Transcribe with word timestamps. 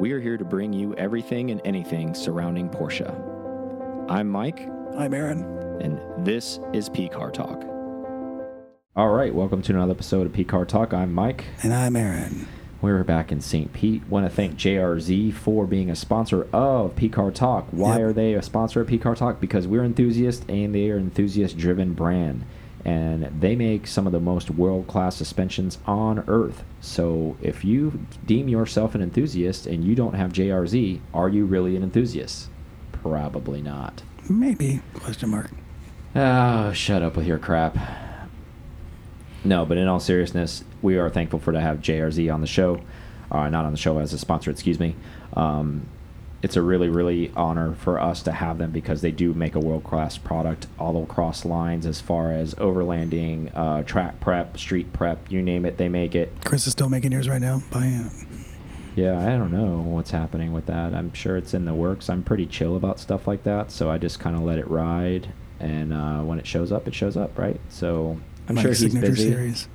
we 0.00 0.12
are 0.12 0.20
here 0.20 0.36
to 0.36 0.44
bring 0.44 0.72
you 0.72 0.94
everything 0.94 1.50
and 1.50 1.60
anything 1.64 2.14
surrounding 2.14 2.68
Porsche. 2.70 3.08
I'm 4.10 4.28
Mike, 4.28 4.68
I'm 4.96 5.14
Aaron. 5.14 5.42
and 5.80 6.00
this 6.26 6.58
is 6.72 6.88
P 6.88 7.08
Car 7.08 7.30
Talk. 7.30 7.62
All 8.96 9.10
right, 9.10 9.34
welcome 9.34 9.62
to 9.62 9.72
another 9.72 9.92
episode 9.92 10.26
of 10.26 10.32
P 10.32 10.44
Car 10.44 10.64
Talk. 10.64 10.92
I'm 10.94 11.12
Mike. 11.12 11.44
And 11.62 11.72
I'm 11.72 11.96
Aaron. 11.96 12.48
We're 12.82 13.04
back 13.04 13.30
in 13.30 13.42
St. 13.42 13.72
Pete. 13.74 14.02
Want 14.08 14.24
to 14.24 14.30
thank 14.34 14.56
JRZ 14.56 15.34
for 15.34 15.66
being 15.66 15.90
a 15.90 15.96
sponsor 15.96 16.46
of 16.52 16.96
P 16.96 17.08
Car 17.10 17.30
Talk. 17.30 17.66
Why 17.70 17.98
Yep. 17.98 18.00
are 18.00 18.12
they 18.14 18.34
a 18.34 18.42
sponsor 18.42 18.80
of 18.80 18.88
P 18.88 18.96
Car 18.98 19.14
Talk? 19.14 19.38
Because 19.40 19.66
we're 19.66 19.84
enthusiasts 19.84 20.44
and 20.48 20.74
they 20.74 20.90
are 20.90 20.96
enthusiast 20.98 21.58
driven 21.58 21.92
brand. 21.92 22.42
And 22.84 23.24
they 23.40 23.56
make 23.56 23.86
some 23.86 24.06
of 24.06 24.12
the 24.12 24.20
most 24.20 24.50
world 24.50 24.86
class 24.86 25.16
suspensions 25.16 25.78
on 25.86 26.24
earth. 26.26 26.64
So 26.80 27.36
if 27.42 27.64
you 27.64 28.06
deem 28.24 28.48
yourself 28.48 28.94
an 28.94 29.02
enthusiast 29.02 29.66
and 29.66 29.84
you 29.84 29.94
don't 29.94 30.14
have 30.14 30.32
JRZ, 30.32 31.00
are 31.12 31.28
you 31.28 31.44
really 31.44 31.76
an 31.76 31.82
enthusiast? 31.82 32.48
Probably 32.92 33.60
not. 33.60 34.02
Maybe. 34.28 34.80
Question 34.94 35.30
mark. 35.30 35.50
Oh, 36.14 36.72
shut 36.72 37.02
up 37.02 37.16
with 37.16 37.26
your 37.26 37.38
crap. 37.38 37.76
No, 39.44 39.64
but 39.64 39.78
in 39.78 39.88
all 39.88 40.00
seriousness, 40.00 40.64
we 40.82 40.98
are 40.98 41.08
thankful 41.08 41.38
for 41.38 41.52
to 41.52 41.60
have 41.60 41.78
JRZ 41.78 42.32
on 42.32 42.40
the 42.40 42.46
show, 42.46 42.80
uh, 43.30 43.48
not 43.48 43.64
on 43.64 43.72
the 43.72 43.78
show 43.78 43.98
as 43.98 44.12
a 44.12 44.18
sponsor. 44.18 44.50
Excuse 44.50 44.78
me. 44.80 44.96
Um, 45.34 45.86
it's 46.42 46.56
a 46.56 46.62
really, 46.62 46.88
really 46.88 47.30
honor 47.36 47.74
for 47.74 48.00
us 48.00 48.22
to 48.22 48.32
have 48.32 48.58
them 48.58 48.70
because 48.70 49.02
they 49.02 49.10
do 49.10 49.34
make 49.34 49.54
a 49.54 49.60
world 49.60 49.84
class 49.84 50.16
product 50.16 50.66
all 50.78 51.02
across 51.02 51.44
lines 51.44 51.84
as 51.86 52.00
far 52.00 52.32
as 52.32 52.54
overlanding, 52.54 53.50
uh, 53.54 53.82
track 53.82 54.20
prep, 54.20 54.56
street 54.58 54.92
prep, 54.92 55.30
you 55.30 55.42
name 55.42 55.64
it, 55.66 55.76
they 55.76 55.88
make 55.88 56.14
it. 56.14 56.32
Chris 56.44 56.66
is 56.66 56.72
still 56.72 56.88
making 56.88 57.12
yours 57.12 57.28
right 57.28 57.40
now. 57.42 57.62
By 57.70 57.80
hand. 57.80 58.10
Yeah, 58.96 59.18
I 59.20 59.36
don't 59.38 59.52
know 59.52 59.78
what's 59.86 60.10
happening 60.10 60.52
with 60.52 60.66
that. 60.66 60.94
I'm 60.94 61.12
sure 61.12 61.36
it's 61.36 61.54
in 61.54 61.64
the 61.64 61.74
works. 61.74 62.08
I'm 62.10 62.22
pretty 62.22 62.46
chill 62.46 62.74
about 62.76 62.98
stuff 62.98 63.26
like 63.28 63.44
that, 63.44 63.70
so 63.70 63.90
I 63.90 63.98
just 63.98 64.18
kind 64.18 64.34
of 64.34 64.42
let 64.42 64.58
it 64.58 64.68
ride. 64.68 65.32
And 65.60 65.92
uh, 65.92 66.20
when 66.22 66.38
it 66.38 66.46
shows 66.46 66.72
up, 66.72 66.88
it 66.88 66.94
shows 66.94 67.16
up, 67.16 67.38
right? 67.38 67.60
So 67.68 68.18
I'm 68.48 68.56
Like 68.56 68.62
sure 68.62 68.70
he's 68.70 68.80
signature 68.80 69.08
busy. 69.08 69.28
series. 69.30 69.68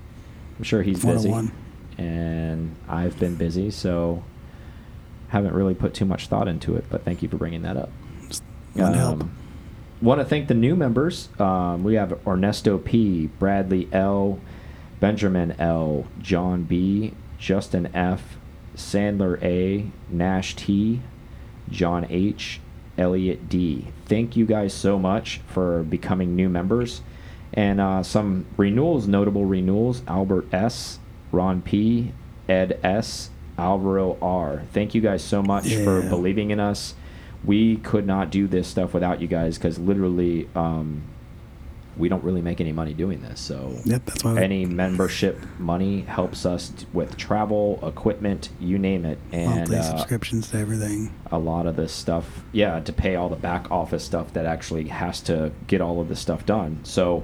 I'm 0.57 0.63
sure 0.63 0.81
he's 0.81 1.03
busy, 1.05 1.29
101. 1.29 1.51
and 1.97 2.75
I've 2.89 3.17
been 3.19 3.35
busy, 3.35 3.71
so 3.71 4.23
haven't 5.29 5.53
really 5.53 5.75
put 5.75 5.93
too 5.93 6.05
much 6.05 6.27
thought 6.27 6.47
into 6.47 6.75
it. 6.75 6.85
But 6.89 7.03
thank 7.03 7.21
you 7.21 7.29
for 7.29 7.37
bringing 7.37 7.61
that 7.63 7.77
up. 7.77 7.89
To 8.75 8.91
help. 8.93 9.23
Want 10.01 10.19
to 10.19 10.25
thank 10.25 10.47
the 10.47 10.53
new 10.53 10.75
members. 10.75 11.29
Um, 11.39 11.83
we 11.83 11.95
have 11.95 12.19
Ernesto 12.27 12.77
P, 12.77 13.27
Bradley 13.27 13.87
L, 13.93 14.39
Benjamin 14.99 15.55
L, 15.57 16.05
John 16.21 16.63
B, 16.63 17.13
Justin 17.39 17.89
F, 17.95 18.37
Sandler 18.75 19.41
A, 19.41 19.89
Nash 20.09 20.55
T, 20.55 21.01
John 21.69 22.05
H, 22.09 22.59
Elliot 22.97 23.49
D. 23.49 23.87
Thank 24.05 24.35
you 24.35 24.45
guys 24.45 24.73
so 24.73 24.99
much 24.99 25.41
for 25.47 25.83
becoming 25.83 26.35
new 26.35 26.49
members. 26.49 27.01
And 27.53 27.79
uh, 27.79 28.03
some 28.03 28.45
renewals, 28.57 29.07
notable 29.07 29.45
renewals 29.45 30.01
Albert 30.07 30.53
S., 30.53 30.99
Ron 31.31 31.61
P., 31.61 32.11
Ed 32.49 32.79
S., 32.83 33.29
Alvaro 33.57 34.17
R. 34.21 34.63
Thank 34.73 34.93
you 34.95 35.01
guys 35.01 35.23
so 35.23 35.41
much 35.41 35.73
for 35.75 36.01
believing 36.09 36.51
in 36.51 36.59
us. 36.59 36.95
We 37.43 37.77
could 37.77 38.05
not 38.07 38.31
do 38.31 38.47
this 38.47 38.67
stuff 38.67 38.93
without 38.93 39.21
you 39.21 39.27
guys 39.27 39.57
because 39.57 39.77
literally 39.77 40.49
um, 40.55 41.03
we 41.95 42.09
don't 42.09 42.23
really 42.23 42.41
make 42.41 42.59
any 42.59 42.71
money 42.71 42.93
doing 42.93 43.21
this. 43.21 43.39
So 43.39 43.79
Yep, 43.85 44.05
that's 44.05 44.23
why 44.23 44.41
any 44.41 44.65
membership 44.65 45.39
money 45.59 46.01
helps 46.01 46.45
us 46.45 46.73
with 46.91 47.15
travel, 47.17 47.79
equipment, 47.83 48.49
you 48.59 48.77
name 48.79 49.05
it, 49.05 49.19
and 49.31 49.71
uh, 49.73 49.83
subscriptions 49.83 50.49
to 50.51 50.57
everything. 50.57 51.13
a 51.31 51.37
lot 51.37 51.67
of 51.67 51.75
this 51.75 51.93
stuff, 51.93 52.43
yeah, 52.51 52.79
to 52.81 52.91
pay 52.91 53.15
all 53.15 53.29
the 53.29 53.35
back 53.35 53.71
office 53.71 54.03
stuff 54.03 54.33
that 54.33 54.45
actually 54.45 54.87
has 54.87 55.21
to 55.21 55.51
get 55.67 55.79
all 55.81 56.01
of 56.01 56.09
this 56.09 56.19
stuff 56.19 56.45
done. 56.45 56.79
So 56.83 57.23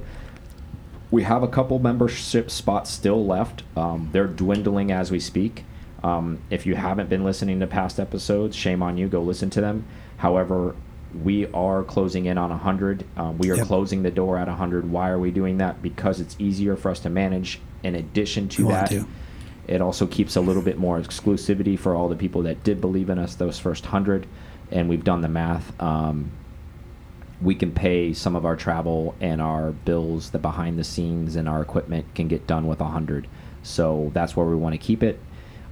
we 1.10 1.24
have 1.24 1.44
a 1.44 1.48
couple 1.48 1.80
membership 1.80 2.50
spots 2.52 2.90
still 2.92 3.26
left. 3.26 3.64
Um, 3.76 4.10
they're 4.14 4.28
dwindling 4.28 4.92
as 4.92 5.12
we 5.12 5.20
speak. 5.20 5.66
Um, 6.04 6.40
if 6.50 6.66
you 6.66 6.76
haven't 6.76 7.10
been 7.10 7.24
listening 7.24 7.60
to 7.60 7.68
past 7.68 8.00
episodes, 8.00 8.56
shame 8.56 8.82
on 8.82 8.98
you. 8.98 9.08
Go 9.08 9.22
listen 9.22 9.50
to 9.52 9.62
them. 9.62 9.86
However, 10.18 10.76
we 11.24 11.46
are 11.54 11.84
closing 11.84 12.26
in 12.26 12.38
on 12.38 12.50
100. 12.50 13.04
Um, 13.18 13.38
we 13.38 13.52
are 13.52 13.58
Yep. 13.58 13.68
closing 13.68 14.02
the 14.04 14.12
door 14.12 14.38
at 14.38 14.48
100. 14.48 14.90
Why 14.90 15.10
are 15.10 15.20
we 15.20 15.30
doing 15.30 15.58
that? 15.58 15.82
Because 15.82 16.20
it's 16.20 16.36
easier 16.40 16.76
for 16.76 16.90
us 16.90 17.00
to 17.02 17.10
manage. 17.10 17.60
In 17.84 17.96
addition 17.96 18.48
to 18.50 18.68
that, 18.68 18.90
to. 18.92 19.06
it 19.68 19.82
also 19.82 20.06
keeps 20.08 20.36
a 20.36 20.42
little 20.42 20.62
bit 20.62 20.78
more 20.78 21.00
exclusivity 21.00 21.78
for 21.78 21.96
all 21.96 22.08
the 22.08 22.16
people 22.16 22.44
that 22.44 22.64
did 22.64 22.80
believe 22.80 23.10
in 23.10 23.18
us 23.20 23.36
those 23.36 23.58
first 23.60 23.88
hundred, 23.88 24.26
and 24.72 24.88
we've 24.88 25.04
done 25.04 25.22
the 25.22 25.28
math. 25.28 25.80
Um, 25.82 26.32
we 27.42 27.56
can 27.56 27.72
pay 27.72 28.14
some 28.14 28.36
of 28.36 28.46
our 28.46 28.56
travel 28.56 29.16
and 29.20 29.42
our 29.42 29.72
bills, 29.72 30.30
the 30.30 30.38
behind 30.38 30.78
the 30.78 30.84
scenes, 30.84 31.36
and 31.36 31.50
our 31.50 31.60
equipment 31.62 32.06
can 32.14 32.28
get 32.28 32.46
done 32.46 32.68
with 32.68 32.80
a 32.82 32.86
hundred. 32.86 33.28
So 33.64 34.12
that's 34.14 34.36
where 34.36 34.46
we 34.46 34.56
want 34.56 34.74
to 34.74 34.78
keep 34.78 35.02
it. 35.04 35.20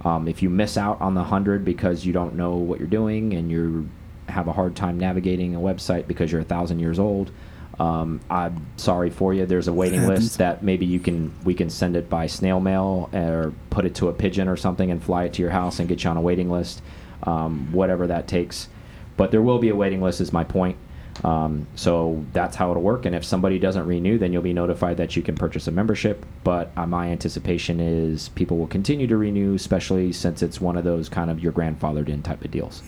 Um, 0.04 0.28
if 0.28 0.42
you 0.42 0.48
miss 0.48 0.76
out 0.76 1.00
on 1.00 1.14
the 1.14 1.24
hundred 1.24 1.64
because 1.64 2.06
you 2.06 2.12
don't 2.12 2.34
know 2.34 2.56
what 2.56 2.78
you're 2.78 2.88
doing 2.88 3.34
and 3.34 3.50
you 3.50 3.88
have 4.28 4.48
a 4.48 4.52
hard 4.52 4.76
time 4.76 4.98
navigating 4.98 5.54
a 5.54 5.60
website 5.60 6.06
because 6.06 6.32
you're 6.32 6.40
a 6.40 6.44
thousand 6.44 6.78
years 6.78 6.98
old, 6.98 7.30
um, 7.78 8.20
I'm 8.30 8.66
sorry 8.76 9.10
for 9.10 9.32
you. 9.32 9.46
There's 9.46 9.68
a 9.68 9.72
waiting 9.72 10.06
list 10.06 10.38
that 10.38 10.62
maybe 10.62 10.86
you 10.86 11.00
can 11.00 11.34
we 11.44 11.54
can 11.54 11.70
send 11.70 11.96
it 11.96 12.10
by 12.10 12.26
snail 12.26 12.60
mail 12.60 13.08
or 13.12 13.52
put 13.70 13.84
it 13.84 13.94
to 13.96 14.08
a 14.08 14.12
pigeon 14.12 14.48
or 14.48 14.56
something 14.56 14.90
and 14.90 15.02
fly 15.02 15.24
it 15.24 15.32
to 15.34 15.42
your 15.42 15.50
house 15.50 15.78
and 15.78 15.88
get 15.88 16.04
you 16.04 16.10
on 16.10 16.16
a 16.16 16.20
waiting 16.20 16.50
list, 16.50 16.82
um, 17.22 17.72
whatever 17.72 18.06
that 18.06 18.28
takes. 18.28 18.68
But 19.16 19.30
there 19.30 19.42
will 19.42 19.58
be 19.58 19.68
a 19.68 19.76
waiting 19.76 20.02
list, 20.02 20.20
is 20.20 20.32
my 20.32 20.44
point. 20.44 20.76
Um, 21.24 21.66
so 21.74 22.24
that's 22.32 22.56
how 22.56 22.70
it'll 22.70 22.82
work. 22.82 23.04
And 23.06 23.14
if 23.14 23.24
somebody 23.24 23.58
doesn't 23.58 23.86
renew, 23.86 24.18
then 24.18 24.32
you'll 24.32 24.42
be 24.42 24.52
notified 24.52 24.96
that 24.98 25.16
you 25.16 25.22
can 25.22 25.34
purchase 25.34 25.66
a 25.66 25.70
membership. 25.70 26.24
But 26.44 26.70
uh, 26.76 26.86
my 26.86 27.08
anticipation 27.08 27.80
is 27.80 28.30
people 28.30 28.56
will 28.56 28.66
continue 28.66 29.06
to 29.06 29.16
renew, 29.16 29.54
especially 29.54 30.12
since 30.12 30.42
it's 30.42 30.60
one 30.60 30.76
of 30.76 30.84
those 30.84 31.08
kind 31.08 31.30
of 31.30 31.40
your 31.40 31.52
grandfathered 31.52 32.08
in 32.08 32.22
type 32.22 32.44
of 32.44 32.50
deals. 32.50 32.82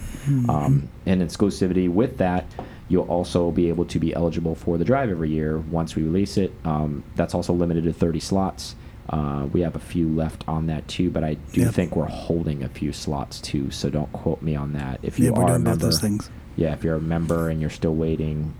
Um, 0.48 0.88
and 1.06 1.20
exclusivity 1.22 1.88
with 1.90 2.18
that, 2.18 2.46
you'll 2.88 3.08
also 3.08 3.50
be 3.50 3.68
able 3.68 3.84
to 3.86 3.98
be 3.98 4.14
eligible 4.14 4.54
for 4.54 4.78
the 4.78 4.84
drive 4.84 5.10
every 5.10 5.30
year 5.30 5.58
once 5.58 5.94
we 5.96 6.02
release 6.02 6.36
it. 6.36 6.52
Um, 6.64 7.02
that's 7.16 7.34
also 7.34 7.52
limited 7.52 7.84
to 7.84 7.92
30 7.92 8.20
slots. 8.20 8.76
Uh, 9.10 9.46
we 9.52 9.60
have 9.62 9.74
a 9.74 9.80
few 9.80 10.08
left 10.08 10.44
on 10.46 10.66
that 10.68 10.86
too, 10.88 11.10
but 11.10 11.24
I 11.24 11.34
do 11.52 11.62
Yep. 11.62 11.74
think 11.74 11.96
we're 11.96 12.06
holding 12.06 12.62
a 12.62 12.68
few 12.68 12.92
slots 12.92 13.40
too. 13.40 13.70
So 13.70 13.90
don't 13.90 14.10
quote 14.12 14.40
me 14.42 14.54
on 14.54 14.72
that. 14.74 15.00
If 15.02 15.18
you 15.18 15.26
Yeah, 15.26 15.30
we're 15.32 15.42
are 15.44 15.56
a 15.56 15.58
member, 15.58 15.86
those 15.86 16.00
things. 16.00 16.30
Yeah, 16.56 16.72
if 16.72 16.84
you're 16.84 16.96
a 16.96 17.00
member 17.00 17.48
and 17.48 17.60
you're 17.60 17.70
still 17.70 17.94
waiting, 17.94 18.54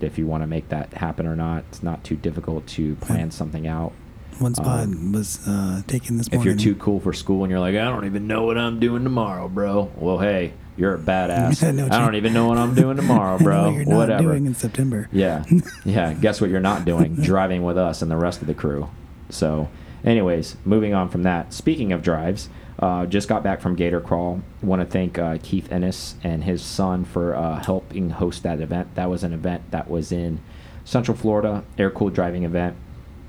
if 0.00 0.18
you 0.18 0.26
want 0.26 0.42
to 0.42 0.46
make 0.46 0.68
that 0.68 0.92
happen 0.94 1.26
or 1.26 1.34
not, 1.36 1.64
it's 1.70 1.82
not 1.82 2.04
too 2.04 2.16
difficult 2.16 2.66
to 2.68 2.94
plan 2.96 3.30
something 3.30 3.66
out. 3.66 3.92
One 4.38 4.54
spot 4.54 4.84
Um, 4.84 5.10
was 5.12 5.40
uh, 5.48 5.82
taken 5.88 6.16
this 6.18 6.28
If 6.30 6.44
you're 6.44 6.54
too 6.54 6.76
cool 6.76 7.00
for 7.00 7.12
school 7.12 7.42
and 7.42 7.50
you're 7.50 7.58
like, 7.58 7.74
I 7.74 7.84
don't 7.84 8.04
even 8.04 8.28
know 8.28 8.44
what 8.44 8.56
I'm 8.56 8.78
doing 8.78 9.02
tomorrow, 9.02 9.48
bro. 9.48 9.90
Well, 9.96 10.18
hey, 10.18 10.52
you're 10.76 10.94
a 10.94 10.98
badass. 10.98 11.64
I 11.90 11.96
I 11.96 11.98
don't 11.98 12.14
even 12.14 12.32
know 12.32 12.46
what 12.46 12.56
I'm 12.56 12.74
doing 12.76 12.96
tomorrow, 12.96 13.38
bro. 13.42 13.72
what 13.72 13.86
Whatever. 13.88 14.22
doing 14.22 14.46
in 14.46 14.54
September. 14.54 15.08
Yeah, 15.10 15.44
yeah. 15.84 16.12
Guess 16.14 16.40
what 16.40 16.50
you're 16.50 16.60
not 16.60 16.84
doing? 16.84 17.16
Driving 17.20 17.64
with 17.64 17.76
us 17.76 18.00
and 18.00 18.08
the 18.10 18.16
rest 18.16 18.40
of 18.40 18.46
the 18.46 18.54
crew. 18.54 18.88
So, 19.30 19.68
anyways, 20.04 20.56
moving 20.64 20.94
on 20.94 21.08
from 21.08 21.24
that. 21.24 21.52
Speaking 21.52 21.90
of 21.92 22.02
drives, 22.02 22.48
uh, 22.78 23.06
just 23.06 23.28
got 23.28 23.42
back 23.42 23.60
from 23.60 23.74
Gator 23.74 24.00
Crawl. 24.00 24.40
Want 24.62 24.80
to 24.80 24.86
thank 24.86 25.18
uh, 25.18 25.38
Keith 25.42 25.70
Ennis 25.72 26.14
and 26.22 26.44
his 26.44 26.62
son 26.62 27.04
for 27.04 27.34
uh, 27.34 27.62
helping 27.62 28.10
host 28.10 28.42
that 28.44 28.60
event. 28.60 28.94
That 28.94 29.10
was 29.10 29.24
an 29.24 29.32
event 29.32 29.70
that 29.72 29.90
was 29.90 30.12
in 30.12 30.40
Central 30.84 31.16
Florida, 31.16 31.64
air 31.76 31.90
cooled 31.90 32.14
driving 32.14 32.44
event. 32.44 32.76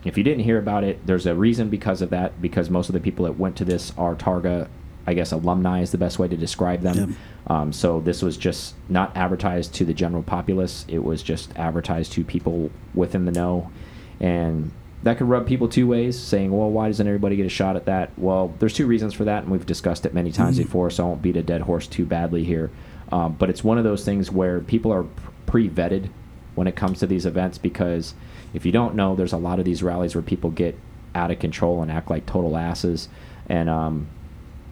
If 0.05 0.17
you 0.17 0.23
didn't 0.23 0.43
hear 0.43 0.57
about 0.57 0.83
it, 0.83 1.05
there's 1.05 1.25
a 1.25 1.35
reason 1.35 1.69
because 1.69 2.01
of 2.01 2.11
that. 2.11 2.41
Because 2.41 2.69
most 2.69 2.89
of 2.89 2.93
the 2.93 2.99
people 2.99 3.25
that 3.25 3.39
went 3.39 3.55
to 3.57 3.65
this 3.65 3.91
are 3.97 4.15
Targa, 4.15 4.69
I 5.07 5.13
guess 5.15 5.31
alumni 5.31 5.81
is 5.81 5.91
the 5.91 5.97
best 5.97 6.19
way 6.19 6.27
to 6.27 6.37
describe 6.37 6.81
them. 6.81 6.97
Yep. 6.97 7.09
Um, 7.47 7.73
so 7.73 7.99
this 7.99 8.21
was 8.21 8.37
just 8.37 8.75
not 8.87 9.17
advertised 9.17 9.73
to 9.75 9.85
the 9.85 9.93
general 9.93 10.21
populace. 10.23 10.85
It 10.87 11.03
was 11.03 11.23
just 11.23 11.51
advertised 11.57 12.13
to 12.13 12.23
people 12.23 12.69
within 12.93 13.25
the 13.25 13.31
know, 13.31 13.71
and 14.19 14.71
that 15.03 15.17
could 15.17 15.29
rub 15.29 15.45
people 15.47 15.67
two 15.67 15.87
ways, 15.87 16.19
saying, 16.19 16.51
"Well, 16.51 16.69
why 16.69 16.87
doesn't 16.87 17.07
everybody 17.07 17.35
get 17.35 17.45
a 17.45 17.49
shot 17.49 17.75
at 17.75 17.85
that?" 17.85 18.11
Well, 18.17 18.53
there's 18.59 18.73
two 18.73 18.85
reasons 18.87 19.13
for 19.13 19.23
that, 19.25 19.43
and 19.43 19.51
we've 19.51 19.65
discussed 19.65 20.05
it 20.05 20.13
many 20.13 20.31
times 20.31 20.57
Mhm. 20.59 20.63
before, 20.63 20.89
so 20.89 21.03
I 21.05 21.07
won't 21.07 21.21
beat 21.21 21.37
a 21.37 21.43
dead 21.43 21.61
horse 21.61 21.87
too 21.87 22.05
badly 22.05 22.43
here. 22.43 22.69
Um, 23.11 23.35
but 23.39 23.49
it's 23.49 23.63
one 23.63 23.77
of 23.77 23.83
those 23.83 24.03
things 24.03 24.31
where 24.31 24.59
people 24.59 24.91
are 24.91 25.05
pre-vetted 25.45 26.09
when 26.55 26.67
it 26.67 26.75
comes 26.75 26.99
to 26.99 27.07
these 27.07 27.25
events 27.25 27.57
because 27.57 28.13
if 28.53 28.65
you 28.65 28.71
don't 28.71 28.93
know, 28.95 29.15
there's 29.15 29.33
a 29.33 29.37
lot 29.37 29.57
of 29.59 29.65
these 29.65 29.81
rallies 29.81 30.15
where 30.15 30.21
people 30.21 30.49
get 30.51 30.77
out 31.15 31.31
of 31.31 31.39
control 31.39 31.81
and 31.81 31.89
act 31.91 32.09
like 32.09 32.25
total 32.25 32.57
asses, 32.57 33.07
and 33.47 33.69
um, 33.69 34.07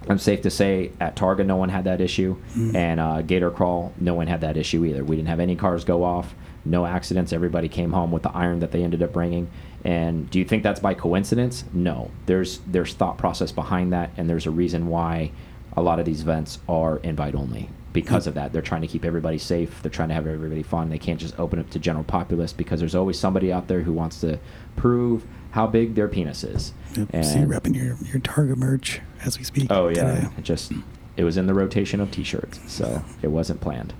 I'm 0.09 0.19
safe 0.19 0.41
to 0.43 0.49
say 0.49 0.91
at 0.99 1.15
Targa 1.15 1.45
no 1.45 1.55
one 1.55 1.69
had 1.69 1.85
that 1.85 1.99
issue, 2.01 2.35
Mm. 2.55 2.75
and 2.75 2.99
uh, 2.99 3.21
Gator 3.21 3.49
Crawl 3.49 3.91
no 3.99 4.13
one 4.13 4.27
had 4.27 4.41
that 4.41 4.55
issue 4.57 4.83
either. 4.85 5.03
We 5.03 5.15
didn't 5.15 5.29
have 5.29 5.39
any 5.39 5.55
cars 5.55 5.83
go 5.83 6.03
off, 6.03 6.35
no 6.69 6.85
accidents. 6.85 7.33
Everybody 7.33 7.69
came 7.69 7.91
home 7.91 8.11
with 8.11 8.23
the 8.23 8.31
iron 8.31 8.59
that 8.59 8.71
they 8.71 8.83
ended 8.83 9.01
up 9.01 9.13
bringing. 9.13 9.49
And 9.83 10.29
do 10.29 10.39
you 10.39 10.45
think 10.45 10.63
that's 10.63 10.79
by 10.79 10.93
coincidence? 10.93 11.63
No. 11.73 12.11
There's 12.25 12.59
there's 12.67 12.93
thought 12.93 13.17
process 13.17 13.51
behind 13.51 13.93
that, 13.93 14.11
and 14.17 14.29
there's 14.29 14.45
a 14.45 14.51
reason 14.51 14.87
why 14.87 15.31
a 15.75 15.81
lot 15.81 15.99
of 15.99 16.05
these 16.05 16.21
events 16.21 16.59
are 16.67 16.97
invite 16.97 17.35
only 17.35 17.69
because 17.93 18.27
of 18.27 18.33
that. 18.35 18.53
They're 18.53 18.61
trying 18.61 18.81
to 18.81 18.87
keep 18.87 19.05
everybody 19.05 19.37
safe. 19.37 19.81
They're 19.81 19.91
trying 19.91 20.09
to 20.09 20.15
have 20.15 20.27
everybody 20.27 20.63
fun. 20.63 20.89
They 20.89 20.99
can't 20.99 21.19
just 21.19 21.39
open 21.39 21.59
up 21.59 21.69
to 21.71 21.79
general 21.79 22.03
populace 22.03 22.53
because 22.53 22.79
there's 22.79 22.95
always 22.95 23.19
somebody 23.19 23.51
out 23.51 23.67
there 23.67 23.81
who 23.81 23.93
wants 23.93 24.19
to 24.21 24.39
prove 24.75 25.25
how 25.51 25.67
big 25.67 25.95
their 25.95 26.07
penis 26.07 26.43
is. 26.43 26.73
Yep. 26.95 27.09
And 27.13 27.25
See 27.25 27.39
you 27.39 27.47
repping 27.47 27.75
your, 27.75 27.97
your 28.11 28.21
Targa 28.21 28.55
merch 28.55 29.01
as 29.23 29.37
we 29.37 29.43
speak. 29.43 29.67
Oh 29.71 29.87
yeah, 29.87 30.15
today. 30.15 30.27
it 30.37 30.43
just 30.43 30.71
it 31.15 31.23
was 31.23 31.37
in 31.37 31.47
the 31.47 31.53
rotation 31.53 31.99
of 31.99 32.11
T-shirts, 32.11 32.59
so 32.67 33.03
it 33.21 33.27
wasn't 33.29 33.61
planned. 33.61 33.93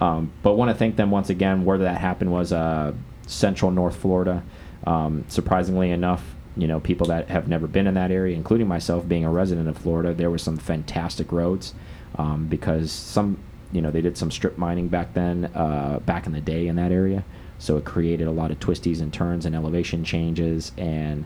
Um, 0.00 0.32
but 0.42 0.54
want 0.54 0.70
to 0.70 0.74
thank 0.74 0.96
them 0.96 1.10
once 1.10 1.30
again. 1.30 1.64
Where 1.64 1.78
that 1.78 1.98
happened 1.98 2.32
was 2.32 2.52
uh, 2.52 2.92
Central 3.26 3.70
North 3.70 3.96
Florida. 3.96 4.42
Um, 4.86 5.24
surprisingly 5.28 5.90
enough, 5.90 6.34
you 6.56 6.68
know, 6.68 6.80
people 6.80 7.08
that 7.08 7.28
have 7.28 7.48
never 7.48 7.66
been 7.66 7.86
in 7.86 7.94
that 7.94 8.10
area, 8.10 8.36
including 8.36 8.68
myself, 8.68 9.08
being 9.08 9.24
a 9.24 9.30
resident 9.30 9.68
of 9.68 9.76
Florida, 9.76 10.14
there 10.14 10.30
were 10.30 10.38
some 10.38 10.56
fantastic 10.56 11.32
roads 11.32 11.74
um, 12.16 12.46
because 12.46 12.92
some, 12.92 13.38
you 13.72 13.80
know, 13.80 13.90
they 13.90 14.00
did 14.00 14.16
some 14.16 14.30
strip 14.30 14.56
mining 14.56 14.88
back 14.88 15.14
then, 15.14 15.50
uh, 15.54 15.98
back 16.06 16.26
in 16.26 16.32
the 16.32 16.40
day 16.40 16.68
in 16.68 16.76
that 16.76 16.92
area. 16.92 17.24
So 17.58 17.76
it 17.76 17.84
created 17.84 18.28
a 18.28 18.30
lot 18.32 18.52
of 18.52 18.60
twisties 18.60 19.00
and 19.00 19.12
turns 19.12 19.44
and 19.44 19.54
elevation 19.54 20.04
changes 20.04 20.72
and 20.78 21.24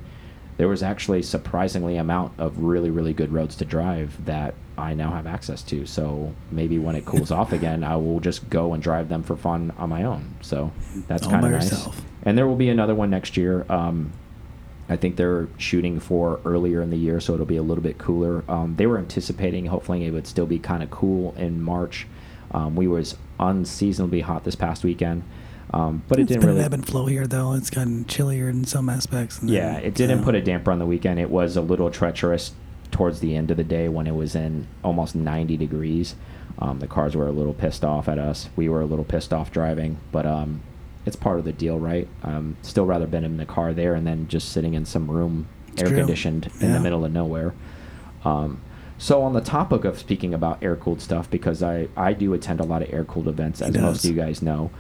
there 0.57 0.69
was 0.69 0.83
actually 0.83 1.23
surprisingly 1.23 1.97
amount 1.97 2.33
of 2.39 2.59
really 2.59 2.91
really 2.91 3.13
good 3.13 3.33
roads 3.33 3.57
to 3.57 3.65
drive 3.65 4.25
that 4.25 4.55
I 4.77 4.95
now 4.95 5.11
have 5.11 5.27
access 5.27 5.63
to. 5.65 5.87
So 5.87 6.35
maybe 6.51 6.79
when 6.79 6.97
it 6.97 7.05
cools 7.05 7.31
off 7.31 7.53
again, 7.53 7.85
I 7.85 7.97
will 7.97 8.21
just 8.21 8.49
go 8.49 8.73
and 8.73 8.83
drive 8.83 9.09
them 9.09 9.23
for 9.23 9.37
fun 9.37 9.73
on 9.79 9.89
my 9.89 10.05
own. 10.05 10.35
So 10.41 10.73
that's 11.09 11.27
kind 11.27 11.45
of 11.45 11.53
nice. 11.53 11.71
yourself. 11.71 12.03
And 12.23 12.39
there 12.39 12.47
will 12.47 12.57
be 12.57 12.69
another 12.69 12.95
one 12.95 13.11
next 13.11 13.37
year. 13.37 13.67
Um, 13.69 14.13
I 14.89 14.97
think 14.97 15.17
they're 15.17 15.49
shooting 15.59 16.01
for 16.01 16.41
earlier 16.45 16.83
in 16.83 16.91
the 16.91 16.97
year, 16.97 17.21
so 17.21 17.35
it'll 17.35 17.47
be 17.47 17.57
a 17.57 17.63
little 17.63 17.83
bit 17.83 17.99
cooler. 17.99 18.45
Um, 18.49 18.77
they 18.77 18.87
were 18.87 18.99
anticipating, 18.99 19.67
hopefully, 19.67 20.05
it 20.05 20.11
would 20.11 20.27
still 20.27 20.47
be 20.47 20.59
kind 20.59 20.83
of 20.83 20.91
cool 20.91 21.35
in 21.37 21.63
March. 21.63 22.07
Um, 22.51 22.77
we 22.77 22.87
was 22.87 23.17
unseasonably 23.41 24.21
hot 24.21 24.45
this 24.45 24.55
past 24.55 24.85
weekend, 24.85 25.23
um, 25.73 26.03
but 26.09 26.19
it 26.19 26.27
didn't 26.27 26.41
been 26.41 26.49
really. 26.51 26.61
an 26.61 26.67
ebb 26.67 26.75
and 26.75 26.87
flow 26.87 27.07
here, 27.07 27.27
though. 27.27 27.55
It's 27.55 27.71
gotten 27.71 28.05
chillier 28.07 28.49
in 28.49 28.65
some 28.65 28.91
aspects. 28.91 29.41
and 29.41 29.49
Yeah, 29.49 29.75
then, 29.75 29.85
it 29.85 29.95
didn't 29.95 30.25
put 30.25 30.35
a 30.35 30.43
damper 30.43 30.71
on 30.71 30.79
the 30.79 30.87
weekend. 30.87 31.19
It 31.19 31.31
was 31.31 31.57
a 31.57 31.63
little 31.63 31.91
treacherous 31.91 32.53
towards 32.93 33.19
the 33.19 33.35
end 33.35 33.51
of 33.51 33.57
the 33.57 33.65
day 33.65 33.89
when 33.89 34.07
it 34.07 34.15
was 34.15 34.37
in 34.37 34.69
almost 34.85 35.17
90 35.17 35.57
degrees. 35.57 36.15
Um, 36.59 36.79
the 36.79 36.87
cars 36.87 37.17
were 37.17 37.27
a 37.27 37.33
little 37.33 37.55
pissed 37.55 37.85
off 37.85 38.07
at 38.09 38.19
us. 38.19 38.49
We 38.55 38.69
were 38.69 38.83
a 38.83 38.87
little 38.87 39.05
pissed 39.05 39.33
off 39.33 39.51
driving, 39.51 39.99
but 40.13 40.27
um, 40.27 40.61
it's 41.05 41.17
part 41.17 41.39
of 41.41 41.45
the 41.45 41.53
deal, 41.53 41.79
right? 41.81 42.07
Um, 42.23 42.57
still 42.63 42.87
rather 42.87 43.07
been 43.09 43.25
in 43.25 43.39
the 43.39 43.47
car 43.47 43.73
there 43.73 43.95
and 43.95 44.07
then 44.07 44.29
just 44.29 44.51
sitting 44.51 44.75
in 44.75 44.85
some 44.85 45.11
room, 45.11 45.49
It's 45.73 45.83
air 45.83 45.89
true. 45.89 45.97
conditioned 45.99 46.49
in 46.61 46.73
the 46.73 46.79
middle 46.81 47.05
of 47.05 47.11
nowhere. 47.13 47.55
Um, 48.25 48.61
so 48.99 49.23
on 49.23 49.33
the 49.33 49.41
topic 49.41 49.85
of 49.85 49.99
speaking 49.99 50.33
about 50.33 50.63
air 50.63 50.77
cooled 50.77 51.01
stuff, 51.01 51.29
because 51.29 51.61
I, 51.63 51.89
I 51.97 52.13
do 52.13 52.35
attend 52.35 52.61
a 52.61 52.65
lot 52.65 52.83
of 52.83 52.93
air 52.93 53.05
cooled 53.05 53.27
events, 53.27 53.61
as 53.61 53.77
most 53.77 54.05
of 54.05 54.11
you 54.11 54.17
guys 54.17 54.43
know. 54.43 54.71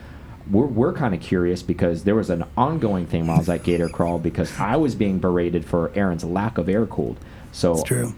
We're, 0.50 0.66
we're 0.66 0.92
kind 0.92 1.14
of 1.14 1.20
curious 1.20 1.62
because 1.62 2.04
there 2.04 2.14
was 2.14 2.28
an 2.30 2.44
ongoing 2.56 3.06
thing 3.06 3.26
while 3.26 3.36
I 3.36 3.38
was 3.38 3.48
at 3.48 3.62
Gator 3.64 3.88
Crawl 3.88 4.18
because 4.18 4.56
I 4.60 4.76
was 4.76 4.94
being 4.94 5.18
berated 5.18 5.64
for 5.64 5.90
Aaron's 5.96 6.24
lack 6.24 6.58
of 6.58 6.68
air 6.68 6.84
cooled. 6.86 7.16
So 7.52 7.72
It's 7.72 7.82
true. 7.84 8.14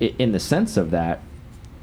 in 0.00 0.32
the 0.32 0.40
sense 0.40 0.76
of 0.76 0.90
that, 0.92 1.20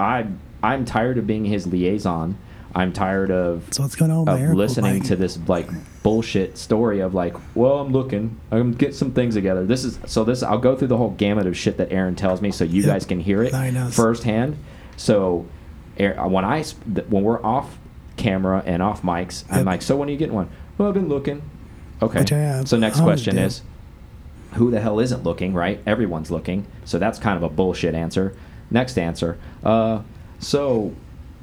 I 0.00 0.26
I'm 0.62 0.84
tired 0.84 1.18
of 1.18 1.26
being 1.26 1.44
his 1.44 1.66
liaison. 1.66 2.38
I'm 2.74 2.92
tired 2.92 3.30
of 3.30 3.68
So 3.70 3.82
what's 3.82 3.96
going 3.96 4.10
on 4.10 4.28
of 4.28 4.54
listening 4.54 5.02
to 5.04 5.16
this 5.16 5.38
like 5.48 5.68
bullshit 6.02 6.58
story 6.58 7.00
of 7.00 7.14
like, 7.14 7.34
well, 7.54 7.78
I'm 7.78 7.90
looking, 7.92 8.38
I'm 8.50 8.72
get 8.72 8.94
some 8.94 9.12
things 9.12 9.34
together. 9.34 9.64
This 9.64 9.84
is 9.84 9.98
so 10.06 10.24
this 10.24 10.42
I'll 10.42 10.58
go 10.58 10.76
through 10.76 10.88
the 10.88 10.96
whole 10.96 11.10
gamut 11.10 11.46
of 11.46 11.56
shit 11.56 11.78
that 11.78 11.90
Aaron 11.92 12.14
tells 12.16 12.40
me, 12.42 12.50
so 12.50 12.64
you 12.64 12.82
Yep. 12.82 12.90
guys 12.90 13.06
can 13.06 13.20
hear 13.20 13.42
it 13.42 13.52
firsthand. 13.92 14.56
So, 14.98 15.46
when 15.98 16.44
I 16.44 16.62
when 17.08 17.22
we're 17.22 17.42
off 17.42 17.78
camera 18.16 18.62
and 18.66 18.82
off 18.82 19.02
mics, 19.02 19.44
I'm 19.50 19.64
like, 19.64 19.82
so 19.82 19.96
when 19.96 20.08
are 20.08 20.12
you 20.12 20.18
getting 20.18 20.34
one? 20.34 20.48
Well, 20.78 20.88
I've 20.88 20.94
been 20.94 21.08
looking. 21.08 21.42
Okay. 22.02 22.18
Which 22.20 22.32
I 22.32 22.38
have. 22.38 22.68
So 22.68 22.76
next 22.76 23.00
oh, 23.00 23.04
question 23.04 23.36
do. 23.36 23.42
is, 23.42 23.62
who 24.56 24.70
the 24.70 24.80
hell 24.80 25.00
isn't 25.00 25.22
looking, 25.22 25.54
right? 25.54 25.80
Everyone's 25.86 26.30
looking. 26.30 26.66
So 26.84 26.98
that's 26.98 27.18
kind 27.18 27.36
of 27.36 27.42
a 27.42 27.48
bullshit 27.48 27.94
answer. 27.94 28.36
Next 28.70 28.98
answer. 28.98 29.38
Uh, 29.62 30.02
so, 30.38 30.94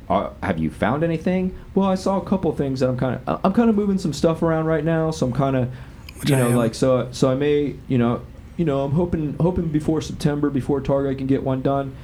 uh, 0.09 0.31
have 0.41 0.59
you 0.59 0.69
found 0.69 1.03
anything? 1.03 1.57
Well, 1.73 1.87
I 1.87 1.95
saw 1.95 2.19
a 2.19 2.25
couple 2.25 2.51
things 2.53 2.81
that 2.81 2.89
I'm 2.89 2.97
kind 2.97 3.21
of 3.25 3.39
I'm 3.43 3.53
kind 3.53 3.69
of 3.69 3.75
moving 3.75 3.97
some 3.97 4.13
stuff 4.13 4.41
around 4.41 4.65
right 4.65 4.83
now. 4.83 5.11
So 5.11 5.25
I'm 5.25 5.33
kind 5.33 5.55
of, 5.55 5.71
you 6.25 6.35
know, 6.35 6.49
like 6.49 6.75
so 6.75 7.09
so 7.11 7.31
I 7.31 7.35
may 7.35 7.75
you 7.87 7.97
know 7.97 8.21
you 8.57 8.65
know 8.65 8.81
I'm 8.81 8.91
hoping 8.91 9.35
hoping 9.39 9.69
before 9.69 10.01
September 10.01 10.49
before 10.49 10.81
Targa 10.81 11.11
I 11.11 11.15
can 11.15 11.27
get 11.27 11.43
one 11.43 11.61
done. 11.61 11.95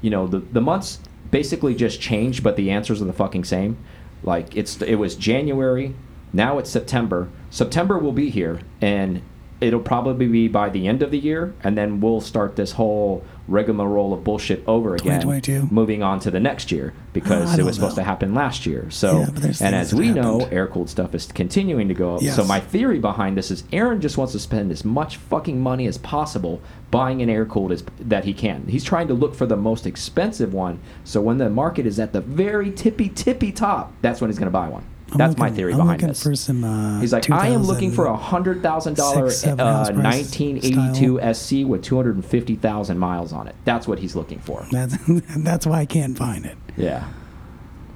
You 0.00 0.10
know 0.10 0.26
the 0.26 0.38
the 0.38 0.60
months 0.60 1.00
basically 1.30 1.74
just 1.74 2.00
changed, 2.00 2.42
but 2.42 2.56
the 2.56 2.70
answers 2.70 3.02
are 3.02 3.06
the 3.06 3.12
fucking 3.12 3.44
same. 3.44 3.76
Like 4.22 4.56
it's 4.56 4.80
it 4.82 4.96
was 4.96 5.16
January, 5.16 5.94
now 6.32 6.58
it's 6.58 6.70
September. 6.70 7.28
September 7.50 7.98
will 7.98 8.12
be 8.12 8.30
here, 8.30 8.60
and 8.80 9.22
it'll 9.60 9.80
probably 9.80 10.26
be 10.26 10.48
by 10.48 10.68
the 10.68 10.86
end 10.86 11.02
of 11.02 11.10
the 11.10 11.18
year, 11.18 11.54
and 11.62 11.76
then 11.76 12.00
we'll 12.00 12.20
start 12.20 12.56
this 12.56 12.72
whole 12.72 13.24
rigmarole 13.48 14.12
of 14.12 14.22
bullshit 14.22 14.62
over 14.66 14.94
again, 14.94 15.22
2022. 15.22 15.74
moving 15.74 16.02
on 16.02 16.20
to 16.20 16.30
the 16.30 16.38
next 16.38 16.70
year 16.70 16.92
because 17.14 17.48
ah, 17.48 17.56
I 17.56 17.58
it 17.58 17.64
was 17.64 17.76
supposed 17.76 17.96
know. 17.96 18.02
to 18.02 18.06
happen 18.06 18.34
last 18.34 18.66
year. 18.66 18.90
So, 18.90 19.20
Yeah, 19.20 19.52
and 19.60 19.74
as 19.74 19.94
we 19.94 20.10
know, 20.10 20.40
air 20.52 20.66
cooled 20.66 20.90
stuff 20.90 21.14
is 21.14 21.26
continuing 21.26 21.88
to 21.88 21.94
go 21.94 22.16
up. 22.16 22.22
So 22.22 22.44
my 22.44 22.60
theory 22.60 22.98
behind 22.98 23.36
this 23.36 23.50
is 23.50 23.64
Aaron 23.72 24.00
just 24.00 24.18
wants 24.18 24.34
to 24.34 24.38
spend 24.38 24.70
as 24.70 24.84
much 24.84 25.16
fucking 25.16 25.60
money 25.60 25.86
as 25.86 25.98
possible 25.98 26.60
buying 26.90 27.22
an 27.22 27.30
air 27.30 27.46
cooled 27.46 27.72
as 27.72 27.82
that 28.00 28.24
he 28.24 28.34
can. 28.34 28.66
He's 28.66 28.84
trying 28.84 29.08
to 29.08 29.14
look 29.14 29.34
for 29.34 29.46
the 29.46 29.56
most 29.56 29.86
expensive 29.86 30.52
one. 30.52 30.80
So 31.04 31.20
when 31.20 31.38
the 31.38 31.50
market 31.50 31.86
is 31.86 31.98
at 31.98 32.12
the 32.12 32.20
very 32.20 32.70
tippy 32.70 33.08
tippy 33.08 33.50
top, 33.50 33.92
that's 34.02 34.20
when 34.20 34.30
he's 34.30 34.38
going 34.38 34.46
to 34.46 34.52
buy 34.52 34.68
one. 34.68 34.84
I'm 35.10 35.18
That's 35.18 35.38
my 35.38 35.50
theory 35.50 35.72
I'm 35.72 35.78
behind 35.78 36.02
looking 36.02 36.30
this. 36.30 36.40
some. 36.40 36.64
Uh, 36.64 37.00
He's 37.00 37.12
like, 37.12 37.30
I 37.30 37.48
am 37.48 37.62
looking 37.62 37.92
for 37.92 38.06
a 38.06 38.16
hundred 38.16 38.62
thousand 38.62 38.96
dollar 38.96 39.30
uh, 39.46 39.90
nineteen 39.94 40.58
eighty 40.58 40.92
two 40.94 41.18
SC 41.32 41.66
with 41.66 41.82
250,000 41.82 42.98
miles 42.98 43.32
on 43.32 43.48
it. 43.48 43.56
That's 43.64 43.88
what 43.88 43.98
he's 43.98 44.14
looking 44.14 44.38
for. 44.38 44.66
That's, 44.70 44.96
that's 45.38 45.66
why 45.66 45.80
I 45.80 45.86
can't 45.86 46.16
find 46.16 46.44
it. 46.44 46.58
Yeah. 46.76 47.08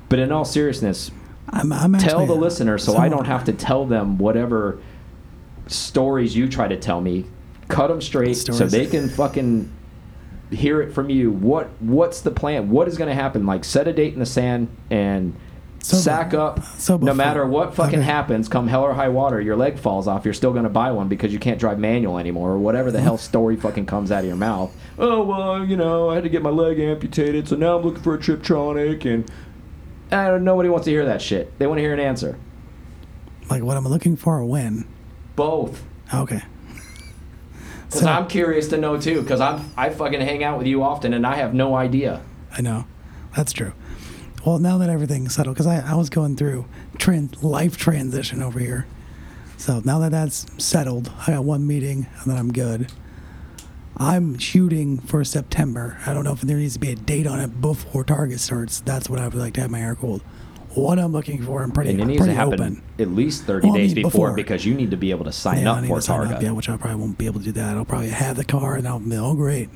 But 0.09 0.21
in 0.21 0.33
all 0.33 0.45
seriousness, 0.45 1.11
I'm, 1.49 1.73
I'm 1.73 1.93
tell 1.99 2.27
the 2.27 2.35
listener 2.35 2.79
so 2.79 2.97
I 2.97 3.09
don't 3.09 3.27
have 3.27 3.45
to 3.45 3.53
tell 3.53 3.85
them 3.85 4.19
whatever 4.19 4.81
stories 5.67 6.35
you 6.37 6.49
try 6.49 6.69
to 6.69 6.79
tell 6.79 7.01
me. 7.01 7.27
Cut 7.69 7.89
them 7.89 8.01
straight 8.01 8.35
so 8.35 8.67
they 8.67 8.87
can 8.87 9.09
fucking 9.09 9.71
hear 10.51 10.83
it 10.83 10.93
from 10.93 11.11
you. 11.11 11.31
What 11.31 11.69
what's 11.81 12.21
the 12.21 12.31
plan? 12.31 12.71
What 12.71 12.89
is 12.89 12.99
going 12.99 13.09
to 13.09 13.15
happen? 13.15 13.47
Like 13.47 13.65
set 13.65 13.89
a 13.89 13.93
date 13.93 14.13
in 14.13 14.19
the 14.19 14.27
sand 14.27 14.69
and 14.91 15.35
So- 15.83 15.97
sack 15.97 16.33
up. 16.33 16.65
so 16.79 16.97
no 16.97 17.13
matter 17.13 17.45
what 17.45 17.75
fucking 17.75 17.99
okay. 17.99 18.05
happens, 18.07 18.49
come 18.49 18.69
hell 18.69 18.83
or 18.83 18.95
high 18.95 19.09
water, 19.09 19.41
your 19.41 19.57
leg 19.57 19.79
falls 19.81 20.07
off. 20.07 20.25
You're 20.25 20.33
still 20.33 20.53
going 20.53 20.63
to 20.63 20.71
buy 20.71 20.93
one 20.93 21.09
because 21.09 21.33
you 21.33 21.41
can't 21.41 21.59
drive 21.59 21.79
manual 21.81 22.19
anymore, 22.19 22.53
or 22.53 22.59
whatever 22.59 22.93
the 22.93 23.01
hell 23.01 23.19
story 23.19 23.57
fucking 23.57 23.87
comes 23.87 24.13
out 24.13 24.21
of 24.21 24.27
your 24.27 24.37
mouth. 24.37 24.73
Oh 24.99 25.23
well, 25.25 25.65
you 25.67 25.77
know, 25.77 26.09
I 26.11 26.15
had 26.15 26.23
to 26.25 26.31
get 26.31 26.41
my 26.43 26.51
leg 26.51 26.79
amputated, 26.79 27.49
so 27.49 27.57
now 27.57 27.77
I'm 27.79 27.83
looking 27.85 28.03
for 28.03 28.15
a 28.15 28.19
Tiptronic, 28.19 29.05
and 29.13 29.29
uh, 30.13 30.39
nobody 30.39 30.69
wants 30.69 30.85
to 30.85 30.91
hear 30.93 31.05
that 31.07 31.21
shit. 31.21 31.59
They 31.59 31.67
want 31.67 31.79
to 31.79 31.83
hear 31.83 31.95
an 31.95 32.01
answer. 32.01 32.39
Like 33.51 33.63
what 33.65 33.77
I'm 33.77 33.87
looking 33.89 34.15
for 34.17 34.39
or 34.39 34.45
when. 34.45 34.87
Both. 35.37 35.85
Okay. 36.15 36.43
Because 37.87 38.07
So- 38.07 38.11
I'm 38.11 38.27
curious 38.27 38.69
to 38.69 38.79
know 38.79 38.99
too. 38.99 39.21
Because 39.21 39.41
I'm 39.43 39.71
I 39.77 39.91
fucking 39.91 40.21
hang 40.23 40.43
out 40.45 40.57
with 40.59 40.67
you 40.67 40.83
often, 40.83 41.13
and 41.13 41.27
I 41.27 41.35
have 41.37 41.53
no 41.53 41.75
idea. 41.75 42.23
I 42.57 42.63
know. 42.63 42.87
That's 43.37 43.53
true. 43.53 43.73
Well, 44.45 44.59
now 44.59 44.79
that 44.79 44.91
everything's 44.91 45.35
settled, 45.35 45.55
because 45.57 45.67
I, 45.69 45.79
I 45.93 45.95
was 45.95 46.11
going 46.11 46.37
through 46.37 46.67
tran- 46.99 47.43
life 47.43 47.77
transition 47.77 48.43
over 48.43 48.59
here. 48.59 48.87
So 49.57 49.81
now 49.85 50.01
that 50.01 50.11
that's 50.11 50.47
settled, 50.63 51.13
I 51.27 51.33
got 51.33 51.45
one 51.45 51.67
meeting 51.67 52.09
and 52.21 52.31
then 52.33 52.37
I'm 52.37 52.53
good. 52.53 52.91
I'm 53.97 54.39
shooting 54.39 54.99
for 54.99 55.23
September. 55.23 55.99
I 56.07 56.13
don't 56.15 56.25
know 56.25 56.33
if 56.33 56.41
there 56.41 56.57
needs 56.57 56.73
to 56.75 56.81
be 56.81 56.91
a 56.91 56.97
date 56.97 57.27
on 57.27 57.39
it 57.39 57.61
before 57.61 58.05
Targa 58.05 58.39
starts. 58.39 58.81
That's 58.81 59.09
what 59.09 59.21
I 59.21 59.25
would 59.27 59.35
like 59.35 59.55
to 59.55 59.61
have 59.61 59.71
my 59.71 59.81
air 59.81 59.95
cooled. 59.95 60.23
What 60.75 60.99
I'm 60.99 61.13
looking 61.13 61.43
for, 61.43 61.63
I'm 61.63 61.71
pretty, 61.71 61.91
And 61.91 62.01
it 62.01 62.07
needs 62.07 62.25
to 62.25 62.33
happen 62.33 62.55
open. 62.55 62.83
at 62.99 63.09
least 63.09 63.45
30 63.45 63.67
Well, 63.69 63.77
days 63.77 63.93
before, 63.95 64.11
before. 64.11 64.35
because 64.35 64.65
you 64.65 64.75
need 64.75 64.91
to 64.91 64.97
be 64.97 65.11
able 65.11 65.27
to 65.27 65.33
sign 65.33 65.63
yeah, 65.63 65.73
up 65.73 65.85
for 65.85 65.99
Targa. 65.99 66.33
up, 66.37 66.43
yeah, 66.43 66.51
which 66.51 66.69
I 66.71 66.77
probably 66.79 66.99
won't 66.99 67.19
be 67.19 67.27
able 67.27 67.41
to 67.41 67.45
do 67.45 67.53
that. 67.53 67.77
I'll 67.77 67.85
probably 67.85 68.09
have 68.09 68.37
the 68.37 68.45
car 68.45 68.75
and 68.77 68.89
I'll 68.89 68.99
be, 68.99 69.15
oh, 69.17 69.35
great. 69.35 69.69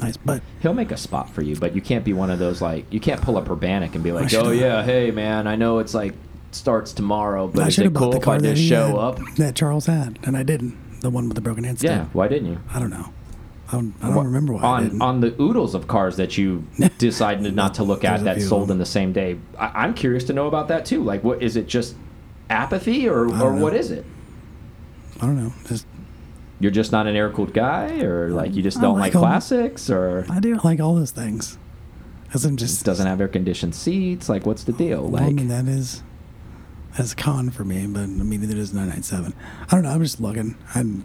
Nice. 0.00 0.16
But 0.18 0.42
He'll 0.60 0.74
make 0.74 0.90
a 0.90 0.96
spot 0.96 1.30
for 1.30 1.42
you, 1.42 1.56
but 1.56 1.74
you 1.74 1.80
can't 1.80 2.04
be 2.04 2.12
one 2.12 2.30
of 2.30 2.38
those 2.38 2.60
like 2.60 2.92
you 2.92 3.00
can't 3.00 3.20
pull 3.22 3.36
up 3.38 3.46
Urbanic 3.46 3.94
and 3.94 4.04
be 4.04 4.12
like, 4.12 4.32
"Oh 4.34 4.50
yeah, 4.50 4.82
hey 4.82 5.10
man, 5.10 5.46
I 5.46 5.56
know 5.56 5.78
it's 5.78 5.94
like 5.94 6.14
starts 6.50 6.92
tomorrow, 6.92 7.48
but 7.48 7.64
I 7.64 7.68
is 7.68 7.78
it 7.78 7.94
cool 7.94 8.10
the 8.10 8.16
if 8.18 8.22
I 8.22 8.24
car 8.24 8.40
that 8.40 8.54
just 8.56 8.68
show 8.68 8.86
had, 8.88 8.94
up?" 8.96 9.18
that 9.36 9.54
Charles 9.56 9.86
had, 9.86 10.18
and 10.22 10.36
I 10.36 10.42
didn't. 10.42 11.00
The 11.00 11.10
one 11.10 11.28
with 11.28 11.34
the 11.36 11.40
broken 11.40 11.64
hands, 11.64 11.82
Yeah, 11.82 12.06
why 12.12 12.28
didn't 12.28 12.48
you? 12.48 12.58
I 12.72 12.78
don't 12.80 12.90
know. 12.90 13.12
I 13.68 13.72
don't, 13.72 13.94
I 14.00 14.06
don't 14.06 14.14
What- 14.16 14.26
remember 14.26 14.52
why 14.52 14.62
on 14.62 15.00
on 15.02 15.20
the 15.20 15.34
oodles 15.40 15.74
of 15.74 15.88
cars 15.88 16.16
that 16.16 16.36
you 16.38 16.66
decided 16.98 17.54
not 17.54 17.74
to 17.74 17.82
look 17.82 18.04
at 18.04 18.22
that 18.24 18.40
sold 18.42 18.70
in 18.70 18.78
the 18.78 18.86
same 18.86 19.12
day. 19.12 19.38
I, 19.58 19.84
I'm 19.84 19.94
curious 19.94 20.24
to 20.24 20.32
know 20.32 20.46
about 20.46 20.68
that 20.68 20.84
too. 20.84 21.02
Like, 21.02 21.24
what 21.24 21.42
is 21.42 21.56
it? 21.56 21.66
Just 21.68 21.96
apathy, 22.50 23.08
or 23.08 23.24
or 23.24 23.52
know. 23.54 23.66
is 23.68 23.90
it? 23.90 24.04
I 25.20 25.26
don't 25.26 25.36
know. 25.36 25.52
Just 25.66 25.86
You're 26.58 26.72
just 26.72 26.92
not 26.92 27.06
an 27.06 27.16
air 27.16 27.30
cooled 27.30 27.52
guy, 27.52 28.00
or 28.00 28.30
like 28.30 28.54
you 28.54 28.62
just 28.62 28.78
I 28.78 28.82
don't 28.82 28.98
like 28.98 29.14
like 29.14 29.20
classics, 29.20 29.90
or 29.90 30.24
I 30.30 30.40
do 30.40 30.58
like 30.64 30.80
all 30.80 30.94
those 30.94 31.10
things. 31.10 31.58
Because 32.24 32.44
I'm 32.44 32.56
just 32.56 32.84
doesn't 32.84 33.06
have 33.06 33.20
air 33.20 33.28
conditioned 33.28 33.74
seats. 33.74 34.28
Like, 34.28 34.46
what's 34.46 34.64
the 34.64 34.72
deal? 34.72 35.08
Well, 35.08 35.22
I 35.22 35.30
mean, 35.30 35.48
that 35.48 35.66
is 35.66 36.02
that's 36.96 37.12
a 37.12 37.16
con 37.16 37.50
for 37.50 37.64
me, 37.64 37.86
but 37.86 38.00
I 38.00 38.06
mean, 38.06 38.40
neither 38.40 38.56
is 38.56 38.72
997. 38.72 39.34
I 39.62 39.66
don't 39.70 39.82
know. 39.82 39.90
I'm 39.90 40.02
just 40.02 40.20
looking. 40.20 40.56
I'm, 40.74 41.04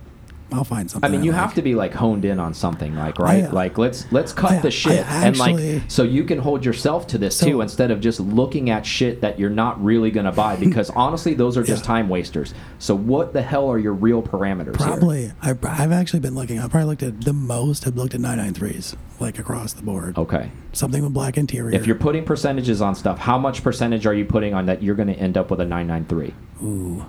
I'll 0.51 0.63
find 0.63 0.89
something. 0.91 1.09
I 1.09 1.11
mean, 1.11 1.23
you 1.23 1.31
like. 1.31 1.41
have 1.41 1.53
to 1.55 1.61
be 1.61 1.75
like 1.75 1.93
honed 1.93 2.25
in 2.25 2.39
on 2.39 2.53
something, 2.53 2.95
like 2.95 3.19
right, 3.19 3.45
I- 3.45 3.49
like 3.51 3.77
let's 3.77 4.11
let's 4.11 4.33
cut 4.33 4.51
I- 4.51 4.59
the 4.59 4.71
shit, 4.71 5.09
I 5.09 5.27
and 5.27 5.37
like 5.37 5.83
so 5.87 6.03
you 6.03 6.23
can 6.23 6.39
hold 6.39 6.65
yourself 6.65 7.07
to 7.07 7.17
this 7.17 7.37
So- 7.37 7.45
too, 7.47 7.61
instead 7.61 7.91
of 7.91 8.01
just 8.01 8.19
looking 8.19 8.69
at 8.69 8.85
shit 8.85 9.21
that 9.21 9.39
you're 9.39 9.49
not 9.49 9.81
really 9.83 10.11
gonna 10.11 10.31
buy, 10.31 10.55
because 10.67 10.89
honestly, 10.89 11.33
those 11.33 11.57
are 11.57 11.63
just 11.63 11.83
Yeah. 11.83 11.87
time 11.87 12.09
wasters. 12.09 12.53
So 12.79 12.95
what 12.95 13.33
the 13.33 13.41
hell 13.41 13.69
are 13.69 13.79
your 13.79 13.93
real 13.93 14.21
parameters? 14.21 14.77
here? 14.77 14.87
Probably. 14.87 15.31
I, 15.41 15.51
I've 15.51 15.91
actually 15.91 16.19
been 16.19 16.35
looking. 16.35 16.59
I 16.59 16.67
probably 16.67 16.87
looked 16.89 17.03
at 17.03 17.21
the 17.21 17.33
most. 17.33 17.87
I've 17.87 17.95
looked 17.95 18.13
at 18.15 18.21
993s, 18.21 18.95
like 19.19 19.39
across 19.39 19.73
the 19.73 19.81
board. 19.83 20.17
Okay. 20.17 20.51
Something 20.73 21.03
with 21.03 21.13
black 21.13 21.37
interior. 21.37 21.75
If 21.75 21.85
you're 21.87 21.95
putting 21.95 22.23
percentages 22.25 22.81
on 22.81 22.95
stuff, 22.95 23.19
how 23.19 23.37
much 23.37 23.63
percentage 23.63 24.05
are 24.05 24.13
you 24.13 24.25
putting 24.25 24.53
on 24.53 24.65
that 24.67 24.81
you're 24.83 24.95
going 24.95 25.07
to 25.09 25.13
end 25.15 25.37
up 25.37 25.49
with 25.51 25.59
a 25.61 25.65
993? 25.65 26.33
Ooh. 26.63 27.05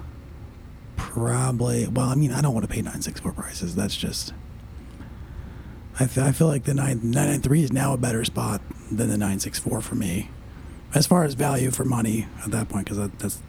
Probably. 0.97 1.87
Well, 1.89 2.07
I 2.09 2.15
mean, 2.15 2.33
I 2.33 2.41
don't 2.41 2.55
want 2.55 2.65
to 2.65 2.73
pay 2.73 2.81
964 2.81 3.33
prices. 3.33 3.75
That's 3.75 3.97
just. 3.97 4.33
I, 6.01 6.07
th- 6.07 6.19
I 6.19 6.33
feel 6.33 6.47
like 6.49 6.65
the 6.65 6.75
9, 6.75 7.01
993 7.03 7.65
is 7.65 7.73
now 7.73 7.93
a 7.93 7.97
better 7.99 8.25
spot 8.25 8.63
than 8.91 9.09
the 9.09 9.19
964 9.19 9.81
for 9.83 9.95
me. 9.95 10.31
As 10.95 11.07
far 11.07 11.25
as 11.25 11.35
value 11.35 11.71
for 11.71 11.85
money 11.85 12.27
at 12.45 12.51
that 12.51 12.69
point, 12.69 12.87
because 12.87 12.99
that, 12.99 13.19
that's 13.19 13.41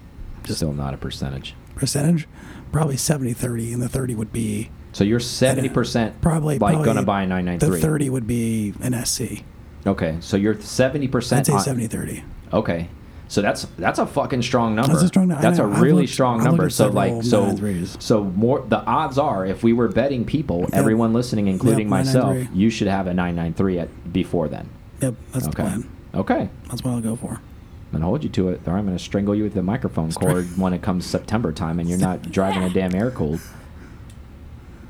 Just 0.43 0.57
still 0.59 0.73
not 0.73 0.93
a 0.93 0.97
percentage. 0.97 1.55
percentage, 1.75 2.27
probably 2.71 2.97
70 2.97 3.33
30, 3.33 3.73
and 3.73 3.81
the 3.81 3.89
30 3.89 4.15
would 4.15 4.31
be 4.33 4.69
So 4.91 5.03
you're 5.03 5.19
70% 5.19 6.07
uh, 6.07 6.11
probably 6.21 6.59
like 6.59 6.73
probably 6.73 6.85
going 6.85 6.97
to 6.97 7.03
buy 7.03 7.23
a 7.23 7.27
993. 7.27 7.79
The 7.79 7.81
993. 7.81 7.81
30 7.81 8.09
would 8.09 8.27
be 8.27 8.73
an 8.81 9.05
SC. 9.05 9.43
Okay, 9.87 10.17
so 10.19 10.37
you're 10.37 10.55
70% 10.55 11.37
I'd 11.37 11.45
say 11.45 11.53
on- 11.53 11.59
70 11.61 11.87
30. 11.87 12.23
Okay. 12.53 12.89
So 13.33 13.41
that's 13.41 13.65
that's 13.79 13.97
a 13.97 14.05
fucking 14.05 14.43
strong 14.43 14.75
number. 14.75 14.91
That's 14.93 15.05
a 15.05 15.07
strong 15.07 15.27
That's 15.29 15.57
a 15.57 15.65
really 15.65 16.03
looked- 16.03 16.13
strong 16.13 16.43
number. 16.43 16.69
So 16.69 16.89
like 16.89 17.23
so 17.23 17.55
so 17.97 18.23
more 18.25 18.63
the 18.69 18.85
odds 18.85 19.17
are 19.17 19.43
if 19.43 19.63
we 19.63 19.73
were 19.73 19.87
betting 19.87 20.23
people, 20.23 20.69
everyone 20.71 21.13
listening 21.13 21.47
including 21.47 21.87
Yep, 21.87 21.89
myself, 21.89 22.37
you 22.53 22.69
should 22.69 22.87
have 22.87 23.07
a 23.07 23.13
993 23.15 23.79
at 23.79 24.13
before 24.13 24.47
then. 24.49 24.69
Yep, 25.01 25.15
that's 25.31 25.45
the 25.45 25.49
Okay. 25.51 25.63
plan. 25.63 25.89
Okay. 26.13 26.49
That's 26.69 26.83
what 26.83 26.91
I'll 26.91 27.01
go 27.01 27.15
for. 27.15 27.31
I'm 27.31 27.93
gonna 27.93 28.05
hold 28.05 28.23
you 28.23 28.29
to 28.29 28.49
it, 28.49 28.61
or 28.67 28.73
I'm 28.77 28.85
gonna 28.85 28.99
strangle 28.99 29.33
you 29.33 29.41
with 29.45 29.55
the 29.55 29.63
microphone 29.63 30.11
cord 30.11 30.45
when 30.55 30.71
it 30.73 30.83
comes 30.83 31.03
September 31.03 31.51
time, 31.51 31.79
and 31.79 31.89
you're 31.89 31.97
not 31.97 32.21
driving 32.31 32.61
a 32.61 32.69
damn 32.69 32.93
air 32.93 33.09
cooled. 33.09 33.39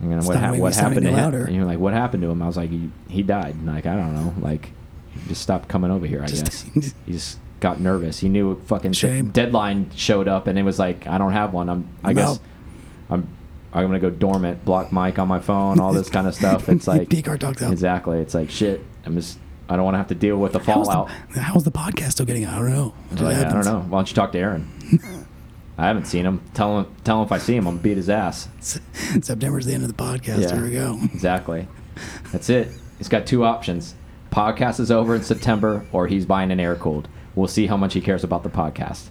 And 0.02 0.12
then 0.12 0.18
what, 0.26 0.34
not 0.34 0.42
hap 0.42 0.42
making 0.52 0.56
me 0.58 0.62
what 0.64 0.76
happened 0.76 1.02
to 1.04 1.08
any 1.08 1.12
him? 1.18 1.24
louder. 1.24 1.46
And 1.46 1.56
you're 1.56 1.64
like, 1.66 1.80
what 1.80 1.94
happened 1.94 2.24
to 2.24 2.30
him? 2.30 2.42
I 2.42 2.48
was 2.48 2.58
like, 2.58 2.70
he, 2.72 2.90
he 3.08 3.24
died. 3.24 3.56
And 3.56 3.68
like, 3.68 3.86
I 3.86 3.96
don't 3.96 4.14
know. 4.14 4.34
Like, 4.42 4.72
just 5.30 5.42
stop 5.42 5.70
coming 5.70 5.92
over 5.92 6.06
here. 6.06 6.22
I 6.24 6.26
Just- 6.26 6.44
guess 6.44 6.94
He's 7.06 7.20
just 7.24 7.40
got 7.63 7.79
nervous. 7.79 8.20
He 8.20 8.29
knew 8.29 8.60
fucking 8.65 8.91
sh- 8.93 9.00
Shame. 9.00 9.29
deadline 9.32 9.89
showed 9.96 10.27
up, 10.27 10.46
and 10.48 10.60
it 10.60 10.63
was 10.63 10.77
like, 10.77 11.08
I 11.08 11.17
don't 11.17 11.32
have 11.32 11.53
one. 11.53 11.70
I'm. 11.70 11.89
I 12.03 12.10
I'm 12.10 12.15
guess 12.15 12.29
out. 12.29 12.39
I'm. 13.10 13.27
I'm 13.74 13.88
gonna 13.88 14.00
go 14.00 14.12
dormant, 14.12 14.63
block 14.63 14.91
mic 14.93 15.17
on 15.17 15.27
my 15.27 15.39
phone, 15.39 15.79
all 15.79 15.93
this 15.93 16.10
kind 16.10 16.27
of 16.27 16.36
stuff. 16.41 16.70
It's 16.70 16.86
like 16.88 17.10
talked 17.10 17.62
exactly. 17.63 18.20
It's 18.20 18.36
like 18.36 18.51
shit. 18.51 18.82
I'm 19.05 19.15
just. 19.15 19.39
I 19.70 19.75
don't 19.77 19.86
want 19.86 19.96
to 19.96 19.98
have 20.00 20.10
to 20.10 20.15
deal 20.15 20.38
with 20.38 20.51
the 20.51 20.60
How's 20.60 20.88
fallout. 20.88 21.10
the, 21.34 21.39
how's 21.39 21.63
the 21.63 21.72
podcast 21.72 22.12
still 22.12 22.25
getting 22.25 22.43
out? 22.43 22.53
I 22.53 22.58
don't 22.60 22.70
know. 22.72 22.93
Like, 23.13 23.38
oh, 23.38 23.39
I 23.39 23.43
don't 23.53 23.65
know. 23.65 23.79
Why 23.79 23.98
don't 24.00 24.10
you 24.10 24.13
talk 24.13 24.34
to 24.34 24.38
Aaron? 24.38 24.67
I 25.77 25.88
haven't 25.88 26.05
seen 26.05 26.25
him. 26.25 26.41
Tell 26.53 26.79
him. 26.79 26.96
Tell 27.05 27.20
him 27.22 27.25
if 27.25 27.32
I 27.32 27.38
see 27.39 27.55
him, 27.55 27.65
I'm 27.65 27.75
gonna 27.75 27.84
beat 27.84 27.98
his 27.98 28.10
ass. 28.10 28.50
September's 28.60 29.65
the 29.65 29.74
end 29.74 29.84
of 29.84 29.88
the 29.96 29.96
podcast. 30.03 30.41
Yeah. 30.41 30.53
Here 30.53 30.63
we 30.63 30.72
go. 30.72 31.00
Exactly. 31.13 31.67
That's 32.32 32.50
it. 32.50 32.67
He's 32.98 33.08
got 33.10 33.25
two 33.25 33.43
options. 33.46 33.96
Podcast 34.32 34.79
is 34.79 34.91
over 34.91 35.15
in 35.15 35.24
September, 35.24 35.86
or 35.91 36.08
he's 36.08 36.25
buying 36.25 36.51
an 36.51 36.60
air 36.60 36.75
cooled. 36.75 37.08
We'll 37.36 37.48
see 37.48 37.68
how 37.68 37.78
much 37.78 37.94
he 37.94 38.02
cares 38.02 38.24
about 38.24 38.44
the 38.44 38.50
podcast. 38.50 39.10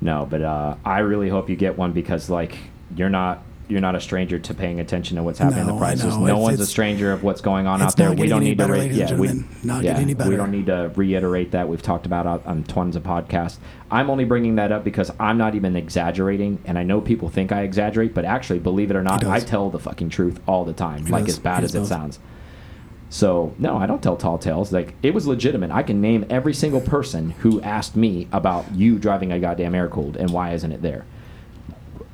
No, 0.00 0.26
but 0.28 0.42
uh, 0.42 0.76
I 0.84 1.00
really 1.00 1.28
hope 1.28 1.50
you 1.50 1.56
get 1.56 1.76
one 1.76 1.92
because 1.92 2.30
like 2.30 2.56
you're 2.96 3.10
not 3.10 3.42
you're 3.68 3.80
not 3.80 3.94
a 3.94 4.00
stranger 4.00 4.36
to 4.36 4.52
paying 4.52 4.80
attention 4.80 5.16
to 5.16 5.22
what's 5.22 5.38
happening 5.38 5.60
in 5.60 5.66
No, 5.68 5.74
the 5.74 5.78
prices. 5.78 6.16
No 6.16 6.24
It's- 6.24 6.42
one's 6.42 6.60
a 6.60 6.66
stranger 6.66 7.12
of 7.12 7.22
what's 7.22 7.40
going 7.40 7.68
on 7.68 7.80
out 7.80 7.94
there. 7.96 8.10
We 8.12 8.26
don't 8.26 8.42
need 8.42 8.58
to 8.58 8.66
better, 8.66 8.84
yeah, 8.84 9.14
we. 9.14 9.44
Not 9.62 9.84
yeah, 9.84 10.02
we 10.02 10.34
don't 10.36 10.50
need 10.50 10.66
to 10.66 10.90
reiterate 10.96 11.52
that. 11.52 11.68
We've 11.68 11.80
talked 11.82 12.04
about 12.04 12.26
it 12.40 12.46
on 12.48 12.64
tons 12.64 12.96
of 12.96 13.04
podcasts. 13.04 13.58
I'm 13.88 14.10
only 14.10 14.24
bringing 14.24 14.56
that 14.56 14.72
up 14.72 14.82
because 14.82 15.12
I'm 15.20 15.38
not 15.38 15.54
even 15.54 15.76
exaggerating, 15.76 16.58
and 16.64 16.78
I 16.78 16.82
know 16.82 17.00
people 17.00 17.28
think 17.28 17.52
I 17.52 17.62
exaggerate, 17.62 18.12
but 18.12 18.24
actually, 18.24 18.58
believe 18.58 18.90
it 18.90 18.96
or 18.96 19.04
not, 19.04 19.24
I 19.24 19.38
tell 19.38 19.70
the 19.70 19.78
fucking 19.78 20.08
truth 20.08 20.40
all 20.48 20.64
the 20.64 20.72
time, 20.72 21.06
He 21.06 21.12
like 21.12 21.26
does. 21.26 21.34
as 21.34 21.38
bad 21.38 21.58
He 21.60 21.64
as 21.66 21.74
it 21.76 21.86
sounds. 21.86 22.18
So 23.10 23.54
no, 23.58 23.76
I 23.76 23.86
don't 23.86 24.02
tell 24.02 24.16
tall 24.16 24.38
tales. 24.38 24.72
Like 24.72 24.94
it 25.02 25.12
was 25.12 25.26
legitimate. 25.26 25.72
I 25.72 25.82
can 25.82 26.00
name 26.00 26.24
every 26.30 26.54
single 26.54 26.80
person 26.80 27.30
who 27.30 27.60
asked 27.60 27.96
me 27.96 28.28
about 28.32 28.72
you 28.72 28.98
driving 28.98 29.32
a 29.32 29.40
goddamn 29.40 29.74
air 29.74 29.88
cooled 29.88 30.16
and 30.16 30.30
why 30.30 30.52
isn't 30.52 30.70
it 30.70 30.80
there. 30.80 31.04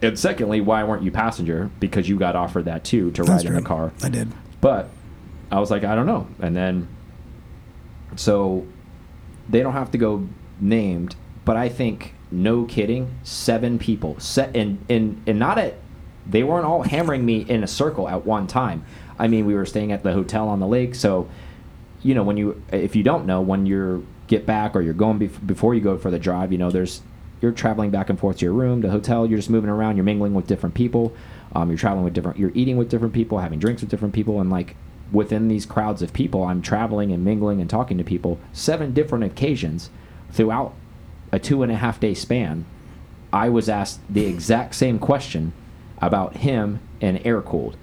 And 0.03 0.19
secondly, 0.19 0.61
why 0.61 0.85
weren't 0.85 1.03
you 1.03 1.11
passenger? 1.11 1.71
Because 1.81 2.09
you 2.09 2.19
got 2.19 2.35
offered 2.35 2.65
that 2.65 2.85
too 2.85 3.11
to 3.13 3.23
That's 3.23 3.45
ride 3.45 3.51
in 3.51 3.55
the 3.55 3.63
car. 3.63 3.93
I 4.03 4.09
did. 4.09 4.33
But 4.61 4.89
I 5.53 5.61
was 5.61 5.71
like, 5.71 5.85
I 5.85 5.95
don't 5.95 6.07
know. 6.07 6.27
And 6.41 6.57
then, 6.57 6.89
so 8.17 8.67
they 9.49 9.61
don't 9.63 9.73
have 9.75 9.91
to 9.93 9.99
go 9.99 10.27
named, 10.61 11.15
but 11.45 11.57
I 11.57 11.69
think, 11.69 12.15
no 12.31 12.65
kidding, 12.65 13.15
seven 13.23 13.79
people. 13.79 14.19
Set 14.19 14.57
and 14.57 14.85
and 14.89 15.23
and 15.27 15.39
not 15.39 15.59
at. 15.59 15.75
They 16.29 16.43
weren't 16.43 16.67
all 16.67 16.83
hammering 16.83 17.25
me 17.25 17.43
in 17.43 17.63
a 17.63 17.69
circle 17.69 18.09
at 18.09 18.27
one 18.27 18.49
time. 18.49 18.85
I 19.19 19.29
mean, 19.29 19.47
we 19.47 19.55
were 19.55 19.67
staying 19.67 19.93
at 19.93 20.03
the 20.03 20.13
hotel 20.13 20.49
on 20.49 20.61
the 20.61 20.67
lake, 20.67 20.95
so 20.95 21.29
you 22.03 22.15
know 22.15 22.23
when 22.23 22.37
you 22.37 22.63
if 22.71 22.95
you 22.95 23.03
don't 23.03 23.27
know 23.27 23.41
when 23.41 23.67
you're 23.67 24.03
get 24.27 24.45
back 24.45 24.75
or 24.75 24.83
you're 24.83 24.95
going 24.95 25.19
bef- 25.19 25.47
before 25.47 25.75
you 25.75 25.81
go 25.81 25.97
for 25.97 26.11
the 26.11 26.19
drive, 26.19 26.53
you 26.53 26.59
know 26.59 26.71
there's 26.71 27.03
you're 27.41 27.53
traveling 27.53 27.91
back 27.91 28.09
and 28.09 28.19
forth 28.19 28.39
to 28.39 28.45
your 28.45 28.55
room, 28.55 28.81
the 28.81 28.91
hotel. 28.91 29.27
You're 29.27 29.39
just 29.39 29.51
moving 29.51 29.71
around. 29.71 29.97
You're 29.97 30.05
mingling 30.05 30.35
with 30.35 30.47
different 30.47 30.75
people. 30.75 31.15
Um, 31.55 31.69
you're 31.69 31.79
traveling 31.79 32.05
with 32.05 32.15
different. 32.15 32.39
You're 32.39 32.53
eating 32.55 32.77
with 32.77 32.91
different 32.91 33.15
people, 33.15 33.39
having 33.39 33.59
drinks 33.59 33.83
with 33.83 33.91
different 33.91 34.15
people, 34.15 34.41
and 34.41 34.51
like 34.51 34.77
within 35.13 35.49
these 35.49 35.67
crowds 35.67 36.03
of 36.03 36.13
people, 36.13 36.45
I'm 36.45 36.63
traveling 36.63 37.13
and 37.13 37.25
mingling 37.25 37.61
and 37.61 37.71
talking 37.71 37.99
to 37.99 38.05
people. 38.05 38.39
Seven 38.53 38.93
different 38.93 39.25
occasions 39.25 39.91
throughout 40.33 40.75
a 41.33 41.39
two 41.39 41.63
and 41.63 41.71
a 41.71 41.77
half 41.77 42.01
day 42.01 42.15
span, 42.15 42.65
I 43.33 43.49
was 43.49 43.69
asked 43.69 44.01
the 44.09 44.27
exact 44.27 44.75
same 44.75 44.99
question 44.99 45.53
about 45.99 46.39
him 46.39 46.81
and 47.01 47.25
air 47.25 47.41
cooled. 47.41 47.77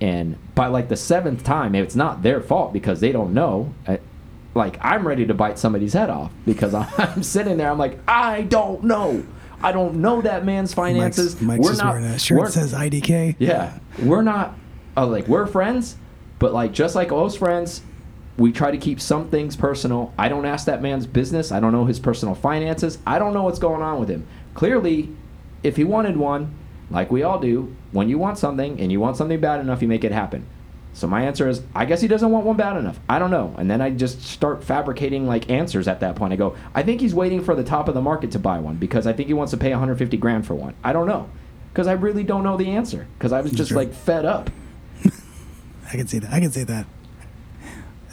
And 0.00 0.36
by 0.54 0.66
like 0.66 0.88
the 0.88 0.96
seventh 0.96 1.42
time, 1.44 1.74
it's 1.74 1.96
not 1.96 2.22
their 2.22 2.40
fault 2.40 2.72
because 2.72 3.00
they 3.00 3.12
don't 3.12 3.32
know. 3.32 3.72
Uh, 3.86 3.96
Like 4.54 4.78
I'm 4.80 5.06
ready 5.06 5.26
to 5.26 5.34
bite 5.34 5.58
somebody's 5.58 5.92
head 5.94 6.10
off 6.10 6.30
because 6.44 6.74
I'm 6.98 7.22
sitting 7.22 7.56
there. 7.58 7.70
I'm 7.70 7.78
like, 7.78 7.98
I 8.08 8.42
don't 8.42 8.84
know. 8.84 9.24
I 9.62 9.72
don't 9.72 9.96
know 9.96 10.20
that 10.20 10.44
man's 10.44 10.74
finances. 10.74 11.34
Mike's, 11.34 11.42
Mike's 11.42 11.60
we're 11.64 11.70
just 11.70 11.82
not. 11.82 11.94
wearing 11.94 12.04
a 12.06 12.18
shirt 12.18 12.44
that 12.44 12.52
says 12.52 12.74
IDK. 12.74 13.36
yeah, 13.38 13.78
we're 14.02 14.22
not. 14.22 14.54
Uh, 14.96 15.06
like 15.06 15.28
we're 15.28 15.46
friends, 15.46 15.96
but 16.38 16.52
like 16.52 16.72
just 16.72 16.94
like 16.94 17.10
most 17.10 17.38
friends, 17.38 17.80
we 18.38 18.52
try 18.52 18.70
to 18.70 18.76
keep 18.78 19.00
some 19.00 19.28
things 19.28 19.56
personal. 19.56 20.12
I 20.18 20.28
don't 20.28 20.44
ask 20.44 20.66
that 20.66 20.82
man's 20.82 21.06
business. 21.06 21.52
I 21.52 21.60
don't 21.60 21.72
know 21.72 21.86
his 21.86 21.98
personal 22.00 22.34
finances. 22.34 22.98
I 23.06 23.18
don't 23.18 23.32
know 23.32 23.42
what's 23.44 23.58
going 23.58 23.80
on 23.82 23.98
with 23.98 24.10
him. 24.10 24.26
Clearly, 24.54 25.08
if 25.62 25.76
he 25.76 25.84
wanted 25.84 26.16
one, 26.18 26.54
like 26.90 27.10
we 27.10 27.22
all 27.22 27.38
do, 27.38 27.74
when 27.92 28.08
you 28.08 28.18
want 28.18 28.38
something 28.38 28.80
and 28.80 28.92
you 28.92 29.00
want 29.00 29.16
something 29.16 29.40
bad 29.40 29.60
enough, 29.60 29.82
you 29.82 29.88
make 29.88 30.04
it 30.04 30.12
happen. 30.12 30.46
So 30.92 31.06
my 31.06 31.22
answer 31.24 31.46
is, 31.46 31.62
I 31.74 31.84
guess 31.84 32.00
he 32.00 32.08
doesn't 32.08 32.30
want 32.30 32.46
one 32.46 32.56
bad 32.56 32.76
enough. 32.78 32.98
I 33.08 33.18
don't 33.18 33.30
know. 33.30 33.54
And 33.58 33.70
then 33.70 33.82
I 33.82 33.90
just 33.90 34.22
start 34.22 34.64
fabricating 34.64 35.26
like 35.26 35.50
answers 35.50 35.88
at 35.88 36.00
that 36.00 36.16
point. 36.16 36.32
I 36.32 36.36
go, 36.36 36.56
I 36.74 36.82
think 36.82 37.02
he's 37.02 37.14
waiting 37.14 37.44
for 37.44 37.54
the 37.54 37.64
top 37.64 37.88
of 37.88 37.94
the 37.94 38.00
market 38.00 38.30
to 38.30 38.38
buy 38.38 38.58
one 38.60 38.76
because 38.76 39.06
I 39.06 39.12
think 39.12 39.26
he 39.28 39.34
wants 39.34 39.50
to 39.50 39.58
pay 39.58 39.70
150 39.70 40.16
grand 40.16 40.46
for 40.46 40.54
one. 40.54 40.74
I 40.82 40.94
don't 40.94 41.06
know. 41.06 41.28
Because 41.72 41.86
I 41.86 41.92
really 41.92 42.24
don't 42.24 42.42
know 42.42 42.56
the 42.56 42.70
answer. 42.70 43.06
Because 43.18 43.32
I 43.32 43.42
was 43.42 43.52
just 43.52 43.68
Sure. 43.68 43.76
like 43.76 43.92
fed 43.92 44.24
up. 44.24 44.48
I 45.92 45.96
can 45.96 46.06
see 46.06 46.18
that. 46.18 46.32
I 46.32 46.40
can 46.40 46.50
see 46.50 46.64
that. 46.64 46.86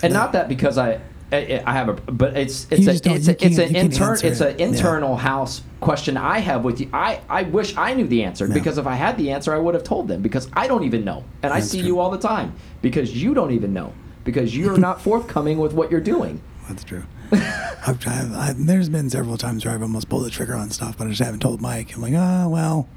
and 0.01 0.11
not 0.11 0.33
that 0.33 0.49
because 0.49 0.77
I, 0.77 0.99
I, 1.31 1.63
I 1.65 1.71
have 1.71 1.87
a, 1.87 1.93
but 1.93 2.35
it's 2.35 2.67
it's 2.69 2.85
a, 2.87 3.13
it's, 3.13 3.27
a, 3.29 3.45
it's 3.45 3.57
an 3.57 3.75
intern 3.75 4.17
it's 4.23 4.41
an 4.41 4.59
internal 4.59 5.15
house 5.15 5.61
question 5.83 6.17
I 6.17 6.39
have 6.39 6.63
with 6.63 6.79
you. 6.81 6.89
I 6.93 7.19
I 7.29 7.43
wish 7.43 7.75
I 7.77 7.93
knew 7.93 8.07
the 8.07 8.23
answer 8.23 8.47
Yeah. 8.47 8.53
because 8.53 8.77
if 8.77 8.87
I 8.87 8.95
had 8.95 9.17
the 9.17 9.31
answer, 9.31 9.53
I 9.53 9.57
would 9.59 9.73
have 9.75 9.83
told 9.83 10.07
them 10.07 10.21
because 10.21 10.49
I 10.53 10.67
don't 10.67 10.83
even 10.83 11.03
know, 11.03 11.23
and 11.43 11.53
I 11.53 11.59
see 11.59 11.79
true. 11.79 11.87
you 11.87 11.99
all 11.99 12.09
the 12.09 12.17
time 12.17 12.53
because 12.81 13.21
you 13.21 13.33
don't 13.33 13.51
even 13.51 13.73
know 13.73 13.93
because 14.23 14.55
you're 14.55 14.77
not 14.77 15.01
forthcoming 15.07 15.57
with 15.59 15.73
what 15.73 15.91
you're 15.91 16.01
doing. 16.01 16.41
That's 16.67 16.83
true. 16.83 17.03
I've 17.31 17.99
tried. 17.99 18.31
I, 18.33 18.53
there's 18.55 18.89
been 18.89 19.09
several 19.09 19.37
times 19.37 19.65
where 19.65 19.73
I've 19.73 19.81
almost 19.81 20.07
pulled 20.09 20.25
the 20.25 20.29
trigger 20.29 20.55
on 20.55 20.69
stuff, 20.69 20.97
but 20.97 21.07
I 21.07 21.09
just 21.09 21.21
haven't 21.21 21.41
told 21.41 21.61
Mike. 21.61 21.95
I'm 21.95 22.01
like, 22.01 22.13
oh 22.13 22.49
well, 22.49 22.87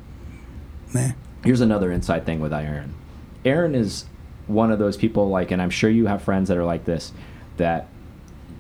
nah. 0.94 1.10
Here's 1.44 1.60
another 1.60 1.90
inside 1.92 2.26
thing 2.26 2.40
with 2.40 2.52
Aaron. 2.52 2.94
Aaron 3.44 3.74
is 3.74 4.04
one 4.46 4.70
of 4.70 4.78
those 4.78 4.96
people 4.96 5.28
like, 5.28 5.50
and 5.50 5.60
I'm 5.60 5.70
sure 5.70 5.90
you 5.90 6.06
have 6.06 6.22
friends 6.22 6.48
that 6.48 6.56
are 6.56 6.64
like 6.64 6.84
this, 6.84 7.12
that 7.56 7.88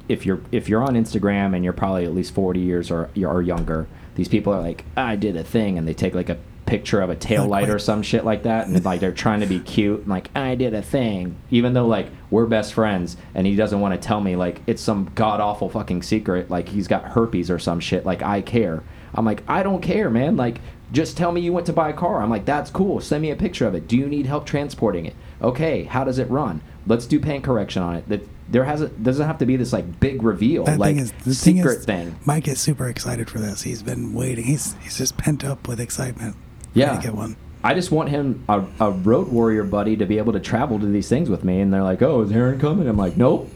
if 0.08 0.24
you're 0.24 0.40
if 0.52 0.68
you're 0.68 0.82
on 0.82 0.94
Instagram 0.94 1.54
and 1.54 1.64
you're 1.64 1.72
probably 1.72 2.04
at 2.04 2.14
least 2.14 2.32
40 2.34 2.60
years 2.60 2.90
or 2.90 3.10
or 3.16 3.42
younger, 3.42 3.86
these 4.16 4.28
people 4.28 4.52
are 4.52 4.60
like, 4.60 4.84
ah, 4.96 5.06
I 5.06 5.16
did 5.16 5.36
a 5.36 5.44
thing, 5.44 5.78
and 5.78 5.86
they 5.86 5.94
take 5.94 6.14
like 6.14 6.28
a 6.28 6.38
picture 6.66 7.00
of 7.00 7.10
a 7.10 7.16
tail 7.16 7.46
light 7.46 7.70
or 7.70 7.78
some 7.78 8.02
shit 8.02 8.24
like 8.24 8.42
that, 8.42 8.66
and 8.66 8.84
like 8.84 9.00
they're 9.00 9.12
trying 9.12 9.40
to 9.40 9.46
be 9.46 9.60
cute, 9.60 10.00
and 10.00 10.08
like 10.08 10.30
I 10.36 10.56
did 10.56 10.74
a 10.74 10.82
thing, 10.82 11.36
even 11.50 11.72
though 11.72 11.86
like 11.86 12.08
we're 12.30 12.46
best 12.46 12.74
friends, 12.74 13.16
and 13.34 13.46
he 13.46 13.54
doesn't 13.54 13.80
want 13.80 14.00
to 14.00 14.04
tell 14.04 14.20
me 14.20 14.36
like 14.36 14.60
it's 14.66 14.82
some 14.82 15.10
god 15.14 15.40
awful 15.40 15.68
fucking 15.68 16.02
secret, 16.02 16.50
like 16.50 16.68
he's 16.68 16.88
got 16.88 17.04
herpes 17.04 17.50
or 17.50 17.58
some 17.58 17.80
shit. 17.80 18.04
Like 18.04 18.22
I 18.22 18.42
care. 18.42 18.82
I'm 19.14 19.24
like 19.24 19.42
I 19.48 19.62
don't 19.62 19.80
care, 19.80 20.10
man. 20.10 20.36
Like 20.36 20.60
just 20.92 21.16
tell 21.16 21.32
me 21.32 21.40
you 21.40 21.52
went 21.52 21.66
to 21.66 21.72
buy 21.72 21.90
a 21.90 21.92
car. 21.92 22.20
I'm 22.22 22.30
like 22.30 22.44
that's 22.44 22.70
cool. 22.70 23.00
Send 23.00 23.22
me 23.22 23.30
a 23.30 23.36
picture 23.36 23.66
of 23.66 23.74
it. 23.74 23.86
Do 23.86 23.96
you 23.96 24.08
need 24.08 24.26
help 24.26 24.46
transporting 24.46 25.06
it? 25.06 25.14
Okay. 25.40 25.84
How 25.84 26.04
does 26.04 26.18
it 26.18 26.30
run? 26.30 26.62
Let's 26.86 27.06
do 27.06 27.20
paint 27.20 27.44
correction 27.44 27.82
on 27.82 27.96
it. 27.96 28.08
That 28.08 28.28
there 28.48 28.64
hasn't 28.64 29.02
doesn't 29.02 29.26
have 29.26 29.38
to 29.38 29.46
be 29.46 29.56
this 29.56 29.72
like 29.72 29.98
big 30.00 30.22
reveal, 30.22 30.64
That 30.64 30.78
like 30.78 30.94
thing 30.96 31.02
is 31.02 31.12
the 31.24 31.34
secret 31.34 31.82
thing, 31.84 32.08
is, 32.08 32.12
thing. 32.12 32.20
Mike 32.24 32.48
is 32.48 32.60
super 32.60 32.88
excited 32.88 33.28
for 33.28 33.38
this. 33.38 33.62
He's 33.62 33.82
been 33.82 34.12
waiting. 34.12 34.44
He's 34.44 34.74
he's 34.82 34.98
just 34.98 35.16
pent 35.16 35.44
up 35.44 35.66
with 35.68 35.80
excitement. 35.80 36.36
Yeah. 36.74 37.00
get 37.00 37.14
one. 37.14 37.36
I 37.64 37.74
just 37.74 37.90
want 37.90 38.10
him 38.10 38.44
a, 38.48 38.64
a 38.78 38.90
road 38.92 39.28
warrior 39.28 39.64
buddy 39.64 39.96
to 39.96 40.06
be 40.06 40.18
able 40.18 40.32
to 40.34 40.40
travel 40.40 40.78
to 40.78 40.86
these 40.86 41.08
things 41.08 41.28
with 41.28 41.42
me. 41.42 41.60
And 41.60 41.72
they're 41.72 41.82
like, 41.82 42.02
"Oh, 42.02 42.22
is 42.22 42.30
Aaron 42.30 42.60
coming?" 42.60 42.86
I'm 42.86 42.96
like, 42.96 43.16
"Nope," 43.16 43.50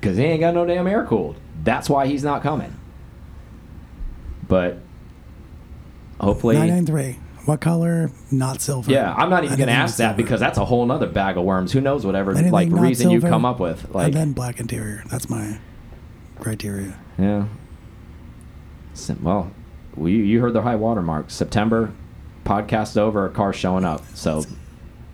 because 0.00 0.18
he 0.18 0.24
ain't 0.24 0.40
got 0.40 0.54
no 0.54 0.66
damn 0.66 0.86
air 0.86 1.06
cooled. 1.06 1.36
That's 1.62 1.88
why 1.88 2.06
he's 2.06 2.22
not 2.22 2.42
coming. 2.42 2.76
But 4.46 4.78
hopefully, 6.20 6.56
Nine 6.58 6.68
nine 6.68 6.86
three. 6.86 7.16
What 7.44 7.60
color? 7.60 8.10
Not 8.30 8.60
silver. 8.60 8.90
yeah. 8.90 9.14
I'm 9.14 9.28
not 9.28 9.44
even 9.44 9.58
gonna 9.58 9.72
Anything 9.72 9.82
ask 9.82 9.96
that 9.98 10.16
because 10.16 10.40
that's 10.40 10.56
a 10.56 10.64
whole 10.64 10.90
other 10.90 11.06
bag 11.06 11.36
of 11.36 11.44
worms. 11.44 11.72
Who 11.72 11.80
knows 11.80 12.06
whatever 12.06 12.32
Anything 12.32 12.52
like 12.52 12.70
reason 12.70 13.10
you 13.10 13.20
come 13.20 13.44
up 13.44 13.60
with? 13.60 13.94
Like, 13.94 14.06
and 14.06 14.14
then 14.14 14.32
black 14.32 14.60
interior. 14.60 15.04
That's 15.10 15.28
my 15.28 15.58
criteria. 16.40 16.98
yeah. 17.18 17.46
Well, 19.20 19.50
we, 19.96 20.12
you 20.12 20.40
heard 20.40 20.52
the 20.52 20.62
high 20.62 20.76
water 20.76 21.02
mark. 21.02 21.30
September, 21.30 21.92
podcast 22.44 22.96
over, 22.96 23.26
a 23.26 23.30
car 23.30 23.52
showing 23.52 23.84
up. 23.84 24.04
So 24.14 24.44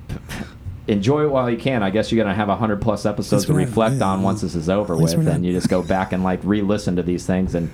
enjoy 0.86 1.24
it 1.24 1.30
while 1.30 1.50
you 1.50 1.56
can. 1.56 1.82
I 1.82 1.90
guess 1.90 2.10
you're 2.12 2.22
gonna 2.22 2.34
have 2.34 2.48
a 2.48 2.56
hundred 2.56 2.80
plus 2.82 3.06
episodes 3.06 3.46
to 3.46 3.54
reflect 3.54 3.96
yeah, 3.96 4.04
on 4.04 4.22
once 4.22 4.40
this 4.42 4.54
is 4.54 4.68
over 4.68 4.96
with, 4.96 5.14
and 5.26 5.44
you 5.44 5.52
just 5.52 5.68
go 5.68 5.82
back 5.82 6.12
and 6.12 6.22
like 6.22 6.40
re-listen 6.42 6.96
to 6.96 7.02
these 7.02 7.26
things, 7.26 7.54
and 7.54 7.70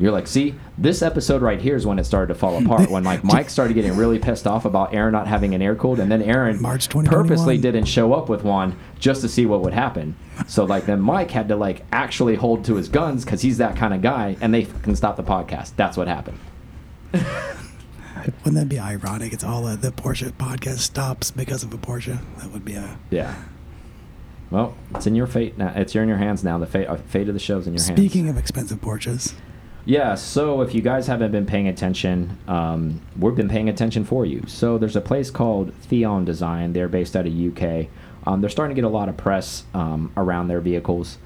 you're 0.00 0.12
like, 0.12 0.26
see, 0.26 0.54
this 0.78 1.02
episode 1.02 1.42
right 1.42 1.60
here 1.60 1.76
is 1.76 1.86
when 1.86 1.98
it 1.98 2.04
started 2.04 2.32
to 2.32 2.38
fall 2.38 2.56
apart. 2.56 2.90
when 2.90 3.04
like 3.04 3.22
Mike 3.34 3.50
started 3.50 3.74
getting 3.74 3.96
really 3.96 4.18
pissed 4.18 4.46
off 4.46 4.64
about 4.64 4.94
Aaron 4.94 5.12
not 5.12 5.26
having 5.26 5.54
an 5.54 5.60
air 5.60 5.76
cooled, 5.76 6.00
and 6.00 6.10
then 6.10 6.22
Aaron 6.22 6.60
March 6.60 6.88
purposely 6.88 7.58
didn't 7.58 7.84
show 7.84 8.14
up 8.14 8.28
with 8.28 8.42
one 8.42 8.76
just 8.98 9.20
to 9.20 9.28
see 9.28 9.44
what 9.44 9.60
would 9.60 9.74
happen. 9.74 10.16
So 10.46 10.64
like 10.64 10.86
then 10.86 11.00
Mike 11.00 11.30
had 11.30 11.48
to 11.48 11.56
like 11.56 11.84
actually 11.92 12.34
hold 12.34 12.64
to 12.64 12.76
his 12.76 12.88
guns 12.88 13.24
because 13.24 13.42
he's 13.42 13.58
that 13.58 13.76
kind 13.76 13.92
of 13.92 14.00
guy, 14.00 14.36
and 14.40 14.54
they 14.54 14.64
can 14.64 14.96
stop 14.96 15.16
the 15.16 15.22
podcast. 15.22 15.72
That's 15.76 15.96
what 15.98 16.08
happened. 16.08 16.38
Wouldn't 17.12 18.54
that 18.54 18.68
be 18.68 18.78
ironic? 18.78 19.32
It's 19.32 19.44
all 19.44 19.66
uh, 19.66 19.76
the 19.76 19.90
Porsche 19.90 20.30
podcast 20.32 20.78
stops 20.78 21.30
because 21.30 21.62
of 21.62 21.72
a 21.72 21.78
Porsche. 21.78 22.18
That 22.38 22.50
would 22.52 22.64
be 22.64 22.74
a. 22.74 22.98
Yeah. 23.10 23.34
Well, 24.50 24.76
it's 24.94 25.06
in 25.06 25.14
your 25.14 25.26
fate 25.26 25.56
now. 25.58 25.72
It's 25.76 25.94
in 25.94 26.08
your 26.08 26.18
hands 26.18 26.42
now. 26.42 26.58
The 26.58 26.66
fate, 26.66 26.86
uh, 26.86 26.96
fate 26.96 27.28
of 27.28 27.34
the 27.34 27.40
show's 27.40 27.66
in 27.66 27.74
your 27.74 27.82
hands. 27.84 27.98
Speaking 27.98 28.28
of 28.28 28.36
expensive 28.36 28.80
Porsches, 28.80 29.34
Yeah, 29.86 30.14
so 30.14 30.60
if 30.60 30.74
you 30.74 30.82
guys 30.82 31.06
haven't 31.06 31.32
been 31.32 31.46
paying 31.46 31.66
attention, 31.68 32.38
um, 32.46 33.00
we've 33.18 33.34
been 33.34 33.48
paying 33.48 33.68
attention 33.68 34.04
for 34.04 34.26
you. 34.26 34.44
So 34.46 34.78
there's 34.78 34.96
a 34.96 35.00
place 35.00 35.30
called 35.30 35.72
Theon 35.74 36.24
Design. 36.24 36.72
They're 36.72 36.88
based 36.88 37.16
out 37.16 37.26
of 37.26 37.32
UK. 37.32 37.86
Um, 38.26 38.40
they're 38.40 38.50
starting 38.50 38.74
to 38.76 38.80
get 38.80 38.86
a 38.86 38.92
lot 38.92 39.08
of 39.08 39.16
press 39.16 39.64
um, 39.72 40.12
around 40.16 40.48
their 40.48 40.60
vehicles. 40.60 41.18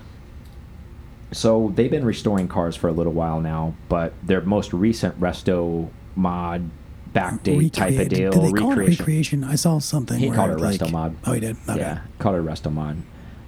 So 1.33 1.73
they've 1.75 1.91
been 1.91 2.05
restoring 2.05 2.47
cars 2.47 2.77
for 2.77 2.89
a 2.89 2.93
little 2.93 3.13
while 3.13 3.41
now, 3.41 3.75
but 3.89 4.13
their 4.23 4.41
most 4.43 4.73
recent 4.73 5.19
resto 5.21 5.91
mod 6.15 6.71
backdate 7.13 7.73
type 7.73 7.99
of 7.99 8.09
deal 8.09 8.31
Did 8.31 8.43
they 8.43 8.53
call 8.53 8.73
it 8.73 8.77
recreation. 8.77 9.03
recreation? 9.03 9.45
I 9.45 9.57
saw 9.57 9.79
something. 9.79 10.19
He 10.19 10.31
called 10.31 10.53
it 10.53 10.61
like, 10.61 10.81
resto 10.81 10.91
mod. 10.93 11.17
Oh, 11.25 11.33
he 11.33 11.41
did. 11.41 11.57
Okay. 11.69 11.81
Yeah, 11.81 12.03
called 12.21 12.37
it 12.37 12.39
a 12.39 12.43
resto 12.43 12.73
mod. 12.73 13.03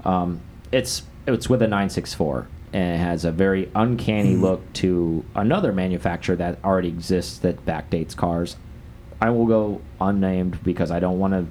Um, 0.04 0.40
it's 0.72 1.02
it's 1.26 1.48
with 1.48 1.62
a 1.62 1.66
964 1.68 2.48
and 2.76 2.94
it 2.94 2.98
has 2.98 3.24
a 3.24 3.32
very 3.32 3.70
uncanny 3.74 4.34
Hmm. 4.34 4.42
look 4.42 4.72
to 4.74 5.24
another 5.34 5.72
manufacturer 5.72 6.36
that 6.36 6.58
already 6.62 6.88
exists 6.88 7.38
that 7.38 7.64
backdates 7.64 8.14
cars. 8.14 8.56
I 9.20 9.30
will 9.30 9.46
go 9.46 9.80
unnamed 10.00 10.58
because 10.62 10.90
I 10.90 11.00
don't 11.00 11.18
want 11.18 11.32
to 11.32 11.46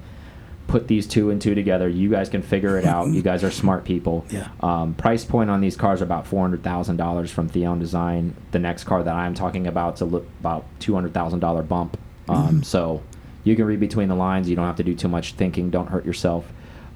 put 0.67 0.87
these 0.87 1.07
two 1.07 1.31
and 1.31 1.41
two 1.41 1.55
together. 1.55 1.87
You 1.89 2.09
guys 2.09 2.29
can 2.29 2.43
figure 2.43 2.77
it 2.77 2.85
out. 2.85 3.07
You 3.09 3.23
guys 3.23 3.43
are 3.43 3.49
smart 3.51 3.85
people. 3.85 4.23
Yeah. 4.31 4.47
Um, 4.61 4.93
price 4.93 5.23
point 5.25 5.49
on 5.49 5.61
these 5.61 5.75
cars 5.75 6.01
are 6.01 6.05
about 6.05 6.27
four 6.27 6.41
hundred 6.41 6.61
thousand 6.63 6.97
dollars 6.97 7.31
from 7.31 7.49
Theon 7.49 7.79
Design. 7.79 8.35
The 8.51 8.59
next 8.59 8.83
car 8.83 9.01
that 9.01 9.15
I'm 9.15 9.33
talking 9.33 9.65
about 9.65 9.95
is 9.95 10.01
about 10.03 10.65
two 10.79 10.93
hundred 10.93 11.13
thousand 11.15 11.39
dollar 11.39 11.63
bump. 11.63 11.97
Um, 12.29 12.59
Mhm. 12.61 12.65
So 12.65 13.01
you 13.43 13.55
can 13.55 13.65
read 13.65 13.79
between 13.79 14.09
the 14.09 14.15
lines. 14.15 14.47
You 14.47 14.55
don't 14.55 14.65
have 14.65 14.75
to 14.77 14.83
do 14.83 14.93
too 14.93 15.07
much 15.07 15.33
thinking. 15.33 15.71
Don't 15.71 15.89
hurt 15.89 16.05
yourself. 16.05 16.45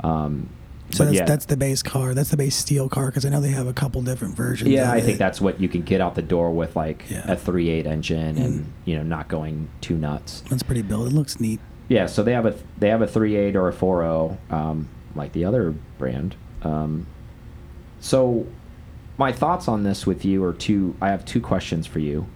Um, 0.04 0.50
So 0.92 1.06
that's, 1.06 1.18
yeah, 1.18 1.26
that's 1.26 1.46
the 1.46 1.56
base 1.58 1.84
car. 1.84 2.14
That's 2.14 2.30
the 2.32 2.38
base 2.38 2.56
steel 2.56 2.90
car 2.90 3.08
because 3.08 3.26
I 3.26 3.30
know 3.30 3.42
they 3.42 3.50
have 3.52 3.68
a 3.68 3.74
couple 3.74 4.02
different 4.02 4.36
versions. 4.36 4.70
yeah. 4.72 4.92
I 4.92 5.02
think 5.02 5.18
that's 5.20 5.40
what 5.40 5.60
you 5.62 5.70
can 5.70 5.82
get 5.84 6.02
out 6.02 6.16
the 6.16 6.22
door 6.22 6.52
with 6.52 6.76
like 6.76 7.04
Yeah. 7.10 7.32
a 7.32 7.36
three 7.36 7.70
eight 7.70 7.86
engine 7.86 8.38
and 8.38 8.60
Mm. 8.62 8.66
you 8.86 8.96
know 8.98 9.04
not 9.04 9.28
going 9.28 9.70
too 9.82 9.96
nuts. 9.98 10.42
that's 10.50 10.64
pretty 10.64 10.82
built. 10.82 11.08
It 11.08 11.14
looks 11.14 11.40
neat. 11.40 11.60
Yeah, 11.90 12.06
so 12.08 12.24
they 12.24 12.34
have 12.34 12.46
a 12.46 12.56
they 12.78 12.90
have 12.90 13.02
a 13.02 13.08
3.8 13.08 13.56
or 13.56 13.68
a 13.70 13.74
4.0, 13.74 14.38
um, 14.52 14.88
like 15.16 15.32
the 15.34 15.46
other 15.46 15.74
brand. 15.98 16.36
Um, 16.64 17.06
so 18.00 18.46
my 19.18 19.32
thoughts 19.32 19.68
on 19.68 19.84
this 19.84 20.06
with 20.06 20.24
you 20.24 20.44
are 20.44 20.54
two. 20.54 20.96
I 21.02 21.10
have 21.10 21.26
two 21.26 21.42
questions 21.42 21.86
for 21.88 22.00
you 22.00 22.28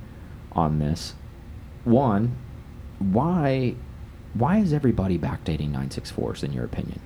on 0.51 0.79
this. 0.79 1.13
One, 1.85 2.35
why 2.99 3.75
why 4.33 4.57
is 4.57 4.73
everybody 4.73 5.17
backdating 5.19 5.71
964s 5.71 6.43
in 6.43 6.53
your 6.53 6.65
opinion? 6.65 6.99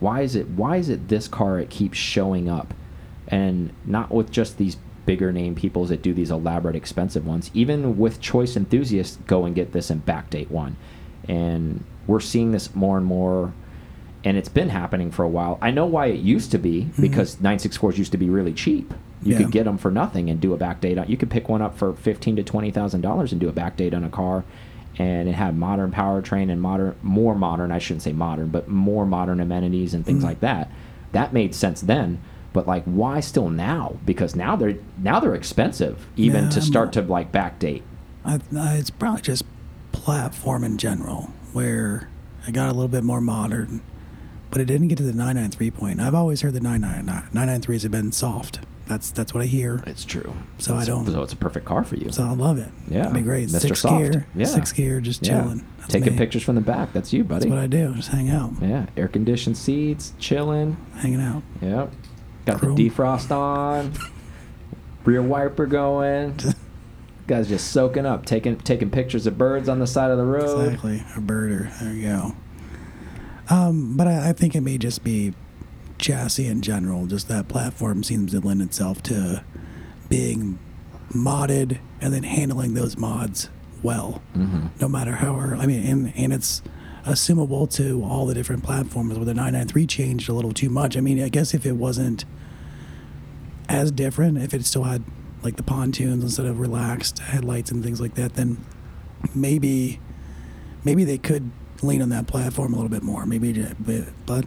Why 0.00 0.20
is 0.20 0.36
it 0.36 0.48
why 0.48 0.76
is 0.76 0.88
it 0.88 1.08
this 1.08 1.28
car 1.28 1.58
it 1.58 1.70
keeps 1.70 1.98
showing 1.98 2.48
up? 2.48 2.74
And 3.28 3.72
not 3.84 4.12
with 4.12 4.30
just 4.30 4.58
these 4.58 4.76
bigger 5.04 5.32
name 5.32 5.54
peoples 5.54 5.88
that 5.88 6.02
do 6.02 6.12
these 6.12 6.30
elaborate 6.30 6.74
expensive 6.74 7.24
ones 7.24 7.48
even 7.54 7.96
with 7.96 8.20
choice 8.20 8.56
enthusiasts 8.56 9.16
go 9.28 9.44
and 9.44 9.54
get 9.54 9.72
this 9.72 9.88
and 9.90 10.04
backdate 10.04 10.50
one. 10.50 10.76
And 11.28 11.84
we're 12.06 12.20
seeing 12.20 12.52
this 12.52 12.74
more 12.74 12.96
and 12.96 13.06
more 13.06 13.52
and 14.24 14.36
it's 14.36 14.48
been 14.48 14.68
happening 14.70 15.12
for 15.12 15.22
a 15.22 15.28
while. 15.28 15.58
I 15.62 15.70
know 15.70 15.86
why 15.86 16.06
it 16.06 16.18
used 16.18 16.50
to 16.50 16.58
be 16.58 16.82
mm-hmm. 16.82 17.00
because 17.02 17.36
964s 17.36 17.96
used 17.96 18.12
to 18.12 18.18
be 18.18 18.28
really 18.28 18.52
cheap. 18.52 18.92
You 19.22 19.32
Yeah. 19.32 19.38
could 19.38 19.52
get 19.52 19.64
them 19.64 19.78
for 19.78 19.90
nothing 19.90 20.28
and 20.28 20.40
do 20.40 20.52
a 20.52 20.58
backdate 20.58 21.00
on 21.00 21.08
you 21.08 21.16
could 21.16 21.30
pick 21.30 21.48
one 21.48 21.62
up 21.62 21.76
for 21.78 21.92
15 21.94 22.36
to 22.36 22.42
20 22.42 22.70
thousand 22.70 23.00
dollars 23.00 23.32
and 23.32 23.40
do 23.40 23.48
a 23.48 23.52
backdate 23.52 23.94
on 23.94 24.04
a 24.04 24.10
car 24.10 24.44
and 24.98 25.28
it 25.28 25.34
had 25.34 25.56
modern 25.56 25.90
powertrain 25.90 26.50
and 26.50 26.60
modern 26.60 26.94
more 27.02 27.34
modern 27.34 27.70
i 27.72 27.78
shouldn't 27.78 28.02
say 28.02 28.12
modern 28.12 28.48
but 28.48 28.68
more 28.68 29.04
modern 29.06 29.40
amenities 29.40 29.92
and 29.94 30.04
things 30.06 30.22
Mhm. 30.22 30.26
like 30.26 30.40
that 30.40 30.70
that 31.12 31.32
made 31.32 31.54
sense 31.54 31.80
then 31.82 32.18
but 32.52 32.66
like 32.66 32.84
why 32.84 33.20
still 33.20 33.50
now 33.50 33.96
because 34.06 34.34
now 34.34 34.56
they're 34.56 34.76
now 34.98 35.20
they're 35.20 35.34
expensive 35.34 36.06
even 36.16 36.44
Yeah, 36.44 36.50
to 36.50 36.60
start 36.62 36.92
to 36.94 37.02
like 37.02 37.30
backdate 37.32 37.82
I, 38.24 38.40
I, 38.56 38.74
it's 38.76 38.90
probably 38.90 39.22
just 39.22 39.44
platform 39.92 40.64
in 40.64 40.78
general 40.78 41.30
where 41.52 42.08
it 42.48 42.52
got 42.52 42.66
a 42.68 42.72
little 42.72 42.88
bit 42.88 43.02
more 43.04 43.20
modern, 43.20 43.80
but 44.50 44.60
it 44.60 44.64
didn't 44.66 44.88
get 44.88 44.98
to 44.98 45.04
the 45.04 45.12
993 45.12 45.70
point. 45.70 46.00
I've 46.00 46.14
always 46.14 46.40
heard 46.42 46.52
the 46.54 46.60
999 46.60 47.60
993s 47.60 47.82
have 47.82 47.90
been 47.92 48.12
soft. 48.12 48.60
That's 48.86 49.10
that's 49.10 49.34
what 49.34 49.42
I 49.42 49.46
hear. 49.46 49.82
it's 49.86 50.04
true 50.04 50.32
So 50.58 50.74
I 50.76 50.84
don't- 50.84 51.06
so 51.06 51.22
it's 51.22 51.32
a 51.32 51.36
perfect 51.36 51.66
car 51.66 51.82
for 51.84 51.96
you 51.96 52.10
So 52.12 52.22
I 52.24 52.30
love 52.32 52.58
it. 52.58 52.68
Yeah, 52.88 53.02
It'd 53.02 53.14
be 53.14 53.20
great. 53.22 53.48
Mr. 53.48 53.60
Six 53.60 53.80
Soft. 53.80 53.98
gear, 53.98 54.26
Yeah. 54.34 54.46
six 54.46 54.72
gear, 54.72 55.00
just 55.00 55.24
chilling. 55.24 55.64
That's 55.78 55.92
taking 55.92 56.12
me. 56.12 56.18
pictures 56.18 56.42
from 56.44 56.54
the 56.54 56.60
back 56.60 56.92
that's 56.92 57.12
you 57.12 57.24
buddy 57.24 57.40
That's 57.48 57.50
what 57.50 57.58
I 57.58 57.66
do. 57.66 57.94
Just 57.94 58.08
hang 58.10 58.30
out, 58.30 58.52
yeah 58.62 58.86
air 58.96 59.08
conditioned 59.08 59.56
seats 59.56 60.12
chilling 60.18 60.76
hanging 60.96 61.20
out. 61.20 61.42
Yep. 61.60 61.92
Got 62.46 62.60
Chrome. 62.60 62.74
the 62.76 62.88
defrost 62.90 63.30
on. 63.30 63.92
Rear 65.04 65.22
wiper 65.22 65.66
going. 65.66 66.36
Guys 67.26 67.48
just 67.48 67.72
soaking 67.72 68.06
up, 68.06 68.24
taking 68.24 68.56
taking 68.58 68.88
pictures 68.90 69.26
of 69.26 69.36
birds 69.36 69.68
on 69.68 69.80
the 69.80 69.86
side 69.88 70.12
of 70.12 70.16
the 70.18 70.24
road. 70.24 70.64
Exactly, 70.66 71.02
a 71.16 71.20
birder. 71.20 71.76
There 71.80 71.92
you 71.92 72.02
go. 72.02 72.36
Um, 73.48 73.96
but 73.96 74.06
I, 74.06 74.28
I 74.28 74.32
think 74.32 74.54
it 74.54 74.60
may 74.60 74.78
just 74.78 75.02
be 75.04 75.34
chassis 75.98 76.46
in 76.46 76.62
general. 76.62 77.06
Just 77.06 77.28
that 77.28 77.48
platform 77.48 78.02
seems 78.02 78.32
to 78.32 78.40
lend 78.40 78.62
itself 78.62 79.02
to 79.04 79.44
being 80.08 80.58
modded 81.12 81.78
and 82.00 82.12
then 82.12 82.22
handling 82.22 82.74
those 82.74 82.96
mods 82.96 83.48
well. 83.82 84.22
hmm 84.34 84.66
No 84.80 84.88
matter 84.88 85.12
how, 85.12 85.34
I 85.36 85.66
mean, 85.66 85.84
and, 85.86 86.12
and 86.16 86.32
it's 86.32 86.62
assumable 87.04 87.70
to 87.76 88.02
all 88.02 88.26
the 88.26 88.34
different 88.34 88.62
platforms. 88.64 89.14
Where 89.14 89.24
the 89.24 89.34
993 89.34 89.86
changed 89.86 90.28
a 90.28 90.32
little 90.32 90.52
too 90.52 90.68
much. 90.68 90.96
I 90.96 91.00
mean, 91.00 91.22
I 91.22 91.28
guess 91.28 91.54
if 91.54 91.64
it 91.64 91.72
wasn't 91.72 92.24
as 93.68 93.90
different, 93.90 94.38
if 94.38 94.52
it 94.54 94.64
still 94.64 94.84
had 94.84 95.04
like 95.42 95.56
the 95.56 95.62
pontoons 95.62 96.24
instead 96.24 96.46
of 96.46 96.58
relaxed 96.58 97.18
headlights 97.20 97.70
and 97.70 97.82
things 97.82 98.00
like 98.00 98.14
that, 98.14 98.34
then 98.34 98.64
maybe 99.34 100.00
maybe 100.84 101.04
they 101.04 101.18
could 101.18 101.50
lean 101.82 102.02
on 102.02 102.08
that 102.08 102.26
platform 102.26 102.72
a 102.72 102.76
little 102.76 102.88
bit 102.90 103.02
more. 103.02 103.26
Maybe, 103.26 103.52
but, 103.78 104.04
but 104.24 104.44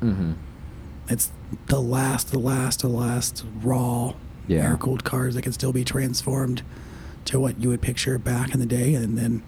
hmm 0.00 0.32
it's 1.08 1.30
the 1.66 1.80
last, 1.80 2.30
the 2.32 2.38
last, 2.38 2.80
the 2.80 2.88
last 2.88 3.44
raw 3.62 4.14
Yeah. 4.46 4.64
air 4.70 4.76
cooled 4.76 5.04
cars 5.04 5.34
that 5.34 5.42
can 5.42 5.52
still 5.52 5.72
be 5.72 5.84
transformed 5.84 6.62
to 7.26 7.38
what 7.40 7.60
you 7.60 7.68
would 7.68 7.80
picture 7.82 8.18
back 8.18 8.54
in 8.54 8.60
the 8.60 8.66
day, 8.66 8.94
and 8.94 9.16
then 9.18 9.42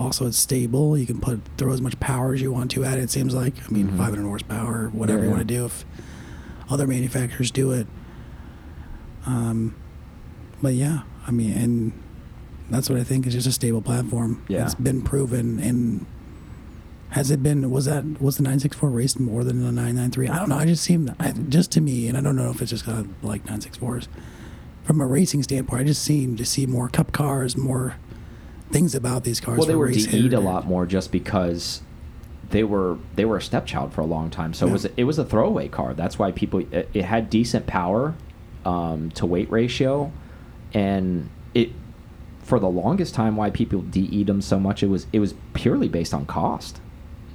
Also, 0.00 0.28
it's 0.28 0.38
stable. 0.38 0.96
You 0.96 1.06
can 1.06 1.18
put 1.20 1.40
throw 1.56 1.72
as 1.72 1.80
much 1.80 1.98
power 1.98 2.32
as 2.32 2.40
you 2.40 2.52
want 2.52 2.70
to 2.70 2.84
at 2.84 2.98
it. 2.98 3.02
It 3.02 3.10
seems 3.10 3.34
like. 3.34 3.54
I 3.66 3.68
mean, 3.72 3.88
500 3.96 4.22
horsepower, 4.22 4.90
whatever. 4.92 5.18
Yeah, 5.18 5.24
you 5.24 5.30
want 5.30 5.40
to 5.48 5.54
do. 5.56 5.64
If 5.64 5.84
other 6.70 6.86
manufacturers 6.86 7.50
do 7.50 7.72
it, 7.72 7.88
um, 9.26 9.74
but 10.62 10.74
yeah, 10.74 11.00
I 11.26 11.32
mean, 11.32 11.52
and 11.52 11.92
that's 12.70 12.88
what 12.88 12.98
I 13.00 13.02
think 13.02 13.26
is 13.26 13.34
just 13.34 13.46
a 13.48 13.52
stable 13.52 13.82
platform. 13.82 14.42
Yeah. 14.48 14.64
it's 14.64 14.76
been 14.76 15.02
proven. 15.02 15.58
And 15.58 16.06
has 17.10 17.30
it 17.30 17.42
been? 17.42 17.70
Was 17.70 17.86
that 17.86 18.20
was 18.20 18.36
the 18.36 18.42
964 18.42 18.90
raced 18.90 19.18
more 19.18 19.42
than 19.42 19.60
the 19.60 19.72
993? 19.72 20.28
I 20.28 20.38
don't 20.38 20.48
know. 20.50 20.56
I 20.56 20.66
just 20.66 20.84
seem 20.84 21.14
I, 21.18 21.32
just 21.32 21.72
to 21.72 21.80
me, 21.80 22.06
and 22.06 22.18
I 22.18 22.20
don't 22.20 22.36
know 22.36 22.50
if 22.50 22.60
it's 22.60 22.70
just 22.70 22.84
'cause 22.84 23.04
I 23.22 23.26
like 23.26 23.44
964s. 23.46 24.08
From 24.84 25.00
a 25.00 25.06
racing 25.06 25.42
standpoint, 25.42 25.82
I 25.82 25.84
just 25.84 26.02
seem 26.02 26.36
to 26.36 26.44
see 26.44 26.66
more 26.66 26.88
cup 26.88 27.12
cars, 27.12 27.56
more 27.56 27.96
things 28.70 28.94
about 28.94 29.24
these 29.24 29.40
cars. 29.40 29.58
Well, 29.58 29.66
they 29.66 29.74
were 29.74 29.90
DE'd 29.90 30.34
a 30.34 30.40
lot 30.40 30.66
more 30.66 30.86
just 30.86 31.10
because 31.10 31.82
they 32.50 32.64
were 32.64 32.98
they 33.16 33.24
were 33.24 33.38
a 33.38 33.42
stepchild 33.42 33.92
for 33.92 34.02
a 34.02 34.06
long 34.06 34.28
time. 34.28 34.52
So 34.52 34.66
it 34.66 34.72
was 34.72 34.84
it 34.96 35.04
was 35.04 35.18
a 35.18 35.24
throwaway 35.24 35.68
car. 35.68 35.94
That's 35.94 36.18
why 36.18 36.32
people 36.32 36.60
it, 36.70 36.90
it 36.92 37.04
had 37.04 37.30
decent 37.30 37.66
power 37.66 38.14
um, 38.66 39.10
to 39.12 39.24
weight 39.24 39.50
ratio, 39.50 40.12
and 40.74 41.30
it 41.54 41.70
for 42.42 42.58
the 42.58 42.68
longest 42.68 43.14
time 43.14 43.36
why 43.36 43.48
people 43.48 43.80
DE'd 43.80 44.26
them 44.26 44.42
so 44.42 44.60
much. 44.60 44.82
It 44.82 44.88
was 44.88 45.06
it 45.12 45.20
was 45.20 45.34
purely 45.54 45.88
based 45.88 46.12
on 46.12 46.26
cost 46.26 46.80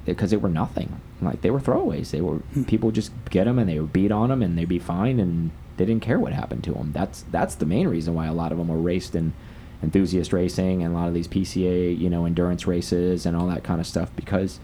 because 0.05 0.31
they 0.31 0.37
were 0.37 0.49
nothing. 0.49 0.99
Like 1.21 1.41
they 1.41 1.51
were 1.51 1.59
throwaways. 1.59 2.11
They 2.11 2.21
were 2.21 2.37
Hmm. 2.53 2.63
people 2.63 2.91
just 2.91 3.11
get 3.29 3.45
them 3.45 3.57
and 3.59 3.69
they 3.69 3.79
would 3.79 3.93
beat 3.93 4.11
on 4.11 4.29
them 4.29 4.41
and 4.41 4.57
they'd 4.57 4.67
be 4.67 4.79
fine 4.79 5.19
and 5.19 5.51
they 5.77 5.85
didn't 5.85 6.03
care 6.03 6.19
what 6.19 6.33
happened 6.33 6.63
to 6.65 6.71
them. 6.73 6.91
That's 6.93 7.23
that's 7.31 7.55
the 7.55 7.65
main 7.65 7.87
reason 7.87 8.13
why 8.13 8.25
a 8.27 8.33
lot 8.33 8.51
of 8.51 8.57
them 8.57 8.67
were 8.67 8.77
raced 8.77 9.15
in 9.15 9.33
enthusiast 9.81 10.31
racing 10.31 10.81
and 10.83 10.93
a 10.93 10.97
lot 10.97 11.07
of 11.09 11.13
these 11.13 11.27
PCA 11.27 11.97
you 11.97 12.09
know 12.09 12.25
endurance 12.25 12.65
races 12.67 13.25
and 13.25 13.35
all 13.35 13.47
that 13.47 13.63
kind 13.63 13.81
of 13.81 13.87
stuff 13.87 14.09
because 14.15 14.59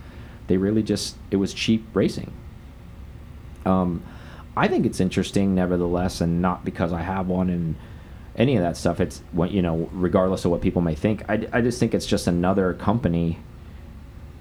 they 0.47 0.55
really 0.57 0.81
just 0.83 1.15
it 1.31 1.35
was 1.37 1.53
cheap 1.53 1.85
racing. 1.93 2.31
Um, 3.65 4.03
I 4.57 4.67
think 4.67 4.85
it's 4.85 4.99
interesting, 4.99 5.55
nevertheless, 5.55 6.21
and 6.21 6.41
not 6.41 6.65
because 6.65 6.91
I 6.91 7.01
have 7.01 7.27
one 7.27 7.49
and 7.49 7.75
any 8.35 8.55
of 8.55 8.61
that 8.63 8.77
stuff. 8.77 8.99
It's 8.99 9.21
what 9.31 9.51
you 9.51 9.61
know, 9.61 9.89
regardless 9.93 10.45
of 10.45 10.51
what 10.51 10.61
people 10.61 10.81
may 10.81 10.95
think. 10.95 11.23
I, 11.29 11.47
I 11.53 11.61
just 11.61 11.79
think 11.79 11.93
it's 11.93 12.05
just 12.05 12.27
another 12.27 12.73
company 12.73 13.39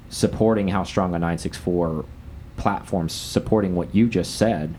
supporting 0.09 0.69
how 0.69 0.85
strong 0.85 1.11
a 1.11 1.19
964 1.19 2.05
platform, 2.57 3.09
supporting 3.09 3.75
what 3.75 3.95
you 3.95 4.09
just 4.09 4.37
said, 4.37 4.75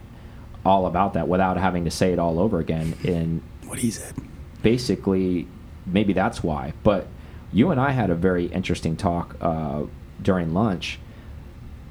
all 0.65 0.86
about 0.86 1.13
that 1.13 1.28
without 1.28 1.58
having 1.58 1.86
to 1.86 1.92
say 1.92 2.12
it 2.12 2.20
all 2.20 2.39
over 2.39 2.60
again. 2.60 2.96
In 3.04 3.42
What 3.65 3.80
he 3.80 3.92
said. 3.92 4.13
basically, 4.62 5.48
maybe 5.86 6.13
that's 6.13 6.44
why. 6.44 6.74
But 6.84 7.08
you 7.52 7.72
and 7.72 7.80
I 7.80 7.92
had 7.92 8.10
a 8.10 8.15
very 8.15 8.46
interesting 8.48 8.96
talk 8.96 9.36
uh, 9.42 9.84
during 10.22 10.54
lunch 10.54 11.00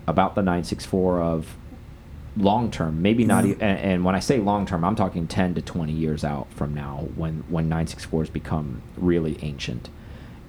about 0.07 0.35
the 0.35 0.42
964 0.42 1.20
of 1.22 1.57
long 2.37 2.70
term, 2.70 3.03
maybe 3.03 3.24
not. 3.24 3.44
Yeah. 3.44 3.53
E 3.53 3.57
and, 3.61 3.79
and 3.79 4.05
when 4.05 4.14
I 4.14 4.20
say 4.20 4.38
long 4.38 4.66
term, 4.66 4.85
I'm 4.85 4.94
talking 4.94 5.27
10 5.27 5.55
to 5.55 5.62
20 5.62 5.92
years 5.92 6.24
out 6.24 6.46
from 6.53 6.74
now 6.74 7.09
when 7.16 7.44
when 7.48 7.68
964s 7.68 8.33
become 8.33 8.83
really 8.96 9.38
ancient, 9.42 9.88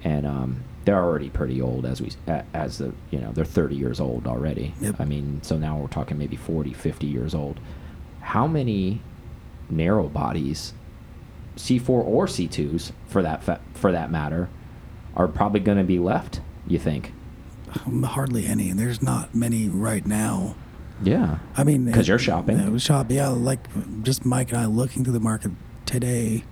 and 0.04 0.26
um, 0.26 0.64
they're 0.84 1.02
already 1.02 1.28
pretty 1.28 1.60
old 1.60 1.84
as 1.84 2.00
we 2.00 2.10
as 2.54 2.78
the 2.78 2.92
you 3.10 3.18
know 3.18 3.32
they're 3.32 3.44
30 3.44 3.76
years 3.76 4.00
old 4.00 4.26
already. 4.26 4.74
Yep. 4.80 4.96
I 4.98 5.04
mean, 5.04 5.40
so 5.42 5.58
now 5.58 5.78
we're 5.78 5.88
talking 5.88 6.18
maybe 6.18 6.36
40, 6.36 6.72
50 6.72 7.06
years 7.06 7.34
old. 7.34 7.60
How 8.20 8.46
many 8.46 9.00
narrow 9.68 10.08
bodies 10.08 10.74
C4 11.56 11.90
or 11.90 12.26
C2s 12.26 12.92
for 13.06 13.22
that 13.22 13.42
fa 13.42 13.60
for 13.74 13.92
that 13.92 14.10
matter 14.10 14.48
are 15.14 15.28
probably 15.28 15.60
going 15.60 15.78
to 15.78 15.84
be 15.84 15.98
left. 15.98 16.40
You 16.66 16.78
think? 16.78 17.12
Um, 17.84 18.02
hardly 18.02 18.46
any. 18.46 18.70
And 18.70 18.78
there's 18.78 19.02
not 19.02 19.34
many 19.34 19.68
right 19.68 20.06
now. 20.06 20.56
Yeah. 21.02 21.38
I 21.56 21.64
mean 21.64 21.84
because 21.84 22.08
you're 22.08 22.18
shopping. 22.18 22.58
It 22.58 22.70
was 22.70 22.82
shop, 22.82 23.10
yeah. 23.10 23.28
Like 23.28 23.66
just 24.02 24.24
Mike 24.24 24.50
and 24.50 24.60
I 24.60 24.66
looking 24.66 25.04
through 25.04 25.14
the 25.14 25.20
market 25.20 25.52
today. 25.86 26.44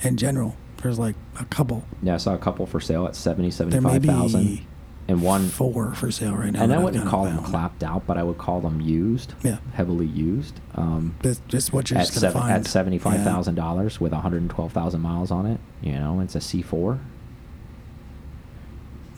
In 0.00 0.16
general, 0.16 0.56
there's 0.82 0.98
like 0.98 1.16
a 1.40 1.44
couple. 1.46 1.84
Yeah, 2.02 2.14
I 2.14 2.16
saw 2.18 2.34
a 2.34 2.38
couple 2.38 2.66
for 2.66 2.80
sale 2.80 3.06
at 3.06 3.14
70, 3.16 3.50
There 3.50 3.80
may 3.80 3.88
75,000. 3.98 4.44
be 4.44 4.66
And 5.08 5.22
one, 5.22 5.48
four 5.48 5.94
for 5.94 6.10
sale 6.10 6.34
right 6.34 6.52
now. 6.52 6.62
and 6.62 6.72
I 6.72 6.78
wouldn't 6.78 7.06
call 7.08 7.24
them 7.24 7.38
clapped 7.42 7.82
out, 7.82 8.06
but 8.06 8.16
I 8.18 8.22
would 8.22 8.38
call 8.38 8.60
them 8.60 8.80
used. 8.80 9.32
Yeah. 9.42 9.58
Heavily 9.74 10.06
used. 10.06 10.60
Um, 10.74 11.14
That's 11.22 11.40
just 11.48 11.72
what 11.72 11.90
you're 11.90 11.98
at, 11.98 12.06
just 12.06 12.20
seven, 12.20 12.40
find 12.40 12.52
at 12.52 12.66
seventy-five 12.66 13.22
thousand 13.22 13.54
dollars 13.54 14.00
with 14.00 14.12
one 14.12 14.20
hundred 14.22 14.42
and 14.42 14.50
twelve 14.50 14.72
thousand 14.72 15.00
miles 15.00 15.30
on 15.30 15.46
it. 15.46 15.60
You 15.82 15.92
know, 15.92 16.20
it's 16.20 16.34
a 16.34 16.40
C 16.40 16.60
four. 16.62 17.00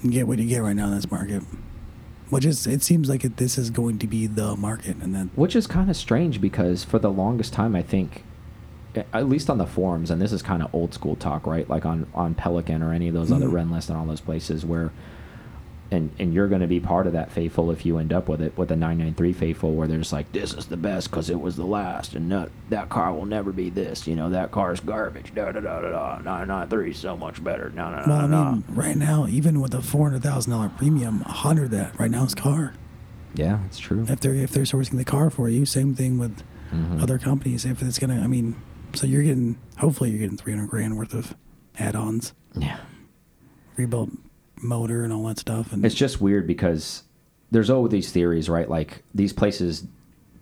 Get 0.08 0.26
what 0.26 0.38
you 0.38 0.46
get 0.48 0.60
right 0.62 0.74
now 0.76 0.86
in 0.86 0.94
this 0.94 1.10
market. 1.10 1.42
Which 2.30 2.44
is, 2.44 2.66
it 2.66 2.80
seems 2.82 3.08
like 3.08 3.24
it, 3.24 3.36
this 3.38 3.58
is 3.58 3.70
going 3.70 3.98
to 3.98 4.06
be 4.06 4.26
the 4.28 4.54
market, 4.56 4.96
and 4.98 5.12
then 5.14 5.30
Which 5.34 5.56
is 5.56 5.66
kind 5.66 5.90
of 5.90 5.96
strange 5.96 6.40
because 6.40 6.84
for 6.84 6.98
the 7.00 7.10
longest 7.10 7.52
time, 7.52 7.74
I 7.74 7.82
think, 7.82 8.22
at 9.12 9.28
least 9.28 9.48
on 9.50 9.58
the 9.58 9.66
forums, 9.66 10.10
and 10.10 10.20
this 10.20 10.32
is 10.32 10.42
kind 10.42 10.62
of 10.62 10.74
old 10.74 10.92
school 10.94 11.16
talk, 11.16 11.46
right? 11.46 11.68
Like 11.68 11.84
on 11.86 12.06
on 12.14 12.34
Pelican 12.34 12.82
or 12.82 12.92
any 12.92 13.08
of 13.08 13.14
those 13.14 13.30
other 13.30 13.46
Mhm. 13.48 13.68
Rennlist 13.70 13.88
and 13.88 13.96
all 13.98 14.04
those 14.06 14.20
places 14.20 14.64
where, 14.66 14.90
and 15.92 16.10
and 16.18 16.32
you're 16.32 16.46
going 16.48 16.60
to 16.60 16.66
be 16.68 16.78
part 16.80 17.06
of 17.06 17.12
that 17.14 17.30
faithful 17.32 17.70
if 17.70 17.84
you 17.84 17.98
end 17.98 18.12
up 18.12 18.28
with 18.28 18.40
it 18.40 18.56
with 18.56 18.70
a 18.70 18.76
993 18.76 19.32
faithful, 19.32 19.74
where 19.74 19.88
there's 19.88 20.12
like 20.12 20.30
this 20.32 20.54
is 20.54 20.66
the 20.66 20.76
best 20.76 21.10
because 21.10 21.30
it 21.30 21.40
was 21.40 21.56
the 21.56 21.64
last, 21.64 22.14
and 22.14 22.30
that 22.30 22.48
that 22.68 22.88
car 22.88 23.12
will 23.12 23.26
never 23.26 23.52
be 23.52 23.70
this. 23.70 24.06
You 24.06 24.14
know 24.16 24.30
that 24.30 24.50
car's 24.52 24.80
garbage. 24.80 25.32
Da 25.34 25.52
da 25.52 25.60
da 25.60 25.80
da 25.80 25.90
da. 25.90 26.18
993 26.22 26.90
is 26.90 26.96
so 26.98 27.16
much 27.16 27.42
better. 27.42 27.70
No 27.74 27.90
no 27.90 27.96
no 27.98 28.04
well, 28.06 28.18
I 28.20 28.26
no. 28.26 28.52
mean, 28.52 28.64
right 28.70 28.96
now, 28.96 29.26
even 29.28 29.60
with 29.60 29.74
a 29.74 29.82
four 29.82 30.06
hundred 30.08 30.22
thousand 30.22 30.52
dollar 30.52 30.68
premium, 30.68 31.22
a 31.26 31.32
hundred 31.32 31.70
that 31.72 31.98
right 31.98 32.10
now 32.10 32.24
is 32.24 32.34
car. 32.34 32.74
Yeah, 33.34 33.58
it's 33.66 33.78
true. 33.78 34.04
If 34.08 34.20
they're 34.20 34.34
if 34.34 34.50
they're 34.50 34.64
sourcing 34.64 34.96
the 34.96 35.04
car 35.04 35.30
for 35.30 35.48
you, 35.48 35.64
same 35.64 35.94
thing 35.94 36.18
with 36.18 36.42
Mhm. 36.72 37.02
other 37.02 37.18
companies. 37.18 37.64
If 37.64 37.82
it's 37.82 37.98
gonna, 37.98 38.20
I 38.20 38.28
mean, 38.28 38.54
so 38.94 39.06
you're 39.06 39.22
getting 39.22 39.58
hopefully 39.78 40.10
you're 40.10 40.18
getting 40.20 40.36
three 40.36 40.52
hundred 40.52 40.68
grand 40.70 40.96
worth 40.96 41.14
of 41.14 41.34
add-ons, 41.78 42.32
Yeah. 42.56 42.78
rebuilt 43.76 44.10
motor 44.62 45.04
and 45.04 45.12
all 45.12 45.24
that 45.24 45.38
stuff. 45.38 45.72
And 45.72 45.84
It's 45.84 45.94
just 45.94 46.20
weird 46.20 46.46
because 46.46 47.04
there's 47.50 47.70
all 47.70 47.86
these 47.88 48.12
theories, 48.12 48.48
right? 48.48 48.68
Like 48.68 49.02
these 49.14 49.32
places 49.32 49.86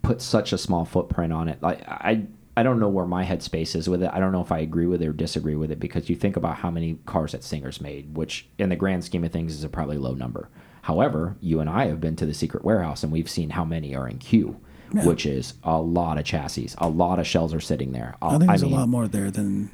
put 0.01 0.21
such 0.21 0.53
a 0.53 0.57
small 0.57 0.85
footprint 0.85 1.31
on 1.33 1.47
it. 1.47 1.61
Like 1.61 1.81
I 1.87 2.25
I 2.57 2.63
don't 2.63 2.79
know 2.79 2.89
where 2.89 3.05
my 3.05 3.23
headspace 3.23 3.75
is 3.75 3.87
with 3.87 4.03
it. 4.03 4.09
I 4.11 4.19
don't 4.19 4.33
know 4.33 4.41
if 4.41 4.51
I 4.51 4.59
agree 4.59 4.85
with 4.87 5.01
it 5.01 5.07
or 5.07 5.13
disagree 5.13 5.55
with 5.55 5.71
it 5.71 5.79
because 5.79 6.09
you 6.09 6.15
think 6.17 6.35
about 6.35 6.57
how 6.57 6.69
many 6.69 6.99
cars 7.05 7.31
that 7.31 7.43
Singer's 7.43 7.79
made, 7.79 8.17
which 8.17 8.49
in 8.57 8.67
the 8.69 8.75
grand 8.75 9.05
scheme 9.05 9.23
of 9.23 9.31
things 9.31 9.53
is 9.53 9.63
a 9.63 9.69
probably 9.69 9.97
low 9.97 10.13
number. 10.13 10.49
However, 10.81 11.37
you 11.39 11.61
and 11.61 11.69
I 11.69 11.85
have 11.85 12.01
been 12.01 12.17
to 12.17 12.25
the 12.25 12.33
secret 12.33 12.65
warehouse 12.65 13.03
and 13.03 13.11
we've 13.13 13.29
seen 13.29 13.51
how 13.51 13.63
many 13.63 13.95
are 13.95 14.07
in 14.09 14.17
queue, 14.17 14.59
Yeah. 14.93 15.05
which 15.05 15.25
is 15.25 15.53
a 15.63 15.79
lot 15.79 16.17
of 16.17 16.25
chassis. 16.25 16.71
A 16.79 16.89
lot 16.89 17.19
of 17.19 17.27
shells 17.27 17.53
are 17.53 17.59
sitting 17.59 17.91
there. 17.91 18.15
I 18.21 18.37
think 18.37 18.47
there's 18.47 18.63
mean, 18.63 18.73
a 18.73 18.75
lot 18.75 18.89
more 18.89 19.07
there 19.07 19.29
than 19.31 19.69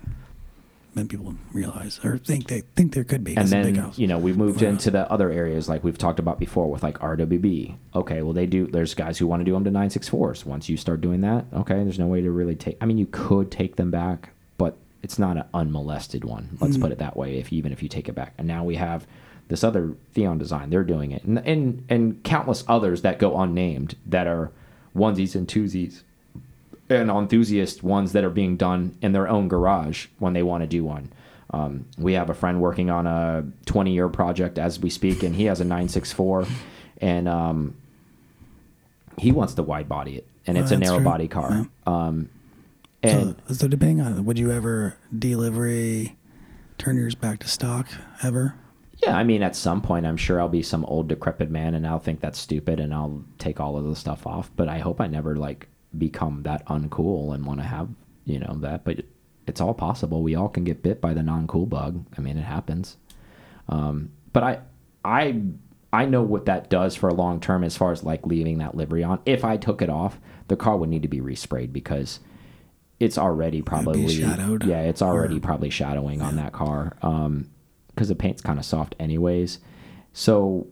than 0.93 1.07
people 1.09 1.35
realize 1.51 1.99
or 2.05 2.17
think 2.17 2.47
they 2.47 2.61
think 2.77 2.93
there 2.93 3.03
could 3.03 3.21
be. 3.23 3.35
and 3.35 3.43
it's 3.43 3.51
a 3.51 3.61
big 3.63 3.75
then 3.75 3.91
you 3.97 4.07
know 4.07 4.17
we 4.17 4.31
moved 4.31 4.61
Warehouse. 4.61 4.85
into 4.85 4.91
the 4.91 5.11
other 5.11 5.29
areas 5.29 5.67
like 5.67 5.83
we've 5.83 5.97
talked 5.97 6.19
about 6.19 6.39
before 6.39 6.69
with 6.69 6.83
like 6.83 6.97
RWB. 6.99 7.75
Okay, 7.95 8.21
well 8.21 8.31
they 8.33 8.45
do. 8.45 8.65
There's 8.67 8.93
guys 8.93 9.17
who 9.17 9.27
want 9.27 9.41
to 9.41 9.43
do 9.45 9.51
them 9.53 9.63
to 9.65 9.71
964s. 9.71 10.45
Once 10.45 10.69
you 10.69 10.77
start 10.77 11.01
doing 11.01 11.21
that, 11.21 11.45
okay, 11.53 11.75
there's 11.83 11.99
no 11.99 12.07
way 12.07 12.21
to 12.21 12.31
really 12.31 12.55
take. 12.55 12.77
I 12.81 12.85
mean, 12.85 12.97
you 12.97 13.07
could 13.07 13.51
take 13.51 13.75
them 13.75 13.91
back, 13.91 14.29
but 14.57 14.77
it's 15.03 15.19
not 15.19 15.35
an 15.37 15.43
unmolested 15.53 16.23
one. 16.23 16.57
Let's 16.61 16.77
Mhm. 16.77 16.81
put 16.81 16.91
it 16.93 16.97
that 16.99 17.17
way. 17.17 17.39
If 17.39 17.51
even 17.51 17.71
if 17.73 17.83
you 17.83 17.89
take 17.89 18.07
it 18.07 18.15
back, 18.15 18.33
and 18.37 18.47
now 18.47 18.63
we 18.63 18.75
have 18.75 19.05
this 19.49 19.63
other 19.65 19.93
Theon 20.13 20.37
design. 20.37 20.69
They're 20.69 20.83
doing 20.85 21.11
it, 21.11 21.23
and 21.25 21.39
and 21.39 21.83
and 21.89 22.23
countless 22.23 22.63
others 22.69 23.01
that 23.01 23.19
go 23.19 23.37
unnamed 23.37 23.95
that 24.05 24.27
are 24.27 24.49
onesies 24.95 25.35
and 25.35 25.47
twosies 25.47 26.01
and 26.89 27.09
enthusiast 27.09 27.83
ones 27.83 28.11
that 28.13 28.23
are 28.23 28.29
being 28.29 28.55
done 28.57 28.95
in 29.01 29.11
their 29.11 29.27
own 29.27 29.47
garage 29.47 30.07
when 30.19 30.33
they 30.33 30.43
want 30.43 30.61
to 30.61 30.67
do 30.67 30.83
one. 30.83 31.11
Um, 31.51 31.85
we 31.97 32.13
have 32.13 32.29
a 32.29 32.33
friend 32.33 32.61
working 32.61 32.89
on 32.89 33.07
a 33.07 33.45
20 33.65 33.91
year 33.93 34.07
project 34.09 34.57
as 34.59 34.79
we 34.79 34.89
speak, 34.89 35.23
and 35.23 35.35
he 35.35 35.45
has 35.45 35.61
a 35.61 35.63
964, 35.63 36.45
and 37.01 37.27
um, 37.27 37.75
he 39.17 39.31
wants 39.31 39.53
to 39.55 39.63
wide 39.63 39.87
body 39.89 40.17
it, 40.17 40.27
and 40.45 40.57
Oh, 40.57 40.61
it's 40.61 40.71
a 40.71 40.77
narrow 40.77 40.97
true. 40.97 41.05
body 41.05 41.27
car. 41.27 41.67
Um, 41.87 42.29
So, 43.03 43.35
so 43.51 43.67
depending 43.67 44.01
on, 44.01 44.25
would 44.25 44.37
you 44.39 44.51
ever 44.51 44.95
delivery 45.17 46.17
turn 46.77 46.97
yours 46.97 47.15
back 47.15 47.39
to 47.39 47.47
stock 47.47 47.87
ever? 48.23 48.55
Yeah, 49.03 49.17
I 49.17 49.23
mean, 49.23 49.43
at 49.43 49.55
some 49.55 49.81
point, 49.81 50.05
I'm 50.05 50.17
sure 50.17 50.39
I'll 50.39 50.49
be 50.49 50.63
some 50.63 50.85
old 50.85 51.07
decrepit 51.07 51.49
man, 51.49 51.75
and 51.75 51.85
I'll 51.85 51.99
think 51.99 52.21
that's 52.21 52.39
stupid, 52.39 52.79
and 52.79 52.93
I'll 52.93 53.23
take 53.37 53.59
all 53.59 53.77
of 53.77 53.85
the 53.85 53.95
stuff 53.95 54.25
off. 54.25 54.51
But 54.55 54.69
I 54.69 54.79
hope 54.79 55.01
I 55.01 55.07
never 55.07 55.35
like 55.35 55.67
become 55.97 56.43
that 56.43 56.65
uncool 56.67 57.33
and 57.33 57.45
want 57.45 57.59
to 57.59 57.65
have 57.65 57.89
you 58.25 58.39
know 58.39 58.55
that. 58.61 58.83
But 58.83 59.05
it's 59.47 59.61
all 59.61 59.73
possible. 59.73 60.23
We 60.23 60.35
all 60.35 60.49
can 60.49 60.63
get 60.63 60.83
bit 60.83 61.01
by 61.01 61.13
the 61.13 61.23
non-cool 61.23 61.67
bug. 61.67 62.05
I 62.17 62.21
mean, 62.21 62.37
it 62.37 62.43
happens. 62.43 62.97
Um, 63.69 64.11
but 64.33 64.43
I, 64.43 64.59
I, 65.03 65.41
I 65.93 66.05
know 66.05 66.23
what 66.23 66.45
that 66.45 66.69
does 66.69 66.95
for 66.95 67.09
a 67.09 67.13
long 67.13 67.39
term 67.39 67.63
as 67.63 67.77
far 67.77 67.91
as 67.91 68.03
like 68.03 68.25
leaving 68.25 68.57
that 68.59 68.75
livery 68.75 69.03
on. 69.03 69.21
If 69.25 69.45
I 69.45 69.57
took 69.57 69.81
it 69.81 69.89
off, 69.89 70.19
the 70.47 70.55
car 70.55 70.77
would 70.77 70.89
need 70.89 71.03
to 71.03 71.07
be 71.07 71.21
resprayed 71.21 71.71
because 71.71 72.19
it's 72.99 73.17
already 73.17 73.61
probably 73.61 74.07
shadowed, 74.07 74.65
yeah, 74.65 74.81
it's 74.81 75.01
already 75.01 75.37
or- 75.37 75.41
probably 75.41 75.69
shadowing 75.69 76.21
on 76.21 76.37
that 76.37 76.53
car. 76.53 76.97
Um, 77.01 77.49
because 77.95 78.09
the 78.09 78.15
paint's 78.15 78.41
kind 78.41 78.59
of 78.59 78.65
soft 78.65 78.93
anyways, 78.99 79.59
So, 80.13 80.67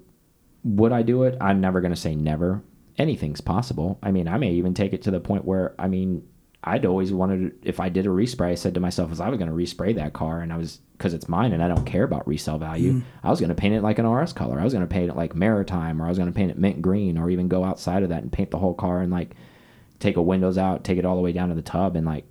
would 0.63 0.91
I 0.91 1.01
do 1.01 1.23
it? 1.23 1.37
I'm 1.41 1.59
never 1.59 1.81
going 1.81 1.93
to 1.93 1.99
say 1.99 2.15
never. 2.15 2.61
Anything's 2.97 3.41
possible. 3.41 3.97
I 4.03 4.11
mean, 4.11 4.27
I 4.27 4.37
may 4.37 4.51
even 4.51 4.73
take 4.73 4.93
it 4.93 5.01
to 5.03 5.11
the 5.11 5.19
point 5.19 5.45
where, 5.45 5.73
I 5.79 5.87
mean, 5.87 6.23
I'd 6.63 6.85
always 6.85 7.11
wanted, 7.11 7.53
if 7.63 7.81
I 7.81 7.89
did 7.89 8.05
a 8.05 8.09
respray, 8.09 8.51
I 8.51 8.55
said 8.55 8.73
to 8.75 8.79
myself, 8.79 9.11
as 9.11 9.19
I 9.19 9.27
was 9.27 9.37
going 9.37 9.49
to 9.49 9.55
respray 9.55 9.93
that 9.95 10.13
car 10.13 10.39
and 10.39 10.53
I 10.53 10.57
was, 10.57 10.79
because 10.97 11.13
it's 11.13 11.27
mine 11.27 11.51
and 11.51 11.61
I 11.61 11.67
don't 11.67 11.83
care 11.85 12.03
about 12.03 12.25
resale 12.27 12.57
value, 12.57 12.93
Mm. 12.93 13.03
I 13.23 13.29
was 13.29 13.39
going 13.41 13.49
to 13.49 13.55
paint 13.55 13.73
it 13.75 13.81
like 13.83 13.99
an 13.99 14.07
RS 14.07 14.31
color. 14.31 14.59
I 14.59 14.63
was 14.63 14.71
going 14.71 14.87
to 14.87 14.93
paint 14.93 15.09
it 15.09 15.17
like 15.17 15.35
maritime 15.35 16.01
or 16.01 16.05
I 16.05 16.09
was 16.09 16.17
going 16.17 16.31
to 16.31 16.35
paint 16.35 16.51
it 16.51 16.57
mint 16.57 16.81
green 16.81 17.17
or 17.17 17.29
even 17.29 17.49
go 17.49 17.65
outside 17.65 18.03
of 18.03 18.09
that 18.09 18.21
and 18.23 18.31
paint 18.31 18.51
the 18.51 18.59
whole 18.59 18.73
car 18.73 19.01
and 19.01 19.11
like 19.11 19.35
take 19.99 20.15
a 20.15 20.21
windows 20.21 20.57
out, 20.57 20.85
take 20.85 20.97
it 20.97 21.03
all 21.05 21.15
the 21.17 21.21
way 21.21 21.33
down 21.33 21.49
to 21.49 21.55
the 21.55 21.61
tub 21.61 21.97
and 21.97 22.05
like 22.05 22.23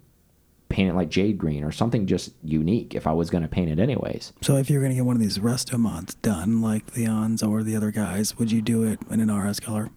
paint 0.73 0.91
it 0.91 0.95
like 0.95 1.09
jade 1.11 1.39
green 1.39 1.63
or 1.63 1.71
something 1.71 2.07
just 2.07 2.33
unique 2.43 2.95
if 2.95 3.07
I 3.07 3.13
was 3.13 3.31
going 3.31 3.43
to 3.43 3.49
paint 3.49 3.71
it 3.71 3.79
anyways. 3.79 4.33
So 4.41 4.57
if 4.57 4.71
you're 4.71 4.81
going 4.81 4.93
to 4.93 4.97
get 4.97 5.05
one 5.05 5.17
of 5.17 5.23
these 5.23 5.39
resto 5.39 5.79
mods 5.79 6.15
done, 6.17 6.63
like 6.63 6.93
the 6.93 7.07
Ons 7.07 7.43
or 7.43 7.63
the 7.63 7.77
other 7.77 7.91
guys, 7.91 8.39
would 8.39 8.51
you 8.51 8.63
do 8.63 8.85
it 8.85 8.99
in 9.11 9.21
an 9.21 9.31
RS 9.31 9.61
color 9.61 9.91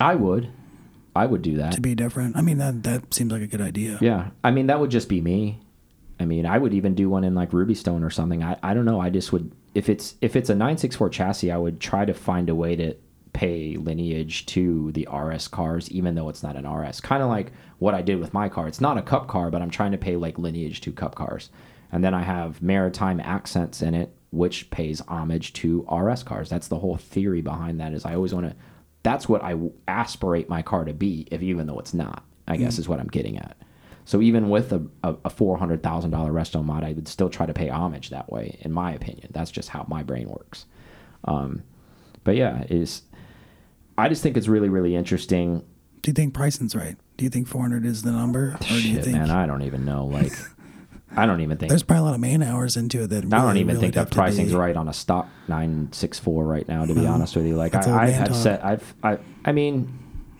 I 0.00 0.14
would. 0.14 0.50
I 1.14 1.26
would 1.26 1.42
do 1.42 1.56
that. 1.56 1.72
to 1.72 1.80
be 1.80 1.94
different? 1.94 2.36
I 2.36 2.40
mean, 2.40 2.58
that 2.58 2.84
that 2.84 3.12
seems 3.12 3.32
like 3.32 3.42
a 3.42 3.46
good 3.46 3.60
idea. 3.60 3.98
Yeah. 4.00 4.30
I 4.44 4.50
mean, 4.52 4.68
that 4.68 4.80
would 4.80 4.90
just 4.90 5.08
be 5.08 5.20
me. 5.20 5.60
I 6.20 6.24
mean, 6.24 6.46
I 6.46 6.56
would 6.56 6.72
even 6.72 6.94
do 6.94 7.10
one 7.10 7.24
in 7.24 7.34
like 7.34 7.52
Ruby 7.52 7.74
Stone 7.74 8.04
or 8.04 8.10
something. 8.10 8.42
I, 8.42 8.56
I 8.62 8.74
don't 8.74 8.84
know. 8.84 9.00
I 9.00 9.10
just 9.10 9.32
would 9.32 9.52
if 9.74 9.88
it's 9.88 10.14
if 10.20 10.36
it's 10.36 10.50
a 10.50 10.54
964 10.54 11.10
chassis, 11.10 11.50
I 11.50 11.56
would 11.56 11.80
try 11.80 12.04
to 12.04 12.14
find 12.14 12.48
a 12.48 12.54
way 12.54 12.76
to 12.76 12.94
pay 13.32 13.76
lineage 13.76 14.46
to 14.46 14.92
the 14.92 15.08
RS 15.12 15.48
cars 15.48 15.90
even 15.90 16.14
though 16.14 16.28
it's 16.28 16.42
not 16.42 16.56
an 16.56 16.68
RS. 16.68 17.00
Kind 17.00 17.22
of 17.22 17.28
like 17.28 17.52
what 17.78 17.94
I 17.94 18.02
did 18.02 18.20
with 18.20 18.34
my 18.34 18.48
car. 18.48 18.68
It's 18.68 18.80
not 18.80 18.98
a 18.98 19.02
cup 19.02 19.28
car, 19.28 19.50
but 19.50 19.62
I'm 19.62 19.70
trying 19.70 19.92
to 19.92 19.98
pay 19.98 20.16
like 20.16 20.38
lineage 20.38 20.80
to 20.82 20.92
cup 20.92 21.14
cars. 21.14 21.50
And 21.92 22.04
then 22.04 22.14
I 22.14 22.22
have 22.22 22.62
maritime 22.62 23.20
accents 23.20 23.82
in 23.82 23.94
it 23.94 24.14
which 24.32 24.70
pays 24.70 25.00
homage 25.08 25.52
to 25.54 25.84
RS 25.90 26.22
cars. 26.22 26.48
That's 26.48 26.68
the 26.68 26.78
whole 26.78 26.96
theory 26.96 27.42
behind 27.42 27.80
that 27.80 27.92
is 27.92 28.04
I 28.04 28.14
always 28.14 28.32
want 28.32 28.48
to 28.48 28.56
that's 29.02 29.28
what 29.28 29.42
I 29.42 29.56
aspirate 29.88 30.48
my 30.48 30.62
car 30.62 30.84
to 30.84 30.92
be 30.92 31.26
if 31.30 31.42
even 31.42 31.66
though 31.66 31.78
it's 31.78 31.94
not. 31.94 32.24
I 32.46 32.56
guess 32.56 32.78
is 32.78 32.88
what 32.88 32.98
I'm 32.98 33.06
getting 33.06 33.38
at. 33.38 33.56
So 34.04 34.20
even 34.20 34.50
with 34.50 34.72
a, 34.72 34.84
a, 35.04 35.14
a 35.26 35.30
four 35.30 35.56
hundred 35.56 35.82
thousand 35.82 36.10
dollar 36.10 36.32
resto 36.32 36.64
mod, 36.64 36.82
I 36.82 36.92
would 36.92 37.06
still 37.06 37.28
try 37.30 37.46
to 37.46 37.54
pay 37.54 37.68
homage 37.68 38.10
that 38.10 38.30
way, 38.30 38.58
in 38.60 38.72
my 38.72 38.92
opinion. 38.92 39.28
That's 39.30 39.52
just 39.52 39.68
how 39.68 39.86
my 39.88 40.02
brain 40.02 40.28
works. 40.28 40.66
Um, 41.24 41.62
but 42.24 42.34
yeah, 42.34 42.64
is 42.68 43.02
I 44.00 44.08
just 44.08 44.22
think 44.22 44.36
it's 44.36 44.48
really 44.48 44.68
really 44.68 44.94
interesting. 44.96 45.64
Do 46.02 46.10
you 46.10 46.14
think 46.14 46.32
pricing's 46.34 46.74
right? 46.74 46.96
Do 47.18 47.24
you 47.24 47.30
think 47.30 47.46
400 47.46 47.84
is 47.84 48.02
the 48.02 48.12
number, 48.12 48.54
or 48.60 48.66
do 48.66 48.74
you 48.88 48.94
Shit, 48.96 49.04
think 49.04 49.16
man, 49.18 49.30
I 49.30 49.46
don't 49.46 49.62
even 49.62 49.84
know. 49.84 50.06
Like, 50.06 50.32
I 51.14 51.26
don't 51.26 51.40
even 51.42 51.58
think. 51.58 51.68
there's 51.68 51.82
probably 51.82 52.00
a 52.00 52.04
lot 52.04 52.14
of 52.14 52.20
man 52.20 52.42
hours 52.42 52.76
into 52.76 53.02
it 53.02 53.08
that 53.08 53.24
I 53.26 53.28
don't 53.28 53.56
even 53.58 53.68
really 53.76 53.80
think 53.80 53.94
that 53.94 54.10
pricing's 54.10 54.54
right 54.54 54.74
on 54.76 54.88
a 54.88 54.92
stock 54.94 55.28
nine 55.48 55.88
six 55.92 56.18
four 56.18 56.44
right 56.44 56.66
now. 56.68 56.86
To 56.86 56.94
be 56.94 57.06
honest 57.06 57.36
with 57.36 57.46
you, 57.46 57.56
like 57.56 57.74
I, 57.74 58.04
I 58.04 58.10
have 58.10 58.34
said, 58.34 58.60
I've 58.60 58.94
I 59.02 59.18
I 59.44 59.52
mean, 59.52 59.92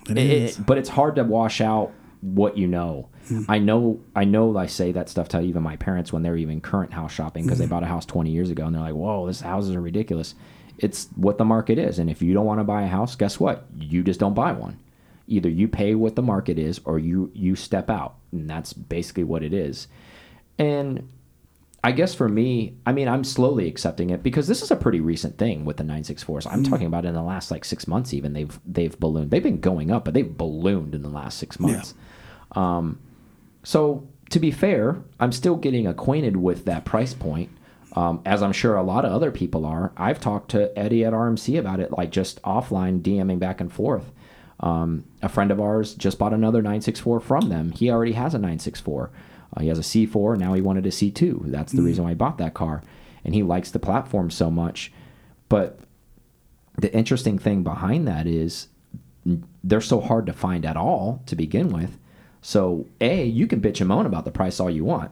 It 0.09 0.17
it- 0.17 0.31
it- 0.59 0.67
but 0.67 0.79
it's 0.79 0.89
hard 0.89 1.17
to 1.17 1.25
wash 1.25 1.61
out 1.61 1.93
what 2.23 2.57
you 2.57 2.67
know. 2.67 3.09
Hmm. 3.29 3.43
I 3.49 3.59
know, 3.59 4.01
I 4.17 4.25
know. 4.25 4.57
I 4.57 4.67
say 4.67 4.93
that 4.93 5.09
stuff 5.11 5.29
to 5.29 5.41
even 5.43 5.63
my 5.63 5.77
parents 5.77 6.13
when 6.13 6.23
they're 6.23 6.37
even 6.37 6.61
current 6.63 6.93
house 6.95 7.13
shopping 7.13 7.45
because 7.45 7.59
they 7.59 7.65
Hmm. 7.67 7.71
bought 7.71 7.83
a 7.83 7.87
house 7.87 8.07
20 8.07 8.31
years 8.31 8.51
ago 8.51 8.65
and 8.67 8.75
they're 8.75 8.83
like, 8.83 8.95
"Whoa, 8.95 9.27
this 9.27 9.41
houses 9.43 9.75
are 9.75 9.81
ridiculous." 9.81 10.35
It's 10.83 11.09
what 11.15 11.39
the 11.39 11.45
market 11.45 11.79
is, 11.79 11.99
and 11.99 12.11
if 12.11 12.23
you 12.23 12.33
don't 12.33 12.47
want 12.47 12.61
to 12.61 12.65
buy 12.65 12.83
a 12.83 12.89
house, 12.89 13.15
guess 13.15 13.39
what? 13.39 13.67
You 13.79 14.03
just 14.03 14.21
don't 14.21 14.35
buy 14.35 14.53
one. 14.53 14.79
Either 15.27 15.49
you 15.49 15.69
pay 15.69 15.95
what 15.95 16.17
the 16.17 16.23
market 16.23 16.59
is, 16.59 16.81
or 16.85 16.99
you 16.99 17.31
you 17.35 17.55
step 17.55 17.91
out, 17.91 18.17
and 18.33 18.49
that's 18.49 18.73
basically 18.73 19.25
what 19.25 19.43
it 19.43 19.53
is. 19.53 19.89
And 20.59 21.09
I 21.83 21.93
guess 21.93 22.15
for 22.15 22.29
me, 22.29 22.77
I 22.85 22.93
mean, 22.93 23.09
I'm 23.09 23.25
slowly 23.25 23.67
accepting 23.67 24.11
it 24.11 24.23
because 24.23 24.47
this 24.47 24.63
is 24.63 24.71
a 24.71 24.77
pretty 24.77 25.01
recent 25.01 25.39
thing 25.39 25.65
with 25.65 25.79
the 25.79 25.85
964s. 25.85 26.47
I'm 26.51 26.63
talking 26.63 26.87
about 26.87 27.07
in 27.07 27.15
the 27.15 27.23
last 27.23 27.51
like 27.51 27.65
six 27.65 27.87
months, 27.87 28.13
even 28.13 28.35
they've 28.35 28.61
they've 28.67 28.99
ballooned. 28.99 29.31
They've 29.31 29.43
been 29.43 29.61
going 29.61 29.91
up, 29.91 30.05
but 30.05 30.15
they've 30.15 30.37
ballooned 30.37 30.95
in 30.95 31.03
the 31.03 31.09
last 31.09 31.39
six 31.39 31.59
months. 31.59 31.95
Um, 32.53 32.99
so 33.63 34.07
to 34.31 34.39
be 34.39 34.51
fair, 34.51 35.03
I'm 35.19 35.33
still 35.33 35.57
getting 35.57 35.87
acquainted 35.87 36.37
with 36.37 36.65
that 36.67 36.85
price 36.85 37.15
point, 37.15 37.51
um, 37.95 38.23
as 38.25 38.43
I'm 38.43 38.53
sure 38.53 38.77
a 38.77 38.83
lot 38.83 39.05
of 39.05 39.13
other 39.13 39.31
people 39.31 39.67
are. 39.67 39.93
I've 39.97 40.21
talked 40.21 40.51
to 40.53 40.77
Eddie 40.79 41.05
at 41.05 41.13
RMC 41.13 41.59
about 41.59 41.81
it, 41.81 41.93
like 41.93 42.11
just 42.11 42.41
offline 42.43 43.03
DMing 43.03 43.39
back 43.39 43.61
and 43.61 43.73
forth. 43.73 44.13
Um, 44.61 45.05
a 45.23 45.29
friend 45.29 45.51
of 45.51 45.61
ours 45.61 45.95
just 45.95 46.19
bought 46.19 46.35
another 46.35 46.59
964 46.59 47.21
from 47.21 47.49
them. 47.49 47.73
He 47.73 47.91
already 47.91 48.13
has 48.13 48.35
a 48.35 48.39
964. 48.39 49.11
Uh, 49.57 49.61
he 49.61 49.69
has 49.69 49.79
a 49.79 49.83
C4. 49.83 50.39
Now 50.39 50.53
he 50.53 50.61
wanted 50.61 50.87
a 50.87 50.91
C2. 50.91 51.51
That's 51.51 51.73
the 51.73 51.83
reason 51.83 52.05
why 52.05 52.11
he 52.11 52.15
bought 52.15 52.39
that 52.39 52.55
car. 52.55 52.83
And 53.25 53.35
he 53.35 53.43
likes 53.43 53.71
the 53.71 53.79
platform 53.79 54.31
so 54.31 54.51
much. 54.51 54.93
But 55.49 55.81
the 56.77 56.95
interesting 56.95 57.39
thing 57.39 57.63
behind 57.63 58.07
that 58.07 58.27
is 58.27 58.69
they're 59.65 59.81
so 59.81 60.01
hard 60.01 60.27
to 60.27 60.33
find 60.33 60.65
at 60.65 60.77
all 60.77 61.23
to 61.27 61.37
begin 61.37 61.71
with. 61.71 61.99
So, 62.43 62.87
A, 63.01 63.25
you 63.25 63.47
can 63.47 63.61
bitch 63.61 63.81
and 63.81 63.89
moan 63.89 64.07
about 64.07 64.25
the 64.25 64.31
price 64.31 64.61
all 64.61 64.71
you 64.71 64.85
want. 64.85 65.11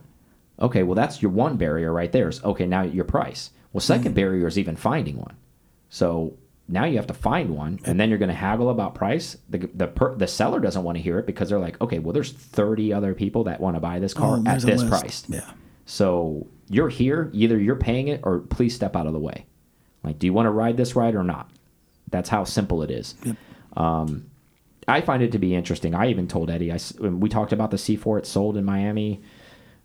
Okay, 0.60 0.82
well, 0.82 0.94
that's 0.94 1.22
your 1.22 1.30
one 1.30 1.56
barrier 1.56 1.92
right 1.92 2.10
there. 2.10 2.28
Is 2.28 2.42
okay, 2.44 2.66
now 2.66 2.82
your 2.82 3.04
price. 3.04 3.50
Well, 3.72 3.80
2nd 3.80 4.14
barrier 4.14 4.46
is 4.46 4.58
even 4.58 4.76
finding 4.76 5.16
one. 5.18 5.36
So 5.90 6.34
now 6.68 6.84
you 6.84 6.96
have 6.96 7.06
to 7.08 7.14
find 7.14 7.50
one, 7.50 7.78
and 7.84 7.98
then 8.00 8.08
you're 8.08 8.18
going 8.18 8.30
to 8.30 8.34
haggle 8.34 8.70
about 8.70 8.94
price. 8.94 9.36
The 9.48 9.58
the 9.72 9.86
per, 9.86 10.14
the 10.16 10.26
seller 10.26 10.58
doesn't 10.60 10.82
want 10.82 10.96
to 10.98 11.02
hear 11.02 11.18
it 11.18 11.26
because 11.26 11.48
they're 11.48 11.58
like, 11.60 11.80
okay, 11.80 11.98
well, 11.98 12.12
there's 12.12 12.32
30 12.32 12.92
other 12.92 13.14
people 13.14 13.44
that 13.44 13.60
want 13.60 13.76
to 13.76 13.80
buy 13.80 13.98
this 14.00 14.14
car 14.14 14.38
Oh, 14.38 14.42
at 14.46 14.62
this 14.62 14.82
list. 14.82 14.88
price. 14.88 15.24
Yeah. 15.28 15.50
So 15.86 16.46
you're 16.68 16.88
here, 16.90 17.30
either 17.32 17.58
you're 17.58 17.76
paying 17.76 18.08
it 18.08 18.20
or 18.24 18.40
please 18.40 18.74
step 18.74 18.96
out 18.96 19.06
of 19.06 19.12
the 19.12 19.18
way. 19.18 19.46
Like, 20.02 20.18
do 20.18 20.26
you 20.26 20.32
want 20.32 20.46
to 20.46 20.50
ride 20.50 20.76
this 20.76 20.94
ride 20.96 21.14
or 21.14 21.24
not? 21.24 21.50
That's 22.10 22.28
how 22.28 22.44
simple 22.44 22.82
it 22.82 22.90
is. 22.90 23.14
Yep. 23.24 23.36
Um, 23.76 24.30
I 24.86 25.00
find 25.02 25.22
it 25.22 25.32
to 25.32 25.38
be 25.38 25.54
interesting. 25.54 25.94
I 25.94 26.08
even 26.08 26.26
told 26.28 26.50
Eddie, 26.50 26.72
I, 26.72 26.78
we 27.00 27.28
talked 27.28 27.52
about 27.52 27.70
the 27.70 27.76
C4 27.76 28.18
it 28.20 28.26
sold 28.26 28.56
in 28.56 28.64
Miami 28.64 29.20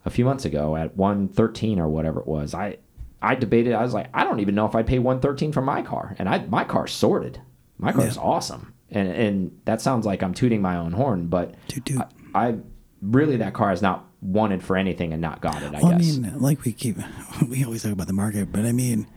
a 0.05 0.09
few 0.09 0.25
months 0.25 0.45
ago 0.45 0.75
at 0.75 0.95
113 0.97 1.79
or 1.79 1.87
whatever 1.87 2.19
it 2.19 2.27
was. 2.27 2.53
I, 2.53 2.77
I 3.21 3.35
debated, 3.35 3.73
I 3.73 3.81
was 3.83 3.93
like, 3.93 4.07
I 4.13 4.23
don't 4.23 4.39
even 4.41 4.55
know 4.55 4.65
if 4.65 4.75
I'd 4.75 4.87
pay 4.87 4.99
113 4.99 5.51
for 5.51 5.61
my 5.61 5.81
car. 5.81 6.15
And 6.19 6.27
I, 6.27 6.45
my 6.47 6.63
car's 6.63 6.91
sorted. 6.91 7.41
My 7.77 7.91
car's 7.91 8.15
Yeah. 8.17 8.21
awesome. 8.21 8.73
And, 8.89 9.07
and 9.09 9.59
that 9.65 9.81
sounds 9.81 10.05
like 10.05 10.21
I'm 10.21 10.33
tooting 10.33 10.61
my 10.61 10.75
own 10.75 10.91
horn, 10.91 11.27
but 11.27 11.55
Toot 11.67 11.85
toot. 11.85 12.01
I, 12.35 12.47
I 12.49 12.55
really, 13.01 13.37
that 13.37 13.53
car 13.53 13.71
is 13.71 13.81
not 13.81 14.05
wanted 14.21 14.63
for 14.63 14.77
anything 14.77 15.11
and 15.13 15.21
not 15.21 15.41
got 15.41 15.63
it, 15.63 15.73
I 15.73 15.81
Well, 15.81 15.87
I 15.93 15.97
guess. 15.97 16.17
mean, 16.17 16.39
like 16.39 16.63
we 16.63 16.73
keep, 16.73 16.97
we 17.49 17.63
always 17.63 17.83
talk 17.83 17.91
about 17.93 18.07
the 18.07 18.13
market, 18.13 18.51
but 18.51 18.65
I 18.65 18.71
mean, 18.71 19.07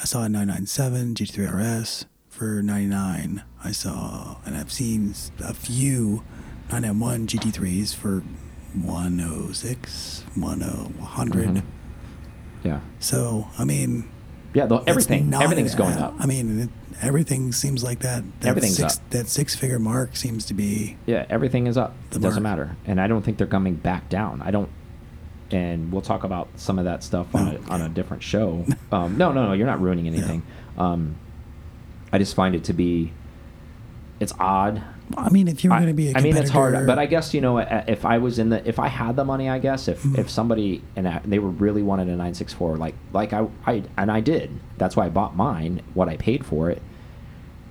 I 0.00 0.04
saw 0.04 0.24
a 0.24 0.28
997 0.28 1.14
GT3 1.14 1.54
RS 1.82 2.06
for 2.28 2.62
99. 2.62 3.42
I 3.64 3.70
saw, 3.72 4.36
and 4.44 4.56
I've 4.56 4.72
seen 4.72 5.14
a 5.40 5.54
few 5.54 6.22
991 6.70 7.26
GT3s 7.28 7.94
for 7.94 8.22
106, 8.84 10.24
10, 10.34 10.40
100. 10.42 11.48
Mm-hmm. 11.48 11.58
yeah. 12.66 12.80
So, 13.00 13.48
I 13.58 13.64
mean, 13.64 14.08
Yeah, 14.54 14.66
the, 14.66 14.76
everything, 14.86 15.32
everything's 15.34 15.72
an- 15.72 15.78
going 15.78 15.96
up. 15.98 16.14
I 16.18 16.26
mean, 16.26 16.60
it, 16.60 16.68
everything 17.02 17.52
seems 17.52 17.82
like 17.84 18.00
that. 18.00 18.22
that 18.40 18.48
Everything's 18.48 18.76
six, 18.76 18.98
up. 18.98 19.10
That 19.10 19.28
six 19.28 19.54
figure 19.54 19.78
mark 19.78 20.16
seems 20.16 20.44
to 20.46 20.54
be. 20.54 20.96
Yeah, 21.06 21.26
everything 21.28 21.66
is 21.66 21.76
up. 21.76 21.94
It 22.12 22.20
doesn't 22.20 22.42
mark. 22.42 22.58
matter, 22.58 22.76
and 22.86 23.00
I 23.00 23.06
don't 23.06 23.22
think 23.22 23.38
they're 23.38 23.46
coming 23.46 23.74
back 23.74 24.08
down. 24.08 24.42
I 24.42 24.50
don't, 24.50 24.68
and 25.50 25.92
we'll 25.92 26.02
talk 26.02 26.24
about 26.24 26.48
some 26.56 26.78
of 26.78 26.84
that 26.86 27.02
stuff 27.04 27.34
on, 27.34 27.48
Oh, 27.56 27.60
a, 27.68 27.72
on 27.74 27.80
a 27.82 27.88
different 27.88 28.22
show. 28.22 28.64
um, 28.92 29.16
no, 29.16 29.32
no, 29.32 29.46
no, 29.46 29.52
you're 29.52 29.66
not 29.66 29.80
ruining 29.80 30.06
anything. 30.06 30.42
Um, 30.78 31.16
I 32.12 32.18
just 32.18 32.34
find 32.34 32.54
it 32.54 32.64
to 32.64 32.72
be, 32.72 33.12
it's 34.20 34.32
odd. 34.38 34.82
I 35.16 35.28
mean, 35.30 35.46
if 35.48 35.62
you 35.62 35.70
were 35.70 35.76
I, 35.76 35.80
going 35.80 35.88
to 35.88 35.94
be 35.94 36.10
a 36.10 36.16
I 36.16 36.20
mean, 36.20 36.36
it's 36.36 36.50
hard, 36.50 36.86
but 36.86 36.98
I 36.98 37.06
guess 37.06 37.32
you 37.32 37.40
know, 37.40 37.58
if 37.58 38.04
I 38.04 38.18
was 38.18 38.38
in 38.38 38.48
the, 38.50 38.66
if 38.68 38.78
I 38.78 38.88
had 38.88 39.14
the 39.16 39.24
money, 39.24 39.48
I 39.48 39.58
guess 39.58 39.88
if 39.88 40.02
Mm-hmm. 40.02 40.20
if 40.20 40.30
somebody 40.30 40.82
and 40.96 41.06
I, 41.08 41.20
they 41.24 41.38
were 41.38 41.50
really 41.50 41.82
wanted 41.82 42.08
a 42.08 42.16
nine 42.16 42.34
six 42.34 42.52
four, 42.52 42.76
like 42.76 42.94
like 43.12 43.32
I, 43.32 43.46
I 43.66 43.82
and 43.96 44.10
I 44.10 44.20
did. 44.20 44.50
That's 44.78 44.96
why 44.96 45.06
I 45.06 45.08
bought 45.08 45.36
mine. 45.36 45.82
What 45.94 46.08
I 46.08 46.16
paid 46.16 46.44
for 46.44 46.70
it, 46.70 46.82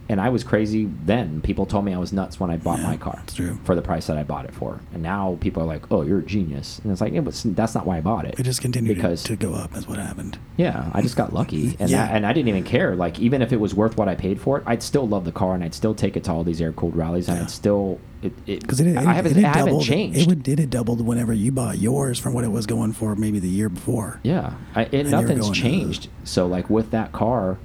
and 0.10 0.22
I 0.22 0.30
was 0.30 0.44
crazy 0.44 0.89
then. 1.06 1.41
People 1.41 1.65
told 1.65 1.86
me 1.86 1.94
I 1.94 1.98
was 1.98 2.13
nuts 2.13 2.39
when 2.39 2.50
I 2.52 2.58
bought 2.58 2.80
Yeah, 2.80 2.88
my 2.88 2.98
car 2.98 3.24
for 3.63 3.76
the 3.76 3.82
price 3.82 4.08
that 4.08 4.18
I 4.18 4.24
bought 4.24 4.46
it 4.46 4.54
for. 4.54 4.80
And 4.94 5.02
now 5.02 5.38
people 5.41 5.63
are 5.63 5.65
like, 5.65 5.91
"Oh, 5.91 6.02
you're 6.04 6.20
a 6.20 6.24
genius," 6.26 6.80
and 6.84 6.91
it's 6.91 7.02
like, 7.02 7.13
yeah, 7.13 7.22
but 7.22 7.41
that's 7.46 7.74
not 7.76 7.86
why 7.86 7.98
I 7.98 8.02
bought 8.02 8.26
it. 8.26 8.39
It 8.39 8.44
just 8.44 8.62
continued 8.62 8.96
because 8.96 9.24
to 9.24 9.36
go 9.36 9.54
up, 9.54 9.76
is 9.76 9.88
what 9.88 9.98
happened. 10.00 10.38
yeah, 10.58 10.89
I 10.94 11.02
just 11.02 11.15
got 11.15 11.34
lucky, 11.34 11.76
and 11.80 11.89
Yeah. 11.89 12.06
that, 12.06 12.15
and 12.15 12.26
I 12.26 12.34
didn't 12.34 12.50
even 12.50 12.63
care. 12.63 12.96
Like 12.96 13.20
even 13.20 13.41
if 13.41 13.52
it 13.54 13.60
was 13.60 13.74
worth 13.74 13.98
what 13.98 14.08
I 14.08 14.15
paid 14.15 14.39
for 14.39 14.58
it, 14.60 14.63
I'd 14.65 14.84
still 14.84 15.08
love 15.08 15.26
the 15.26 15.32
car, 15.32 15.54
and 15.56 15.63
I'd 15.63 15.74
still 15.74 15.96
take 15.96 16.15
it 16.18 16.24
to 16.26 16.32
all 16.32 16.44
these 16.44 16.62
air 16.62 16.72
cooled 16.72 16.96
rallies, 16.96 17.28
and 17.28 17.38
Yeah. 17.38 17.44
I'd 17.44 17.50
still 17.52 18.00
it 18.22 18.34
it 18.48 18.62
Because 18.62 18.80
it, 18.80 18.88
it, 18.88 18.98
I 18.98 19.13
haven't 19.13 19.32
it, 19.38 19.44
had 19.44 19.46
I 19.46 19.48
haven't 19.58 19.65
doubled, 19.74 19.84
changed. 19.86 20.20
It, 20.20 20.28
would, 20.28 20.48
it 20.48 20.58
had 20.60 20.70
doubled 20.70 21.02
whenever 21.06 21.34
you 21.34 21.52
bought 21.52 21.78
yours 21.78 22.18
from 22.18 22.34
what 22.34 22.44
it 22.44 22.52
was 22.52 22.65
going 22.65 22.94
for 22.94 23.15
maybe 23.15 23.39
the 23.39 23.50
year 23.50 23.70
before. 23.70 24.20
yeah, 24.24 24.54
I, 24.74 24.84
it, 24.91 25.08
nothing's 25.08 25.50
uh, 25.50 25.54
changed. 25.54 26.08
So 26.24 26.48
like 26.48 26.70
with 26.70 26.91
that 26.91 27.12
car, 27.12 27.58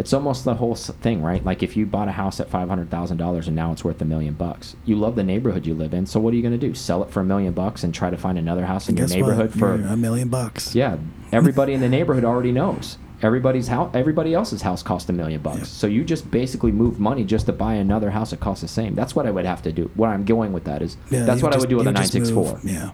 it's 0.00 0.14
almost 0.14 0.46
the 0.46 0.54
whole 0.54 0.74
thing, 0.74 1.20
right? 1.20 1.44
Like 1.44 1.62
if 1.62 1.76
you 1.76 1.84
bought 1.84 2.08
a 2.08 2.12
house 2.12 2.40
at 2.40 2.48
five 2.48 2.70
hundred 2.70 2.90
thousand 2.90 3.18
dollars 3.18 3.46
and 3.48 3.54
now 3.54 3.70
it's 3.70 3.84
worth 3.84 4.00
a 4.00 4.06
million 4.06 4.32
bucks, 4.32 4.74
you 4.86 4.96
love 4.96 5.14
the 5.14 5.22
neighborhood 5.22 5.66
you 5.66 5.74
live 5.74 5.92
in. 5.92 6.06
So 6.06 6.18
what 6.18 6.32
are 6.32 6.36
you 6.36 6.42
going 6.42 6.58
to 6.58 6.66
do? 6.66 6.74
Sell 6.74 7.02
it 7.02 7.10
for 7.10 7.20
a 7.20 7.24
million 7.24 7.52
bucks 7.52 7.84
and 7.84 7.94
try 7.94 8.08
to 8.08 8.16
find 8.16 8.38
another 8.38 8.64
house 8.64 8.88
in 8.88 8.96
your 8.96 9.08
neighborhood 9.08 9.50
what? 9.50 9.58
for 9.58 9.76
You're 9.76 9.88
a 9.88 9.96
million 9.98 10.28
bucks. 10.30 10.74
Yeah, 10.74 10.96
everybody 11.32 11.74
in 11.74 11.82
the 11.82 11.88
neighborhood 11.90 12.24
already 12.24 12.50
knows. 12.50 12.96
Everybody's 13.22 13.68
house, 13.68 13.90
everybody 13.92 14.32
else's 14.32 14.62
house 14.62 14.82
cost 14.82 15.10
a 15.10 15.12
million 15.12 15.42
bucks. 15.42 15.58
Yeah. 15.58 15.64
So 15.66 15.86
you 15.86 16.02
just 16.02 16.30
basically 16.30 16.72
move 16.72 16.98
money 16.98 17.22
just 17.22 17.44
to 17.46 17.52
buy 17.52 17.74
another 17.74 18.08
house 18.08 18.30
that 18.30 18.40
costs 18.40 18.62
the 18.62 18.68
same. 18.68 18.94
That's 18.94 19.14
what 19.14 19.26
I 19.26 19.30
would 19.30 19.44
have 19.44 19.60
to 19.64 19.72
do. 19.72 19.90
What 19.94 20.08
I'm 20.08 20.24
going 20.24 20.54
with 20.54 20.64
that 20.64 20.80
is 20.80 20.96
Yeah, 21.10 21.26
that's 21.26 21.42
what 21.42 21.54
I 21.54 21.58
would 21.58 21.68
do 21.68 21.76
with 21.76 21.86
a 21.86 21.92
964 21.92 22.60
Yeah. 22.64 22.92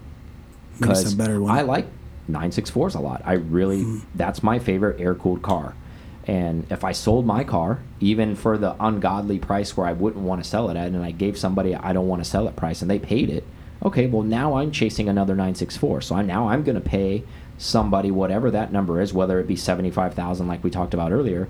Because 0.80 1.08
some 1.08 1.16
better 1.16 1.40
one. 1.40 1.56
I 1.56 1.62
like 1.62 1.86
964s 2.28 2.96
a 2.96 3.00
lot. 3.00 3.22
I 3.24 3.34
really 3.34 3.84
Mm. 3.84 4.02
that's 4.16 4.42
my 4.42 4.58
favorite 4.58 5.00
air 5.00 5.14
cooled 5.14 5.42
car. 5.42 5.74
And 6.26 6.66
if 6.70 6.82
I 6.82 6.92
sold 6.92 7.24
my 7.24 7.44
car, 7.44 7.80
even 8.00 8.34
for 8.34 8.58
the 8.58 8.74
ungodly 8.80 9.38
price 9.38 9.76
where 9.76 9.86
I 9.86 9.92
wouldn't 9.92 10.24
want 10.24 10.42
to 10.42 10.48
sell 10.48 10.68
it 10.70 10.76
at, 10.76 10.88
and 10.88 11.04
I 11.04 11.12
gave 11.12 11.38
somebody 11.38 11.74
I 11.74 11.92
don't 11.92 12.08
want 12.08 12.22
to 12.22 12.28
sell 12.28 12.48
it 12.48 12.56
price, 12.56 12.82
and 12.82 12.90
they 12.90 12.98
paid 12.98 13.30
it, 13.30 13.44
okay, 13.84 14.06
well 14.06 14.22
now 14.22 14.54
I'm 14.56 14.72
chasing 14.72 15.08
another 15.08 15.34
964. 15.34 16.00
So 16.00 16.16
I, 16.16 16.22
now 16.22 16.48
I'm 16.48 16.64
going 16.64 16.74
to 16.74 16.80
pay 16.88 17.22
somebody 17.58 18.10
whatever 18.10 18.50
that 18.50 18.72
number 18.72 19.00
is, 19.00 19.12
whether 19.14 19.38
it 19.38 19.46
be 19.46 19.56
75,000 19.56 20.46
like 20.48 20.64
we 20.64 20.70
talked 20.70 20.94
about 20.94 21.12
earlier. 21.12 21.48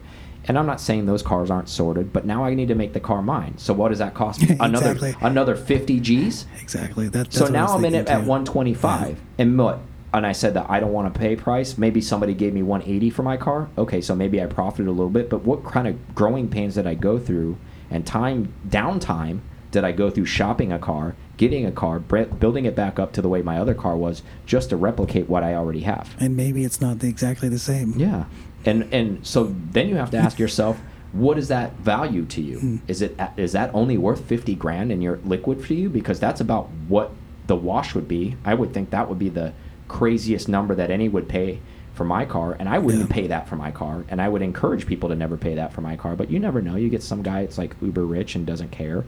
And 0.49 0.57
I'm 0.57 0.67
not 0.67 0.81
saying 0.81 1.07
those 1.07 1.23
cars 1.23 1.51
aren't 1.51 1.69
sorted, 1.69 2.13
but 2.13 2.25
now 2.25 2.45
I 2.45 2.55
need 2.55 2.69
to 2.69 2.77
make 2.77 2.93
the 2.93 3.01
car 3.01 3.21
mine. 3.21 3.59
So 3.59 3.75
what 3.75 3.89
does 3.89 3.99
that 3.99 4.15
cost 4.15 4.49
me? 4.49 4.57
Another 4.61 4.93
Exactly. 4.93 5.27
another 5.27 5.57
50 5.57 5.99
G's? 6.01 6.47
exactly. 6.61 7.09
That, 7.09 7.33
So 7.33 7.49
now 7.49 7.67
I'm 7.69 7.85
in 7.85 7.95
it 7.95 8.09
at 8.09 8.21
too. 8.21 8.29
125, 8.29 9.21
and 9.39 9.59
what? 9.59 9.81
And 10.17 10.27
I 10.27 10.33
said 10.33 10.55
that 10.55 10.71
I 10.71 10.81
don't 10.81 10.93
want 10.93 11.13
to 11.13 11.21
pay 11.21 11.37
price. 11.37 11.77
Maybe 11.77 12.01
somebody 12.01 12.33
gave 12.33 12.55
me 12.55 12.63
180 12.63 13.11
for 13.11 13.23
my 13.23 13.37
car. 13.37 13.69
Okay, 13.77 14.01
so 14.01 14.15
maybe 14.15 14.43
I 14.43 14.47
profited 14.47 14.87
a 14.87 14.91
little 14.91 15.11
bit. 15.11 15.29
But 15.29 15.43
what 15.45 15.63
kind 15.65 15.87
of 15.87 16.15
growing 16.15 16.49
pains 16.49 16.77
did 16.77 16.87
I 16.87 16.95
go 16.95 17.19
through, 17.19 17.59
and 17.91 18.07
time 18.07 18.55
downtime 18.67 19.41
did 19.71 19.85
I 19.85 19.93
go 19.93 20.09
through 20.09 20.25
shopping 20.25 20.73
a 20.73 20.79
car, 20.79 21.15
getting 21.37 21.67
a 21.67 21.71
car, 21.71 21.99
building 21.99 22.65
it 22.65 22.75
back 22.75 22.99
up 22.99 23.13
to 23.13 23.21
the 23.21 23.29
way 23.29 23.43
my 23.43 23.59
other 23.59 23.75
car 23.75 23.95
was, 23.95 24.23
just 24.47 24.71
to 24.71 24.77
replicate 24.77 25.29
what 25.29 25.43
I 25.43 25.55
already 25.55 25.81
have? 25.81 26.17
And 26.19 26.35
maybe 26.35 26.65
it's 26.65 26.81
not 26.81 27.05
exactly 27.05 27.51
the 27.51 27.59
same. 27.59 27.93
Yeah, 27.97 28.25
and 28.65 28.89
and 28.95 29.27
so 29.27 29.55
then 29.73 29.87
you 29.87 29.97
have 29.97 30.11
to 30.13 30.17
ask 30.17 30.39
yourself, 30.39 30.81
what 31.13 31.37
is 31.37 31.49
that 31.49 31.75
value 31.75 32.25
to 32.25 32.41
you? 32.41 32.59
Hmm. 32.61 32.77
Is 32.89 33.03
it 33.03 33.21
is 33.37 33.53
that 33.53 33.71
only 33.75 33.99
worth 33.99 34.25
fifty 34.25 34.55
grand 34.55 34.91
in 34.91 35.03
your 35.03 35.19
liquid 35.27 35.63
for 35.63 35.75
you? 35.75 35.91
Because 35.91 36.19
that's 36.19 36.41
about 36.41 36.71
what 36.89 37.13
the 37.49 37.57
wash 37.57 37.95
would 37.95 38.09
be. 38.09 38.37
I 38.47 38.55
would 38.55 38.73
think 38.73 38.89
that 38.91 39.11
would 39.11 39.19
be 39.19 39.29
the 39.29 39.53
craziest 39.89 40.49
number 40.49 40.75
that 40.75 40.91
any 40.91 41.09
would 41.09 41.29
pay 41.29 41.61
for 41.95 42.05
my 42.05 42.25
car, 42.27 42.57
and 42.59 42.69
I 42.69 42.79
wouldn't 42.79 43.09
Yeah. 43.09 43.15
pay 43.15 43.27
that 43.29 43.49
for 43.49 43.57
my 43.57 43.71
car. 43.71 44.05
And 44.09 44.21
I 44.21 44.29
would 44.29 44.43
encourage 44.43 44.87
people 44.87 45.09
to 45.09 45.15
never 45.15 45.37
pay 45.37 45.55
that 45.55 45.73
for 45.73 45.81
my 45.81 45.97
car. 45.97 46.15
But 46.17 46.31
you 46.31 46.39
never 46.39 46.61
know. 46.61 46.77
You 46.77 46.89
get 46.91 47.03
some 47.03 47.23
guy 47.23 47.43
that's 47.43 47.57
like 47.59 47.75
uber 47.81 48.05
rich 48.05 48.35
and 48.35 48.45
doesn't 48.47 48.71
care, 48.71 49.05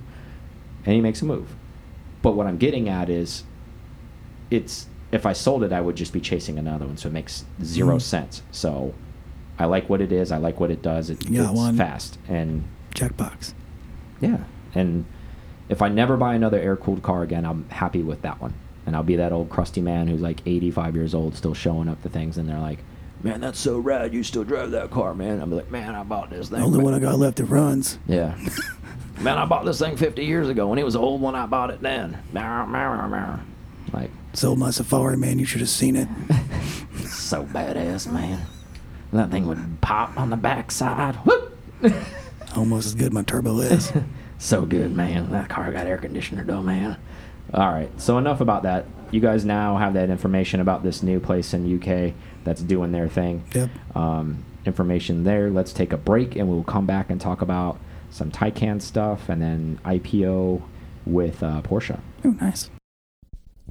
and 0.87 0.95
he 0.95 1.01
makes 1.01 1.21
a 1.21 1.27
move. 1.27 1.55
But 2.23 2.33
what 2.35 2.47
I'm 2.47 2.57
getting 2.57 2.88
at 2.88 3.11
is, 3.11 3.45
it's 4.51 4.87
if 5.12 5.25
I 5.27 5.33
sold 5.33 5.62
it, 5.64 5.73
I 5.73 5.81
would 5.81 5.97
just 5.97 6.12
be 6.12 6.21
chasing 6.21 6.59
another 6.59 6.87
one, 6.87 6.97
so 6.97 7.09
it 7.09 7.12
makes 7.12 7.45
0 7.62 7.97
Mhm. 7.97 8.01
sense. 8.03 8.43
So 8.51 8.93
I 9.59 9.64
like 9.64 9.88
what 9.88 10.01
it 10.01 10.12
is. 10.12 10.31
I 10.33 10.37
like 10.37 10.61
what 10.61 10.71
it 10.71 10.83
does. 10.83 11.09
It, 11.11 11.21
got 11.33 11.51
it's 11.51 11.59
one. 11.61 11.77
fast 11.77 12.19
and 12.29 12.64
Checkbox. 12.95 13.55
yeah. 14.21 14.38
And 14.75 15.05
if 15.69 15.81
I 15.83 15.88
never 15.88 16.17
buy 16.17 16.35
another 16.35 16.59
air 16.59 16.77
cooled 16.77 17.03
car 17.03 17.23
again, 17.23 17.45
I'm 17.47 17.64
happy 17.71 18.03
with 18.03 18.23
that 18.23 18.41
one. 18.41 18.53
And 18.88 18.96
I'll 18.96 19.03
be 19.03 19.16
that 19.16 19.33
old 19.33 19.51
crusty 19.51 19.81
man 19.81 20.09
who's 20.09 20.20
like 20.20 20.40
85 20.46 20.96
years 20.96 21.14
old, 21.14 21.37
still 21.37 21.55
showing 21.55 21.88
up 21.88 22.03
to 22.03 22.09
things, 22.09 22.38
and 22.38 22.48
they're 22.48 22.59
like, 22.59 22.79
"Man, 23.22 23.40
that's 23.40 23.59
so 23.59 23.79
rad! 23.79 24.12
You 24.12 24.22
still 24.24 24.44
drive 24.44 24.70
that 24.72 24.90
car, 24.90 25.14
man." 25.14 25.40
I'm 25.40 25.53
like, 25.53 25.70
"Man, 25.70 25.94
I 25.94 26.03
bought 26.03 26.31
this 26.31 26.48
thing." 26.48 26.59
The 26.59 26.64
only 26.64 26.79
man." 26.79 26.85
one 26.85 26.94
I 26.94 26.98
got 26.98 27.18
left 27.18 27.37
that 27.37 27.44
runs. 27.44 27.98
Yeah. 28.09 28.37
Man, 29.20 29.37
I 29.37 29.46
bought 29.46 29.64
this 29.64 29.81
thing 29.81 29.96
50 29.96 30.24
years 30.24 30.48
ago, 30.48 30.70
and 30.70 30.79
it 30.79 30.85
was 30.85 30.94
the 30.94 31.01
old 31.01 31.20
one 31.20 31.35
I 31.35 31.44
bought 31.46 31.70
it 31.70 31.81
then. 31.81 32.18
Like, 33.92 34.12
Sold 34.33 34.61
my 34.61 34.70
Safari, 34.70 35.16
man. 35.16 35.40
You 35.40 35.44
should 35.44 35.61
have 35.61 35.68
seen 35.68 35.96
it. 35.96 36.07
so 37.09 37.44
badass, 37.44 38.11
man. 38.12 38.46
That 39.12 39.33
thing 39.33 39.48
would 39.48 39.81
pop 39.81 40.16
on 40.16 40.31
the 40.31 40.37
backside. 40.37 41.16
Whoop! 41.16 41.59
Almost 42.55 42.87
as 42.87 42.94
good 42.94 43.12
my 43.12 43.22
turbo 43.22 43.59
is. 43.59 43.92
so 44.38 44.64
good, 44.64 44.94
man. 44.94 45.33
That 45.33 45.48
car 45.48 45.72
got 45.72 45.88
air 45.88 45.98
conditioner, 45.98 46.44
though, 46.44 46.62
man. 46.62 46.96
All 47.54 47.72
right, 47.72 47.90
so 48.00 48.18
enough 48.18 48.40
about 48.40 48.62
that. 48.64 48.87
You 49.11 49.20
guys 49.20 49.44
now 49.44 49.76
have 49.78 49.94
that 49.94 50.11
information 50.11 50.61
about 50.61 50.82
this 50.82 51.02
new 51.02 51.18
place 51.18 51.54
in 51.54 51.80
UK 51.80 52.14
that's 52.44 52.61
doing 52.61 52.92
their 52.92 53.08
thing. 53.08 53.44
Yep. 53.54 53.70
Um, 53.96 54.44
information 54.66 55.24
there. 55.24 55.50
Let's 55.50 55.72
take 55.72 55.92
a 55.92 55.96
break, 55.96 56.37
and 56.37 56.48
we'll 56.48 56.64
come 56.64 56.84
back 56.87 57.08
and 57.11 57.20
talk 57.20 57.40
about 57.40 57.78
some 58.11 58.30
Taycan 58.30 58.82
stuff, 58.82 59.28
and 59.28 59.40
then 59.40 59.80
IPO 59.84 60.62
with 61.06 61.42
uh, 61.42 61.62
Porsche. 61.62 61.98
Oh, 62.24 62.30
nice. 62.40 62.70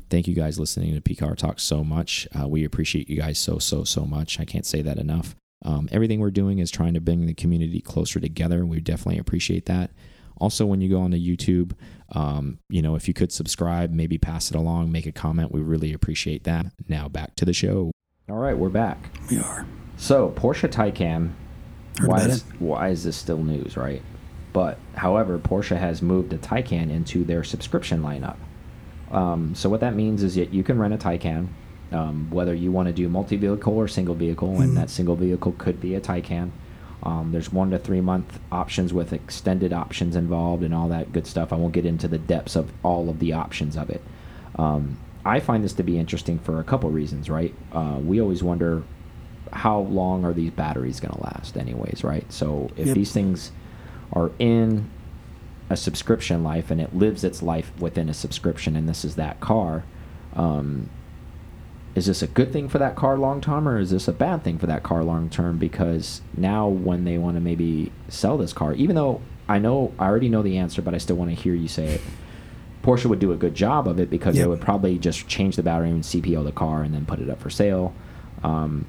thank 0.10 0.28
you 0.28 0.34
guys 0.34 0.58
listening 0.58 1.00
to 1.00 1.02
PCAR 1.02 1.36
Talk 1.38 1.60
so 1.60 1.84
much. 1.84 2.28
Uh, 2.38 2.48
we 2.48 2.64
appreciate 2.64 3.10
you 3.10 3.18
guys 3.18 3.38
so, 3.38 3.60
so, 3.60 3.84
so 3.84 4.06
much. 4.06 4.40
I 4.40 4.46
can't 4.46 4.66
say 4.66 4.82
that 4.82 4.98
enough. 4.98 5.36
Um, 5.66 5.90
everything 5.92 6.20
we're 6.20 6.32
doing 6.32 6.60
is 6.60 6.72
trying 6.72 6.94
to 6.94 7.02
bring 7.02 7.26
the 7.26 7.34
community 7.34 7.82
closer 7.82 8.20
together. 8.20 8.66
We 8.66 8.80
definitely 8.80 9.20
appreciate 9.20 9.66
that. 9.66 9.92
Also, 10.40 10.66
when 10.66 10.82
you 10.82 10.90
go 10.90 11.02
on 11.02 11.12
to 11.12 11.20
YouTube, 11.20 11.72
um, 12.14 12.60
you 12.70 12.82
know, 12.82 12.96
if 12.96 13.08
you 13.08 13.14
could 13.14 13.32
subscribe, 13.32 13.92
maybe 13.92 14.18
pass 14.18 14.50
it 14.50 14.56
along, 14.56 14.92
make 14.92 15.06
a 15.06 15.12
comment, 15.12 15.52
we 15.52 15.62
really 15.62 15.94
appreciate 15.94 16.44
that. 16.46 16.68
Now 16.88 17.08
back 17.08 17.36
to 17.36 17.46
the 17.46 17.54
show. 17.54 17.92
All 18.30 18.38
right, 18.38 18.58
we're 18.58 18.70
back. 18.70 19.10
We 19.32 19.40
are. 19.40 19.66
So 19.98 20.30
Porsche 20.32 20.70
Taycan, 20.70 21.32
Heard 22.00 22.08
why 22.10 22.20
is, 22.22 22.38
it. 22.38 22.44
why 22.60 22.90
is 22.90 23.04
this 23.04 23.16
still 23.18 23.44
news, 23.44 23.76
right? 23.78 24.02
But 24.54 24.78
however, 24.96 25.38
Porsche 25.40 25.78
has 25.78 26.02
moved 26.02 26.34
a 26.34 26.38
Taycan 26.38 26.90
into 26.92 27.24
their 27.24 27.44
subscription 27.44 28.02
lineup. 28.02 28.38
Um, 29.12 29.56
so 29.56 29.70
what 29.70 29.80
that 29.80 29.96
means 29.96 30.24
is 30.24 30.36
that 30.36 30.54
you 30.54 30.64
can 30.64 30.78
rent 30.78 30.94
a 30.94 30.98
Taycan, 30.98 31.48
um, 31.92 32.30
whether 32.30 32.54
you 32.54 32.72
want 32.72 32.88
to 32.88 32.94
do 32.94 33.08
multi-vehicle 33.08 33.74
or 33.74 33.88
single 33.88 34.16
vehicle, 34.16 34.50
Mhm. 34.50 34.62
and 34.64 34.78
that 34.78 34.90
single 34.90 35.16
vehicle 35.16 35.54
could 35.58 35.80
be 35.80 35.96
a 35.96 36.02
Taycan. 36.02 36.52
Um, 37.04 37.32
there's 37.32 37.52
one 37.52 37.70
to 37.72 37.80
three 37.80 38.02
month 38.02 38.40
options 38.52 38.94
with 38.94 39.14
extended 39.14 39.72
options 39.72 40.16
involved 40.16 40.64
and 40.64 40.74
all 40.74 40.90
that 40.90 41.12
good 41.14 41.28
stuff. 41.28 41.54
I 41.54 41.56
won't 41.56 41.74
get 41.74 41.86
into 41.86 42.08
the 42.08 42.18
depths 42.18 42.56
of 42.56 42.72
all 42.84 43.10
of 43.10 43.20
the 43.20 43.34
options 43.34 43.78
of 43.78 43.90
it. 43.90 44.02
Um, 44.58 44.98
I 45.26 45.40
find 45.40 45.64
this 45.64 45.74
to 45.74 45.84
be 45.84 46.00
interesting 46.00 46.40
for 46.40 46.60
a 46.60 46.64
couple 46.64 46.90
reasons, 46.90 47.30
right? 47.30 47.54
Uh, 47.72 48.00
we 48.02 48.20
always 48.22 48.42
wonder 48.44 48.84
how 49.54 49.80
long 49.80 50.26
are 50.26 50.34
these 50.34 50.52
batteries 50.52 51.00
going 51.00 51.14
to 51.14 51.24
last, 51.24 51.58
anyways, 51.58 52.04
right? 52.04 52.30
So 52.32 52.70
if 52.76 52.88
Yep. 52.88 52.96
these 52.96 53.12
things 53.12 53.52
are 54.14 54.32
in 54.40 54.90
a 55.70 55.78
subscription 55.78 56.44
life 56.44 56.72
and 56.72 56.80
it 56.82 56.96
lives 56.96 57.24
its 57.24 57.44
life 57.44 57.72
within 57.80 58.10
a 58.10 58.14
subscription, 58.14 58.76
and 58.76 58.88
this 58.88 59.04
is 59.06 59.16
that 59.16 59.40
car, 59.40 59.84
um, 60.36 60.90
is 61.98 62.06
this 62.06 62.22
a 62.22 62.28
good 62.28 62.54
thing 62.54 62.70
for 62.70 62.78
that 62.78 62.96
car 62.96 63.18
long 63.18 63.42
term, 63.42 63.68
or 63.68 63.80
is 63.80 63.90
this 63.90 64.08
a 64.08 64.14
bad 64.14 64.44
thing 64.44 64.60
for 64.60 64.68
that 64.68 64.84
car 64.84 65.04
long 65.04 65.32
term? 65.32 65.58
Because 65.58 66.22
now, 66.38 66.68
when 66.68 67.06
they 67.06 67.18
want 67.18 67.38
to 67.38 67.42
maybe 67.42 67.92
sell 68.08 68.38
this 68.38 68.54
car, 68.54 68.74
even 68.74 68.96
though 68.96 69.20
I 69.50 69.58
know 69.58 69.92
I 69.98 70.06
already 70.06 70.30
know 70.30 70.44
the 70.44 70.60
answer, 70.60 70.84
but 70.84 70.94
I 70.94 71.00
still 71.00 71.16
want 71.16 71.32
to 71.32 71.36
hear 71.36 71.56
you 71.56 71.68
say 71.68 71.96
it. 71.96 72.02
Porsche 72.84 73.08
would 73.08 73.18
do 73.18 73.32
a 73.32 73.36
good 73.36 73.56
job 73.56 73.88
of 73.88 74.00
it 74.00 74.12
because 74.12 74.36
they 74.36 74.46
would 74.46 74.62
probably 74.62 75.00
just 75.00 75.28
change 75.28 75.56
the 75.56 75.64
battery 75.64 75.90
and 75.90 76.04
CPO 76.04 76.44
the 76.44 76.52
car 76.52 76.84
and 76.84 76.94
then 76.94 77.06
put 77.06 77.20
it 77.20 77.32
up 77.32 77.42
for 77.42 77.50
sale. 77.50 77.96
Um, 78.44 78.86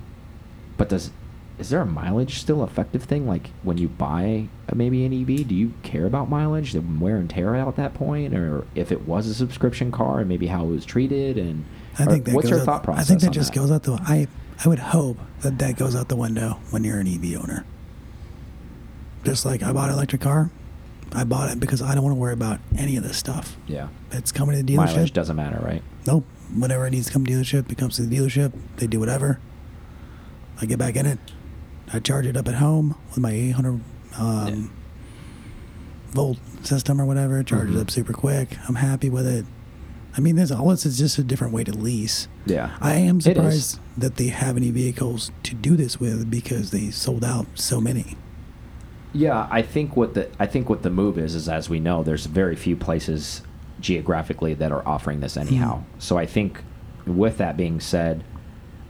but 0.77 0.91
does 0.91 1.11
is 1.59 1.71
there 1.71 1.81
a 1.81 1.87
mileage 1.87 2.39
still 2.39 2.63
effective 2.63 3.05
thing? 3.05 3.27
Like 3.27 3.51
when 3.63 3.79
you 3.79 3.89
buy 3.89 4.49
a, 4.69 4.75
maybe 4.75 5.07
an 5.07 5.15
EV, 5.15 5.49
do 5.49 5.55
you 5.55 5.73
care 5.83 6.05
about 6.05 6.29
mileage, 6.29 6.73
the 6.73 6.81
wear 6.83 7.17
and 7.17 7.29
tear 7.29 7.57
out 7.57 7.69
at 7.69 7.77
that 7.77 7.95
point, 7.95 8.35
or 8.35 8.67
if 8.75 8.93
it 8.93 9.09
was 9.09 9.27
a 9.27 9.35
subscription 9.35 9.91
car 9.91 10.21
and 10.21 10.29
maybe 10.29 10.49
how 10.49 10.65
it 10.65 10.69
was 10.69 10.85
treated? 10.85 11.39
And 11.39 11.65
I 11.99 12.05
think 12.07 12.25
that 12.27 12.35
what's 12.35 12.45
goes 12.45 12.51
your 12.51 12.61
out, 12.61 12.65
thought 12.67 12.83
process? 12.85 13.05
I 13.05 13.09
think 13.09 13.21
that 13.23 13.31
just 13.33 13.53
goes 13.53 13.71
out 13.71 13.83
the. 13.83 13.95
I 13.95 14.29
I 14.65 14.69
would 14.69 14.79
hope 14.79 15.19
that 15.41 15.59
that 15.59 15.77
goes 15.77 15.95
out 15.97 16.09
the 16.09 16.17
window 16.17 16.59
when 16.71 16.85
you're 16.85 16.99
an 16.99 17.07
EV 17.07 17.41
owner. 17.41 17.65
Just 19.25 19.45
like 19.45 19.63
I 19.63 19.73
bought 19.73 19.89
an 19.89 19.95
electric 19.95 20.21
car, 20.23 20.51
I 21.13 21.25
bought 21.25 21.51
it 21.51 21.61
because 21.61 21.83
I 21.83 21.95
don't 21.95 22.05
want 22.05 22.15
to 22.15 22.21
worry 22.21 22.33
about 22.33 22.61
any 22.77 22.97
of 22.97 23.03
this 23.03 23.17
stuff. 23.17 23.57
Yeah, 23.67 23.89
It's 24.13 24.33
coming 24.33 24.57
to 24.57 24.63
the 24.63 24.73
dealership. 24.75 24.77
mileage 24.95 25.13
doesn't 25.13 25.37
matter, 25.37 25.61
right? 25.65 25.83
Nope. 26.07 26.25
Whenever 26.57 26.87
it 26.87 26.91
needs 26.91 27.07
to 27.09 27.13
come 27.13 27.27
to 27.27 27.35
the 27.37 27.43
dealership, 27.43 27.71
it 27.71 27.79
comes 27.79 27.97
to 27.97 28.03
the 28.03 28.17
dealership. 28.17 28.53
They 28.77 28.87
do 28.87 28.99
whatever. 29.01 29.39
I 30.61 30.67
get 30.67 30.79
back 30.79 30.97
in 30.97 31.05
it. 31.07 31.19
I 31.93 31.99
charge 32.01 32.27
it 32.27 32.37
up 32.37 32.49
at 32.49 32.55
home 32.55 32.95
with 33.11 33.19
my 33.19 33.31
800 33.33 33.81
um, 34.19 34.71
volt 36.11 36.39
system 36.63 37.01
or 37.01 37.05
whatever. 37.07 37.43
Charge 37.43 37.69
Mhm. 37.71 37.81
up 37.81 37.91
super 37.91 38.13
quick. 38.13 38.57
I'm 38.69 38.77
happy 38.77 39.11
with 39.11 39.27
it. 39.27 39.47
I 40.17 40.21
mean, 40.21 40.37
this 40.37 40.51
all 40.51 40.69
this 40.69 40.87
is 40.87 40.99
just 40.99 41.19
a 41.19 41.23
different 41.23 41.53
way 41.53 41.65
to 41.65 41.73
lease. 41.73 42.29
Yeah, 42.47 42.77
I 42.81 42.95
am 42.95 43.21
surprised 43.21 43.79
that 43.97 44.17
they 44.17 44.29
have 44.29 44.57
any 44.57 44.71
vehicles 44.71 45.31
to 45.45 45.55
do 45.55 45.77
this 45.77 46.01
with 46.01 46.31
because 46.31 46.71
they 46.71 46.91
sold 46.91 47.25
out 47.25 47.47
so 47.55 47.81
many. 47.81 48.17
Yeah, 49.13 49.49
I 49.51 49.63
think 49.63 49.97
what 49.97 50.15
the 50.15 50.31
I 50.39 50.47
think 50.47 50.69
what 50.69 50.83
the 50.83 50.91
move 50.91 51.19
is 51.19 51.35
is 51.35 51.49
as 51.49 51.69
we 51.69 51.81
know, 51.81 52.03
there's 52.03 52.27
very 52.27 52.57
few 52.57 52.77
places 52.77 53.43
geographically 53.81 54.55
that 54.55 54.73
are 54.73 54.87
offering 54.87 55.21
this 55.21 55.35
hmm. 55.35 55.41
anyhow. 55.41 55.85
So 55.99 56.19
I 56.19 56.27
think 56.27 56.63
with 57.07 57.39
that 57.39 57.57
being 57.57 57.81
said, 57.81 58.25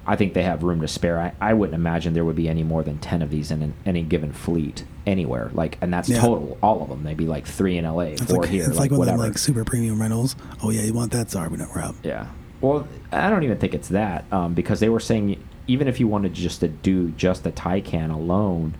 I 0.08 0.16
think 0.16 0.32
they 0.32 0.42
have 0.42 0.62
room 0.62 0.80
to 0.80 0.88
spare. 0.88 1.18
I, 1.20 1.32
I 1.40 1.52
wouldn't 1.52 1.74
imagine 1.74 2.14
there 2.14 2.24
would 2.24 2.34
be 2.34 2.48
any 2.48 2.62
more 2.62 2.82
than 2.82 2.98
ten 2.98 3.20
of 3.20 3.30
these 3.30 3.50
in 3.50 3.60
an, 3.62 3.74
any 3.84 4.02
given 4.02 4.32
fleet 4.32 4.84
anywhere. 5.06 5.50
Like, 5.52 5.76
and 5.82 5.92
that's 5.92 6.08
Yeah. 6.08 6.20
total, 6.20 6.56
all 6.62 6.82
of 6.82 6.88
them. 6.88 7.02
Maybe 7.04 7.26
like 7.26 7.46
three 7.46 7.76
in 7.76 7.84
LA, 7.84 8.00
It's 8.14 8.22
four 8.24 8.40
like 8.42 8.50
here, 8.50 8.64
it's 8.64 8.70
like, 8.70 8.90
like, 8.90 8.90
one 8.92 9.00
whatever. 9.00 9.16
of 9.16 9.20
them 9.24 9.30
like 9.32 9.38
super 9.38 9.64
premium 9.64 10.00
rentals. 10.00 10.34
Oh 10.62 10.70
yeah, 10.70 10.80
you 10.82 10.94
want 10.94 11.12
that? 11.12 11.30
Sorry, 11.30 11.48
we're 11.48 11.58
not 11.58 11.68
we're 11.74 11.82
out. 11.82 11.94
yeah, 12.02 12.26
Well, 12.62 12.88
I 13.12 13.28
don't 13.28 13.42
even 13.44 13.58
think 13.58 13.74
it's 13.74 13.88
that 13.88 14.24
um, 14.32 14.54
because 14.54 14.80
they 14.80 14.88
were 14.88 14.98
saying 15.00 15.42
even 15.66 15.86
if 15.88 16.00
you 16.00 16.08
wanted 16.08 16.32
just 16.32 16.60
to 16.60 16.68
do 16.68 17.10
just 17.10 17.44
the 17.44 17.52
Taycan 17.52 18.10
alone, 18.10 18.74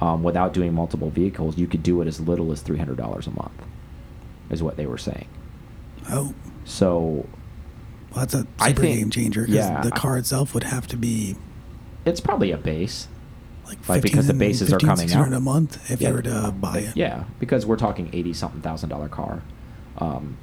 um, 0.00 0.24
without 0.24 0.52
doing 0.52 0.74
multiple 0.74 1.10
vehicles, 1.10 1.56
you 1.56 1.68
could 1.68 1.84
do 1.84 2.00
it 2.02 2.08
as 2.08 2.18
little 2.20 2.50
as 2.50 2.60
three 2.60 2.78
hundred 2.78 2.96
dollars 2.96 3.28
a 3.28 3.30
month, 3.30 3.52
is 4.50 4.60
what 4.64 4.76
they 4.76 4.86
were 4.86 4.98
saying. 4.98 5.28
Oh, 6.10 6.34
So 6.64 7.24
well, 8.14 8.20
that's 8.26 8.34
a 8.34 8.46
super 8.64 8.80
think- 8.82 8.98
game 8.98 9.10
changer 9.10 9.42
because 9.42 9.54
yeah, 9.56 9.80
the 9.82 9.90
car 9.90 10.16
itself 10.18 10.54
would 10.54 10.64
have 10.64 10.86
to 10.88 10.96
be 10.96 11.36
it's 12.04 12.20
probably 12.20 12.50
a 12.50 12.56
base. 12.56 13.06
like, 13.66 13.88
Like, 13.88 14.02
because 14.02 14.26
the 14.26 14.32
15 14.32 14.38
bases 14.38 14.68
are 14.72 14.80
15, 14.80 14.88
coming 14.88 14.98
1600 15.08 15.34
out. 15.34 15.36
a 15.36 15.40
month 15.40 15.90
if 15.90 16.00
Yeah. 16.00 16.08
you 16.08 16.14
were 16.14 16.22
to 16.22 16.52
buy 16.58 16.78
it. 16.78 16.96
Yeah, 16.96 17.24
because 17.38 17.64
we're 17.64 17.76
talking 17.76 18.10
eighty 18.12 18.32
something 18.32 18.60
thousand 18.60 18.88
dollar 18.90 19.08
car. 19.08 19.42
Um, 19.98 20.36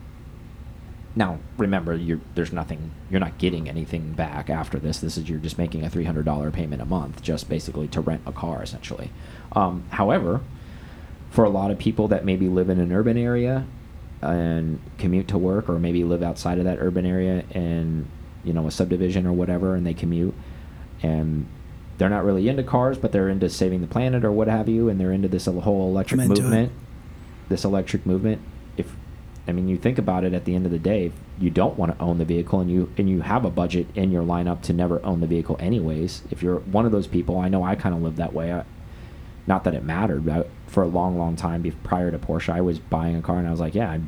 now 1.15 1.39
remember, 1.57 1.95
you're 1.95 2.21
there's 2.35 2.53
nothing. 2.53 2.91
You're 3.09 3.19
not 3.19 3.37
getting 3.37 3.67
anything 3.67 4.13
back 4.13 4.49
after 4.49 4.77
this. 4.79 4.99
This 4.99 5.17
is 5.17 5.27
you're 5.27 5.39
just 5.39 5.57
making 5.57 5.83
a 5.83 5.89
three 5.89 6.05
hundred 6.05 6.25
dollar 6.25 6.49
payment 6.51 6.81
a 6.81 6.85
month, 6.85 7.21
just 7.21 7.49
basically 7.49 7.87
to 7.89 7.99
rent 8.01 8.21
a 8.25 8.31
car, 8.31 8.61
essentially. 8.63 9.11
Um, 9.53 9.83
however, 9.89 10.41
for 11.29 11.43
a 11.43 11.49
lot 11.49 11.71
of 11.71 11.77
people 11.79 12.07
that 12.07 12.23
maybe 12.25 12.47
live 12.47 12.69
in 12.69 12.79
an 12.79 12.91
urban 12.91 13.17
area 13.17 13.65
and 14.21 14.79
commute 14.97 15.27
to 15.29 15.37
work, 15.37 15.69
or 15.69 15.79
maybe 15.79 16.03
live 16.03 16.23
outside 16.23 16.57
of 16.57 16.65
that 16.65 16.77
urban 16.79 17.05
area 17.05 17.43
in 17.51 18.07
you 18.43 18.53
know 18.53 18.67
a 18.67 18.71
subdivision 18.71 19.25
or 19.25 19.33
whatever, 19.33 19.75
and 19.75 19.85
they 19.85 19.93
commute, 19.93 20.33
and 21.01 21.45
they're 21.97 22.09
not 22.09 22.23
really 22.23 22.47
into 22.47 22.63
cars, 22.63 22.97
but 22.97 23.11
they're 23.11 23.29
into 23.29 23.49
saving 23.49 23.81
the 23.81 23.87
planet 23.87 24.23
or 24.23 24.31
what 24.31 24.47
have 24.47 24.69
you, 24.69 24.89
and 24.89 24.99
they're 24.99 25.11
into 25.11 25.27
this 25.27 25.45
whole 25.45 25.89
electric 25.89 26.21
movement. 26.21 26.71
This 27.49 27.65
electric 27.65 28.05
movement. 28.05 28.41
If 28.77 28.95
I 29.47 29.51
mean, 29.51 29.67
you 29.67 29.77
think 29.77 29.97
about 29.97 30.23
it. 30.23 30.33
At 30.33 30.45
the 30.45 30.55
end 30.55 30.65
of 30.65 30.71
the 30.71 30.79
day, 30.79 31.07
if 31.07 31.13
you 31.39 31.49
don't 31.49 31.77
want 31.77 31.97
to 31.97 32.03
own 32.03 32.17
the 32.17 32.25
vehicle, 32.25 32.59
and 32.59 32.71
you 32.71 32.91
and 32.97 33.09
you 33.09 33.21
have 33.21 33.43
a 33.43 33.49
budget 33.49 33.87
in 33.95 34.11
your 34.11 34.23
lineup 34.23 34.61
to 34.63 34.73
never 34.73 35.03
own 35.05 35.19
the 35.19 35.27
vehicle, 35.27 35.57
anyways. 35.59 36.23
If 36.31 36.43
you're 36.43 36.59
one 36.59 36.85
of 36.85 36.91
those 36.91 37.07
people, 37.07 37.37
I 37.37 37.49
know 37.49 37.63
I 37.63 37.75
kind 37.75 37.95
of 37.95 38.01
live 38.01 38.15
that 38.17 38.33
way. 38.33 38.53
I, 38.53 38.63
not 39.49 39.63
that 39.65 39.73
it 39.73 39.83
mattered, 39.83 40.25
but 40.25 40.47
for 40.67 40.83
a 40.83 40.87
long, 40.87 41.17
long 41.17 41.35
time 41.35 41.61
be- 41.63 41.71
prior 41.71 42.11
to 42.11 42.17
Porsche, 42.19 42.53
I 42.53 42.61
was 42.61 42.79
buying 42.79 43.15
a 43.17 43.21
car 43.21 43.37
and 43.39 43.47
I 43.47 43.51
was 43.51 43.59
like, 43.59 43.73
yeah, 43.75 43.89
I, 43.89 43.99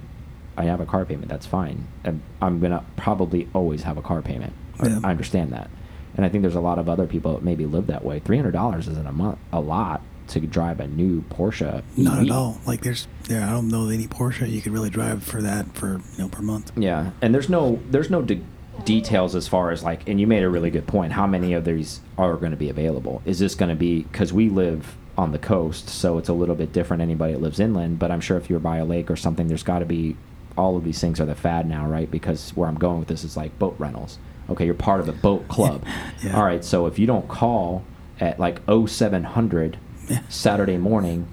I 0.55 0.65
have 0.65 0.79
a 0.79 0.85
car 0.85 1.03
payment. 1.03 1.27
That's 1.27 1.47
fine. 1.47 1.87
And 2.05 2.21
I'm 2.41 2.59
gonna 2.61 2.85
probably 2.95 3.49
always 3.53 3.83
have 3.83 3.97
a 3.97 4.01
car 4.01 4.21
payment. 4.21 4.53
I- 4.79 4.87
Yeah. 4.87 4.99
I 5.03 5.09
understand 5.11 5.51
that, 5.51 5.69
and 6.15 6.25
I 6.25 6.29
think 6.29 6.43
there's 6.43 6.55
a 6.55 6.61
lot 6.61 6.77
of 6.79 6.87
other 6.87 7.07
people 7.07 7.33
that 7.33 7.43
maybe 7.43 7.65
live 7.65 7.87
that 7.87 8.05
way. 8.05 8.19
Three 8.19 8.37
hundred 8.37 8.51
dollars 8.51 8.87
isn't 8.87 9.07
a 9.07 9.11
month 9.11 9.39
a 9.51 9.59
lot 9.59 10.01
to 10.27 10.39
drive 10.39 10.79
a 10.79 10.87
new 10.87 11.23
Porsche. 11.23 11.83
Not 11.97 12.19
EV. 12.19 12.25
at 12.27 12.31
all. 12.31 12.57
Like 12.65 12.81
there's, 12.83 13.07
yeah, 13.29 13.49
I 13.49 13.51
don't 13.51 13.67
know 13.67 13.89
any 13.89 14.07
Porsche 14.07 14.49
you 14.49 14.61
could 14.61 14.71
really 14.71 14.89
drive 14.89 15.23
for 15.23 15.41
that 15.41 15.73
for 15.75 15.93
you 15.93 16.19
know 16.19 16.29
per 16.29 16.41
month. 16.41 16.71
Yeah, 16.77 17.11
and 17.21 17.33
there's 17.33 17.49
no 17.49 17.79
there's 17.89 18.09
no 18.09 18.21
de- 18.21 18.41
details 18.85 19.35
as 19.35 19.47
far 19.47 19.71
as 19.71 19.83
like, 19.83 20.07
and 20.07 20.19
you 20.19 20.27
made 20.27 20.43
a 20.43 20.49
really 20.49 20.69
good 20.69 20.87
point. 20.87 21.11
How 21.13 21.27
many 21.27 21.53
of 21.53 21.65
these 21.65 22.01
are 22.17 22.35
going 22.37 22.51
to 22.51 22.57
be 22.57 22.69
available? 22.69 23.21
Is 23.25 23.39
this 23.39 23.55
going 23.55 23.69
to 23.69 23.75
be 23.75 24.03
because 24.03 24.31
we 24.33 24.49
live 24.49 24.95
on 25.21 25.31
the 25.31 25.37
coast, 25.39 25.87
so 25.87 26.17
it's 26.17 26.29
a 26.29 26.33
little 26.33 26.55
bit 26.55 26.73
different. 26.73 27.01
Anybody 27.01 27.33
that 27.33 27.41
lives 27.41 27.59
inland, 27.59 27.99
but 27.99 28.09
I'm 28.09 28.21
sure 28.21 28.37
if 28.37 28.49
you're 28.49 28.59
by 28.59 28.77
a 28.77 28.85
lake 28.85 29.11
or 29.11 29.15
something, 29.15 29.47
there's 29.47 29.63
got 29.63 29.79
to 29.79 29.85
be. 29.85 30.17
All 30.57 30.75
of 30.75 30.83
these 30.83 30.99
things 30.99 31.21
are 31.21 31.25
the 31.25 31.35
fad 31.35 31.69
now, 31.69 31.87
right? 31.87 32.09
Because 32.11 32.49
where 32.57 32.67
I'm 32.67 32.75
going 32.77 32.99
with 32.99 33.07
this 33.07 33.23
is 33.23 33.37
like 33.37 33.57
boat 33.57 33.75
rentals. 33.77 34.17
Okay, 34.49 34.65
you're 34.65 34.73
part 34.73 34.99
of 34.99 35.05
the 35.05 35.13
boat 35.13 35.47
club. 35.47 35.85
Yeah. 36.23 36.35
All 36.35 36.43
right, 36.43 36.63
so 36.65 36.87
if 36.87 36.99
you 36.99 37.07
don't 37.07 37.27
call 37.29 37.83
at 38.19 38.37
like 38.39 38.59
0700 38.67 39.77
Yeah. 40.09 40.19
Saturday 40.27 40.77
morning 40.77 41.27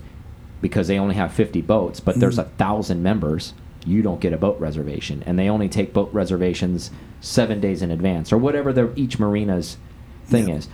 because 0.60 0.86
they 0.86 0.98
only 0.98 1.14
have 1.16 1.32
50 1.32 1.62
boats, 1.62 1.98
but 2.00 2.20
there's 2.20 2.38
a 2.38 2.44
Mhm. 2.44 2.50
thousand 2.58 3.02
members, 3.02 3.54
you 3.84 4.02
don't 4.02 4.20
get 4.20 4.32
a 4.32 4.36
boat 4.38 4.58
reservation, 4.60 5.22
and 5.26 5.36
they 5.38 5.48
only 5.48 5.68
take 5.68 5.92
boat 5.92 6.10
reservations 6.12 6.90
seven 7.20 7.60
days 7.60 7.82
in 7.82 7.90
advance 7.90 8.32
or 8.32 8.38
whatever 8.38 8.72
their 8.72 8.90
each 8.94 9.18
marina's 9.18 9.78
thing 10.26 10.48
Yeah. 10.48 10.56
is. 10.56 10.68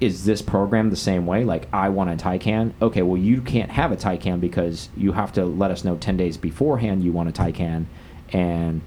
Is 0.00 0.24
this 0.24 0.40
program 0.40 0.88
the 0.90 0.96
same 0.96 1.26
way? 1.26 1.44
Like, 1.44 1.68
I 1.74 1.90
want 1.90 2.10
a 2.10 2.16
Taycan. 2.24 2.72
Okay, 2.80 3.02
well, 3.02 3.20
you 3.20 3.42
can't 3.42 3.70
have 3.70 3.92
a 3.92 3.96
Taycan 3.96 4.40
because 4.40 4.88
you 4.96 5.12
have 5.12 5.32
to 5.34 5.44
let 5.44 5.70
us 5.70 5.84
know 5.84 5.96
10 5.96 6.16
days 6.16 6.36
beforehand 6.38 7.04
you 7.04 7.12
want 7.12 7.28
a 7.28 7.32
Taycan, 7.32 7.84
and 8.32 8.80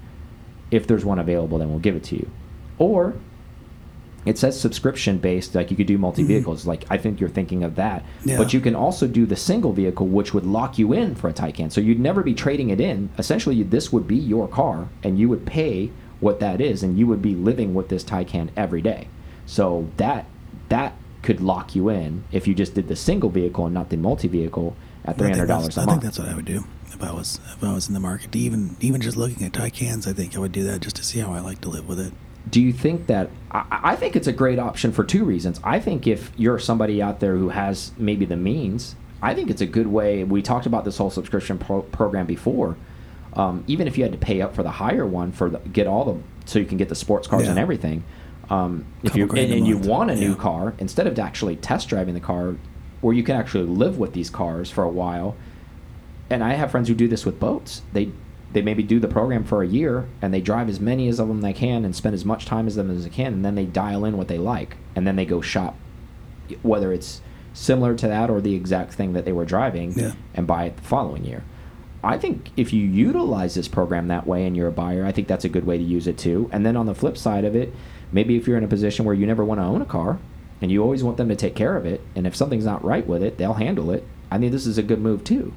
if 0.70 0.86
there's 0.86 1.04
one 1.04 1.18
available, 1.20 1.58
then 1.58 1.70
we'll 1.70 1.78
give 1.78 1.94
it 1.94 2.02
to 2.04 2.16
you. 2.16 2.28
Or 2.78 3.14
it 4.26 4.38
says 4.38 4.58
subscription 4.58 5.18
based, 5.18 5.54
like 5.54 5.70
you 5.70 5.76
could 5.76 5.86
do 5.86 5.98
multi 5.98 6.22
vehicles. 6.24 6.66
Like 6.66 6.84
I 6.90 6.96
think 6.96 7.20
you're 7.20 7.28
thinking 7.28 7.62
of 7.62 7.76
that, 7.76 8.02
Mm-hmm. 8.02 8.28
Yeah. 8.30 8.38
but 8.38 8.52
you 8.54 8.60
can 8.60 8.74
also 8.74 9.06
do 9.06 9.24
the 9.26 9.36
single 9.36 9.72
vehicle, 9.72 10.06
which 10.08 10.34
would 10.34 10.46
lock 10.46 10.78
you 10.78 10.92
in 10.94 11.14
for 11.14 11.28
a 11.28 11.32
Taycan. 11.32 11.70
So 11.70 11.80
you'd 11.80 12.00
never 12.00 12.22
be 12.22 12.34
trading 12.34 12.70
it 12.70 12.80
in. 12.80 13.10
Essentially, 13.18 13.62
this 13.62 13.92
would 13.92 14.08
be 14.08 14.16
your 14.16 14.48
car, 14.48 14.88
and 15.04 15.16
you 15.18 15.28
would 15.28 15.46
pay 15.46 15.92
what 16.20 16.40
that 16.40 16.60
is, 16.60 16.82
and 16.82 16.98
you 16.98 17.06
would 17.06 17.20
be 17.22 17.34
living 17.34 17.74
with 17.74 17.88
this 17.90 18.02
Taycan 18.02 18.48
every 18.56 18.80
day. 18.82 19.06
So 19.46 19.88
that 19.98 20.24
that 20.70 20.96
could 21.24 21.40
lock 21.40 21.74
you 21.74 21.88
in 21.88 22.22
if 22.30 22.46
you 22.46 22.54
just 22.54 22.74
did 22.74 22.86
the 22.88 22.96
single 22.96 23.30
vehicle 23.30 23.64
and 23.66 23.74
not 23.74 23.88
the 23.90 23.96
multi 23.96 24.28
vehicle 24.28 24.76
at 25.04 25.18
three 25.18 25.30
I 25.30 25.32
think 25.34 25.48
dollars 25.48 25.74
that's- 25.74 25.76
a 25.78 25.80
I 25.80 25.84
month. 25.86 26.02
think 26.02 26.04
that's 26.04 26.18
what 26.20 26.28
I 26.28 26.36
would 26.36 26.44
do 26.44 26.64
if 26.92 27.02
I 27.02 27.12
was 27.12 27.40
if 27.56 27.64
I 27.64 27.72
was 27.74 27.88
in 27.88 27.94
the 27.94 28.00
market. 28.00 28.36
Even 28.36 28.76
even 28.80 29.00
just 29.00 29.16
looking 29.16 29.44
at 29.44 29.52
Taycans, 29.52 30.06
I 30.06 30.12
think 30.12 30.36
I 30.36 30.38
would 30.38 30.52
do 30.52 30.62
that 30.64 30.80
just 30.80 30.96
to 30.96 31.04
see 31.04 31.18
how 31.18 31.32
I 31.32 31.40
like 31.40 31.60
to 31.62 31.68
live 31.68 31.88
with 31.88 31.98
it. 31.98 32.12
do 32.48 32.60
you 32.60 32.72
think 32.72 33.06
that 33.08 33.30
I, 33.50 33.64
I 33.92 33.96
think 33.96 34.14
it's 34.16 34.26
a 34.28 34.32
great 34.32 34.58
option 34.58 34.92
for 34.92 35.02
two 35.02 35.24
reasons 35.24 35.58
i 35.64 35.80
think 35.80 36.06
if 36.06 36.30
you're 36.36 36.58
somebody 36.58 37.00
out 37.00 37.18
there 37.20 37.36
who 37.38 37.48
has 37.48 37.92
maybe 37.96 38.26
the 38.26 38.36
means 38.36 38.96
i 39.22 39.32
think 39.34 39.48
it's 39.48 39.62
a 39.62 39.70
good 39.78 39.86
way 39.86 40.24
we 40.24 40.42
talked 40.42 40.66
about 40.66 40.84
this 40.84 40.98
whole 40.98 41.08
subscription 41.10 41.56
pro- 41.58 41.80
program 41.98 42.26
before 42.26 42.76
um, 43.32 43.64
even 43.66 43.88
if 43.88 43.96
you 43.96 44.04
had 44.04 44.12
to 44.12 44.18
pay 44.18 44.42
up 44.42 44.54
for 44.54 44.62
the 44.62 44.70
higher 44.82 45.06
one 45.06 45.32
for 45.32 45.48
the, 45.50 45.58
get 45.78 45.86
all 45.86 46.04
the 46.04 46.16
so 46.44 46.58
you 46.58 46.66
can 46.66 46.76
get 46.76 46.90
the 46.90 46.94
sports 46.94 47.26
cars 47.26 47.48
and 47.48 47.58
everything 47.58 48.04
um, 48.50 48.84
if 49.02 49.16
you 49.16 49.28
and, 49.30 49.52
and 49.52 49.66
you 49.66 49.78
want 49.78 50.10
a 50.10 50.14
new 50.14 50.30
yeah. 50.30 50.36
car 50.36 50.74
instead 50.78 51.06
of 51.06 51.18
actually 51.18 51.56
test 51.56 51.88
driving 51.88 52.14
the 52.14 52.20
car 52.20 52.56
where 53.00 53.14
you 53.14 53.22
can 53.22 53.36
actually 53.36 53.64
live 53.64 53.98
with 53.98 54.12
these 54.12 54.30
cars 54.30 54.70
for 54.70 54.84
a 54.84 54.88
while 54.88 55.36
and 56.30 56.42
I 56.42 56.54
have 56.54 56.70
friends 56.70 56.88
who 56.88 56.94
do 56.94 57.08
this 57.08 57.24
with 57.24 57.38
boats. 57.38 57.82
They 57.92 58.10
they 58.52 58.62
maybe 58.62 58.82
do 58.82 59.00
the 59.00 59.08
program 59.08 59.44
for 59.44 59.62
a 59.62 59.66
year 59.66 60.08
and 60.22 60.32
they 60.32 60.40
drive 60.40 60.68
as 60.68 60.78
many 60.78 61.08
as 61.08 61.18
of 61.18 61.28
them 61.28 61.40
they 61.40 61.52
can 61.52 61.84
and 61.84 61.94
spend 61.94 62.14
as 62.14 62.24
much 62.24 62.46
time 62.46 62.66
as 62.66 62.76
them 62.76 62.90
as 62.90 63.04
they 63.04 63.10
can, 63.10 63.32
and 63.32 63.44
then 63.44 63.54
they 63.56 63.66
dial 63.66 64.04
in 64.04 64.16
what 64.16 64.28
they 64.28 64.38
like, 64.38 64.76
and 64.94 65.06
then 65.06 65.16
they 65.16 65.24
go 65.24 65.40
shop, 65.40 65.76
whether 66.62 66.92
it's 66.92 67.20
similar 67.52 67.94
to 67.96 68.06
that 68.06 68.30
or 68.30 68.40
the 68.40 68.54
exact 68.54 68.94
thing 68.94 69.12
that 69.12 69.24
they 69.24 69.32
were 69.32 69.44
driving, 69.44 69.92
Yeah. 69.96 70.12
and 70.34 70.46
buy 70.46 70.64
it 70.66 70.76
the 70.76 70.82
following 70.82 71.24
year. 71.24 71.42
I 72.02 72.18
think 72.18 72.50
if 72.56 72.72
you 72.72 72.86
utilize 72.86 73.54
this 73.54 73.66
program 73.66 74.08
that 74.08 74.26
way 74.26 74.46
and 74.46 74.56
you're 74.56 74.68
a 74.68 74.72
buyer, 74.72 75.04
I 75.04 75.10
think 75.12 75.26
that's 75.26 75.44
a 75.44 75.48
good 75.48 75.66
way 75.66 75.78
to 75.78 75.84
use 75.84 76.06
it 76.06 76.18
too. 76.18 76.48
And 76.52 76.64
then 76.64 76.76
on 76.76 76.86
the 76.86 76.94
flip 76.94 77.16
side 77.16 77.44
of 77.44 77.56
it, 77.56 77.72
maybe 78.14 78.36
if 78.36 78.46
you're 78.46 78.56
in 78.56 78.64
a 78.64 78.68
position 78.68 79.04
where 79.04 79.14
you 79.14 79.26
never 79.26 79.44
want 79.44 79.60
to 79.60 79.64
own 79.64 79.82
a 79.82 79.86
car 79.86 80.18
and 80.62 80.70
you 80.70 80.82
always 80.82 81.02
want 81.02 81.16
them 81.18 81.28
to 81.28 81.36
take 81.36 81.54
care 81.54 81.76
of 81.76 81.84
it, 81.84 82.00
and 82.14 82.26
if 82.26 82.34
something's 82.34 82.64
not 82.64 82.82
right 82.82 83.06
with 83.06 83.22
it, 83.22 83.36
they'll 83.36 83.54
handle 83.54 83.90
it. 83.90 84.04
I 84.30 84.38
think 84.38 84.52
this 84.52 84.66
is 84.66 84.78
a 84.78 84.82
good 84.82 85.00
move 85.00 85.24
too. 85.24 85.52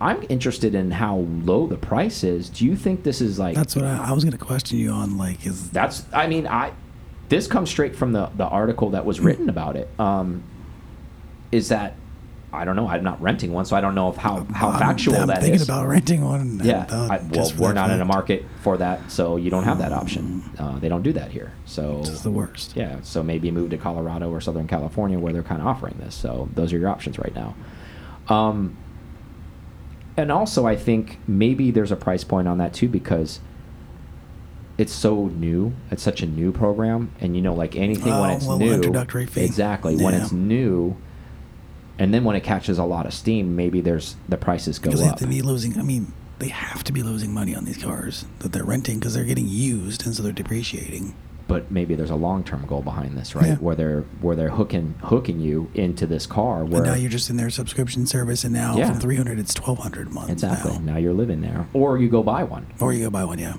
I'm 0.00 0.24
interested 0.28 0.74
in 0.74 0.90
how 0.90 1.18
low 1.18 1.66
the 1.66 1.76
price 1.76 2.24
is. 2.24 2.50
Do 2.50 2.66
you 2.66 2.76
think 2.76 3.04
this 3.04 3.20
is 3.20 3.38
like 3.38 3.54
That's 3.54 3.76
what 3.76 3.84
I, 3.84 4.08
I 4.08 4.12
was 4.12 4.24
going 4.24 4.36
to 4.36 4.44
question 4.44 4.76
you 4.78 4.90
on. 4.90 5.16
Like, 5.16 5.46
is 5.46 5.70
that's 5.70 6.04
I 6.12 6.26
mean 6.26 6.46
I 6.48 6.72
this 7.28 7.46
comes 7.46 7.70
straight 7.70 7.94
from 7.94 8.12
the 8.12 8.26
the 8.36 8.44
article 8.44 8.90
that 8.90 9.06
was 9.06 9.20
written 9.20 9.48
about 9.54 9.76
it. 9.76 9.88
Um, 9.98 10.42
is 11.52 11.68
that 11.68 11.94
I 12.54 12.64
don't 12.64 12.76
know. 12.76 12.88
I'm 12.88 13.02
not 13.04 13.20
renting 13.20 13.52
one, 13.52 13.64
so 13.64 13.76
I 13.76 13.80
don't 13.80 13.94
know 13.94 14.08
if 14.10 14.16
how 14.16 14.46
how 14.54 14.68
I'm- 14.70 14.78
factual 14.78 15.16
I'm 15.16 15.26
that 15.28 15.38
thinking 15.40 15.54
is. 15.56 15.62
about 15.68 15.86
renting 15.88 16.24
one. 16.24 16.60
yeah, 16.64 16.86
I, 16.90 17.20
well, 17.30 17.52
we're 17.58 17.72
not 17.72 17.90
in 17.90 18.00
a 18.00 18.04
market 18.04 18.44
for 18.62 18.76
that, 18.78 19.10
so 19.10 19.36
you 19.36 19.50
don't 19.50 19.64
have 19.64 19.78
that 19.78 19.92
option. 19.92 20.42
Uh, 20.58 20.78
they 20.78 20.88
don't 20.88 21.02
do 21.02 21.12
that 21.12 21.30
here. 21.30 21.52
So 21.64 22.00
It's 22.00 22.22
the 22.22 22.30
worst. 22.30 22.74
yeah, 22.76 22.96
so 23.02 23.22
maybe 23.22 23.50
move 23.50 23.70
to 23.70 23.76
Colorado 23.76 24.30
or 24.30 24.40
Southern 24.40 24.66
California 24.68 25.18
where 25.18 25.32
they're 25.32 25.42
kind 25.42 25.60
of 25.60 25.66
offering 25.66 25.96
this. 25.98 26.14
So 26.14 26.48
those 26.54 26.72
are 26.72 26.78
your 26.78 26.88
options 26.88 27.18
right 27.18 27.34
now. 27.34 27.54
Um, 28.28 28.76
and 30.16 30.30
also, 30.30 30.66
I 30.66 30.76
think 30.76 31.18
maybe 31.26 31.70
there's 31.70 31.90
a 31.92 31.96
price 31.96 32.22
point 32.24 32.46
on 32.48 32.58
that 32.58 32.72
too 32.72 32.88
because 32.88 33.40
it's 34.78 34.92
so 34.92 35.26
new. 35.26 35.72
It's 35.90 36.02
such 36.02 36.22
a 36.22 36.26
new 36.26 36.52
program, 36.52 37.10
and 37.20 37.34
you 37.36 37.42
know, 37.42 37.54
like 37.54 37.76
anything 37.76 38.12
when 38.12 38.30
Oh, 38.30 38.34
it's 38.34 38.46
little 38.46 38.58
new, 38.66 38.72
introductory 38.74 39.26
fee. 39.26 39.44
exactly 39.44 39.96
when 39.96 40.14
it's 40.14 40.32
new, 40.32 40.96
and 41.98 42.12
then 42.12 42.24
when 42.24 42.36
it 42.36 42.42
catches 42.42 42.78
a 42.78 42.84
lot 42.84 43.06
of 43.06 43.14
steam, 43.14 43.54
maybe 43.56 43.80
there's 43.80 44.16
the 44.28 44.36
prices 44.36 44.78
go 44.78 44.90
they 44.90 45.08
up. 45.08 45.18
to 45.18 45.26
be 45.26 45.42
losing. 45.42 45.78
I 45.78 45.82
mean, 45.82 46.12
they 46.38 46.48
have 46.48 46.82
to 46.84 46.92
be 46.92 47.02
losing 47.02 47.32
money 47.32 47.54
on 47.54 47.64
these 47.64 47.78
cars 47.82 48.24
that 48.40 48.52
they're 48.52 48.64
renting 48.64 48.98
because 48.98 49.14
they're 49.14 49.24
getting 49.24 49.48
used 49.48 50.04
and 50.04 50.14
so 50.14 50.22
they're 50.22 50.32
depreciating. 50.32 51.14
but 51.46 51.70
maybe 51.70 51.94
there's 51.94 52.10
a 52.10 52.16
long-term 52.16 52.64
goal 52.66 52.80
behind 52.82 53.16
this, 53.18 53.34
right? 53.34 53.46
Yeah. 53.48 53.54
Where 53.56 53.76
they're 53.76 54.00
where 54.22 54.34
they're 54.34 54.48
hooking 54.50 54.94
hooking 55.02 55.40
you 55.40 55.70
into 55.74 56.06
this 56.06 56.26
car. 56.26 56.64
Where 56.64 56.80
But 56.82 56.88
now 56.88 56.94
you're 56.94 57.10
just 57.10 57.28
in 57.30 57.36
their 57.36 57.50
subscription 57.50 58.06
service, 58.06 58.44
and 58.44 58.52
now 58.54 58.76
Yeah. 58.76 58.90
from 58.90 58.98
300 59.00 59.38
it's 59.38 59.54
1200 59.54 60.06
a 60.08 60.10
month. 60.10 60.30
exactly 60.30 60.72
Now. 60.72 60.92
now 60.94 60.96
you're 60.96 61.12
living 61.12 61.42
there, 61.42 61.66
or 61.74 61.98
you 61.98 62.08
go 62.08 62.22
buy 62.22 62.42
one. 62.44 62.66
Or 62.80 62.92
you 62.94 63.04
go 63.04 63.10
buy 63.10 63.24
one, 63.24 63.38
yeah. 63.38 63.54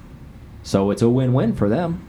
So 0.64 0.90
it's 0.90 1.04
a 1.04 1.10
win-win 1.10 1.54
for 1.56 1.70
them 1.70 2.02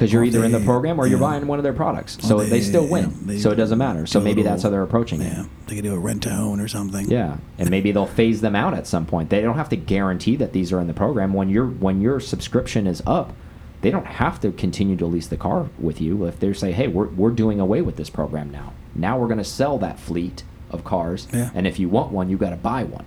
because 0.00 0.12
you're 0.14 0.24
either 0.24 0.42
in 0.44 0.50
the 0.52 0.60
program 0.60 0.98
or 0.98 1.06
you're 1.06 1.18
buying 1.18 1.46
one 1.46 1.58
of 1.58 1.62
their 1.62 1.74
products. 1.74 2.16
So 2.26 2.40
they, 2.40 2.62
still 2.62 2.84
yeah, 2.84 2.90
win. 2.90 3.26
they 3.26 3.38
so 3.38 3.50
it 3.50 3.56
doesn't 3.56 3.76
matter. 3.76 4.06
So 4.06 4.18
maybe 4.18 4.42
that's 4.42 4.62
how 4.62 4.70
they're 4.70 4.82
approaching 4.82 5.20
Yeah, 5.20 5.42
it. 5.42 5.48
they 5.66 5.74
could 5.74 5.84
do 5.84 5.94
a 5.94 5.98
rent 5.98 6.22
to 6.22 6.30
own 6.30 6.58
or 6.58 6.68
something. 6.68 7.06
Yeah, 7.10 7.36
and 7.58 7.68
maybe 7.68 7.92
they'll 7.92 8.06
phase 8.06 8.40
them 8.40 8.56
out 8.56 8.72
at 8.72 8.86
some 8.86 9.04
point. 9.04 9.28
They 9.28 9.42
don't 9.42 9.56
have 9.56 9.68
to 9.68 9.76
guarantee 9.76 10.36
that 10.36 10.54
these 10.54 10.72
are 10.72 10.80
in 10.80 10.86
the 10.86 10.94
program. 10.94 11.34
When 11.34 11.50
your 11.50 11.66
when 11.66 12.00
your 12.00 12.18
subscription 12.18 12.86
is 12.86 13.02
up, 13.06 13.34
they 13.82 13.90
don't 13.90 14.06
have 14.06 14.40
to 14.40 14.52
continue 14.52 14.96
to 14.96 15.04
lease 15.06 15.26
the 15.26 15.36
car 15.36 15.68
with 15.78 16.00
you 16.00 16.24
if 16.24 16.40
they 16.40 16.52
say, 16.54 16.72
hey, 16.72 16.88
we're, 16.88 17.08
we're 17.08 17.30
doing 17.30 17.60
away 17.60 17.82
with 17.82 17.96
this 17.96 18.08
program 18.10 18.50
now. 18.50 18.72
Now 18.94 19.18
we're 19.18 19.26
going 19.28 19.38
to 19.38 19.44
sell 19.44 19.76
that 19.78 19.98
fleet 20.00 20.44
of 20.70 20.82
cars, 20.82 21.28
Yeah. 21.32 21.50
and 21.54 21.66
if 21.66 21.78
you 21.78 21.88
want 21.90 22.10
one, 22.10 22.30
you 22.30 22.38
got 22.38 22.50
to 22.50 22.56
buy 22.56 22.84
one. 22.84 23.04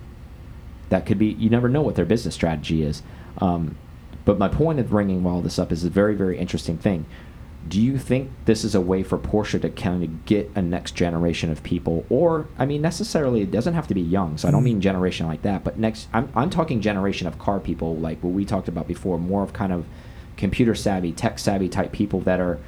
That 0.90 1.06
could 1.06 1.18
be, 1.18 1.26
you 1.26 1.50
never 1.50 1.68
know 1.68 1.82
what 1.82 1.94
their 1.96 2.04
business 2.04 2.34
strategy 2.34 2.82
is. 2.82 3.02
Um, 3.38 3.76
but 4.24 4.38
my 4.38 4.48
point 4.48 4.78
of 4.80 4.90
bringing 4.90 5.24
all 5.26 5.40
this 5.40 5.58
up 5.58 5.70
is 5.72 5.84
a 5.84 5.90
very, 5.90 6.14
very 6.14 6.38
interesting 6.38 6.78
thing. 6.78 7.04
Do 7.66 7.80
you 7.80 7.96
think 7.98 8.30
this 8.44 8.62
is 8.62 8.74
a 8.74 8.80
way 8.80 9.02
for 9.02 9.16
Porsche 9.16 9.60
to 9.62 9.70
kind 9.70 10.02
of 10.04 10.26
get 10.26 10.50
a 10.54 10.60
next 10.60 10.94
generation 10.94 11.50
of 11.50 11.62
people, 11.62 12.04
or 12.10 12.46
I 12.58 12.66
mean, 12.66 12.82
necessarily 12.82 13.40
it 13.40 13.50
doesn't 13.50 13.72
have 13.74 13.88
to 13.88 13.94
be 13.94 14.02
young. 14.02 14.36
So 14.36 14.46
I 14.48 14.50
don't 14.50 14.60
Mhm. 14.60 14.64
mean 14.64 14.80
generation 14.82 15.26
like 15.26 15.40
that, 15.42 15.64
but 15.64 15.78
next, 15.78 16.08
I'm 16.12 16.28
I'm 16.36 16.50
talking 16.50 16.80
generation 16.82 17.26
of 17.26 17.38
car 17.38 17.60
people, 17.60 17.96
like 17.96 18.22
what 18.22 18.34
we 18.34 18.44
talked 18.44 18.68
about 18.68 18.86
before, 18.86 19.18
more 19.18 19.42
of 19.42 19.54
kind 19.54 19.72
of 19.72 19.86
computer 20.36 20.74
savvy, 20.74 21.10
tech 21.12 21.38
savvy 21.38 21.68
type 21.70 21.90
people 21.92 22.20
that 22.20 22.38
are 22.38 22.58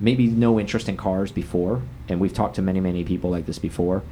maybe 0.00 0.28
no 0.28 0.60
interest 0.60 0.88
in 0.88 0.96
cars 0.96 1.32
before, 1.32 1.82
and 2.08 2.20
we've 2.20 2.32
talked 2.34 2.54
to 2.56 2.62
many 2.62 2.78
many 2.78 3.02
people 3.02 3.30
like 3.30 3.46
this 3.46 3.58
before. 3.58 4.02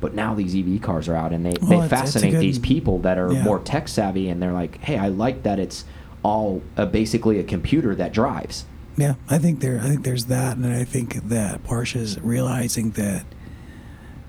But 0.00 0.14
now 0.14 0.32
these 0.34 0.54
EV 0.56 0.78
cars 0.80 1.08
are 1.10 1.14
out, 1.14 1.32
and 1.32 1.44
they, 1.44 1.52
Well, 1.60 1.68
they 1.70 1.76
it's- 1.84 1.92
it's 1.92 2.00
fascinate 2.12 2.32
good- 2.32 2.40
these 2.40 2.58
people 2.58 3.00
that 3.00 3.18
are 3.18 3.30
yeah. 3.32 3.44
more 3.44 3.58
tech 3.58 3.88
savvy, 3.88 4.30
and 4.30 4.40
they're 4.42 4.52
like, 4.52 4.78
"Hey, 4.82 4.96
I 4.96 5.08
like 5.08 5.42
that 5.42 5.58
it's 5.58 5.84
all 6.24 6.60
uh, 6.76 6.86
basically 6.86 7.38
a 7.38 7.44
computer 7.44 7.94
that 7.94 8.12
drives." 8.12 8.64
Yeah, 8.96 9.14
I 9.28 9.38
think 9.38 9.60
there. 9.60 9.78
I 9.78 9.88
think 9.88 10.04
there's 10.04 10.26
that, 10.26 10.56
and 10.56 10.66
I 10.66 10.84
think 10.84 11.28
that 11.28 11.62
Porsche's 11.62 12.20
realizing 12.20 12.90
that 12.92 13.24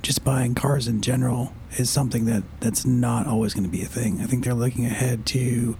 just 0.02 0.24
buying 0.24 0.54
cars 0.54 0.88
in 0.88 1.02
general 1.02 1.52
is 1.78 1.90
something 1.90 2.26
that 2.26 2.44
that's 2.60 2.86
not 2.86 3.26
always 3.26 3.54
going 3.54 3.64
to 3.64 3.70
be 3.70 3.82
a 3.82 3.88
thing. 3.88 4.22
I 4.22 4.26
think 4.26 4.44
they're 4.44 4.54
looking 4.54 4.86
ahead 4.86 5.26
to 5.28 5.78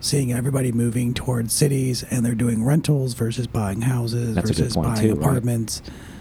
seeing 0.00 0.32
everybody 0.32 0.72
moving 0.72 1.14
towards 1.14 1.52
cities, 1.52 2.04
and 2.10 2.24
they're 2.24 2.34
doing 2.34 2.64
rentals 2.64 3.14
versus 3.14 3.46
buying 3.46 3.82
houses 3.82 4.34
That's 4.34 4.50
versus 4.50 4.76
buying 4.76 5.00
too, 5.00 5.14
right? 5.14 5.42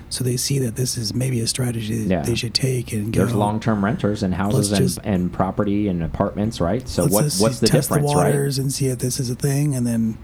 So 0.10 0.24
they 0.24 0.38
see 0.38 0.60
that 0.60 0.76
this 0.76 0.98
is 0.98 1.14
maybe 1.14 1.40
a 1.42 1.48
strategy 1.48 2.04
that 2.04 2.10
Yeah. 2.10 2.22
they 2.22 2.36
should 2.36 2.54
take 2.54 2.94
and 2.94 3.12
go. 3.12 3.22
There's 3.22 3.34
long-term 3.34 3.84
renters 3.84 4.24
and 4.24 4.34
houses 4.34 4.72
and, 4.72 4.82
just- 4.82 5.00
and 5.04 5.34
property 5.34 5.88
and 5.88 6.04
apartments, 6.04 6.62
right? 6.62 6.88
So 6.88 7.04
what 7.08 7.12
what's 7.40 7.60
the 7.60 7.68
test 7.68 7.90
difference, 7.90 8.12
the 8.12 8.18
right? 8.18 8.28
waters 8.34 8.60
and 8.60 8.72
see 8.72 8.88
if 8.88 9.00
this 9.00 9.20
is 9.20 9.30
a 9.30 9.36
thing, 9.36 9.76
and 9.76 9.86
then 9.86 10.18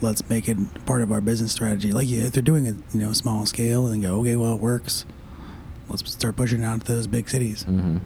let's 0.00 0.28
make 0.30 0.48
it 0.48 0.56
part 0.86 1.02
of 1.02 1.12
our 1.12 1.20
business 1.20 1.52
strategy. 1.52 1.92
Like 1.92 2.08
yeah, 2.08 2.22
if 2.24 2.32
they're 2.32 2.42
doing 2.42 2.66
it, 2.66 2.76
you 2.94 3.00
know, 3.00 3.12
small 3.12 3.44
scale, 3.46 3.86
and 3.88 4.02
go, 4.02 4.20
okay, 4.20 4.36
well, 4.36 4.54
it 4.54 4.60
works. 4.60 5.04
Let's 5.88 6.10
start 6.10 6.36
pushing 6.36 6.62
it 6.62 6.64
out 6.64 6.80
to 6.86 6.92
those 6.92 7.06
big 7.06 7.28
cities. 7.28 7.64
hmm 7.64 7.98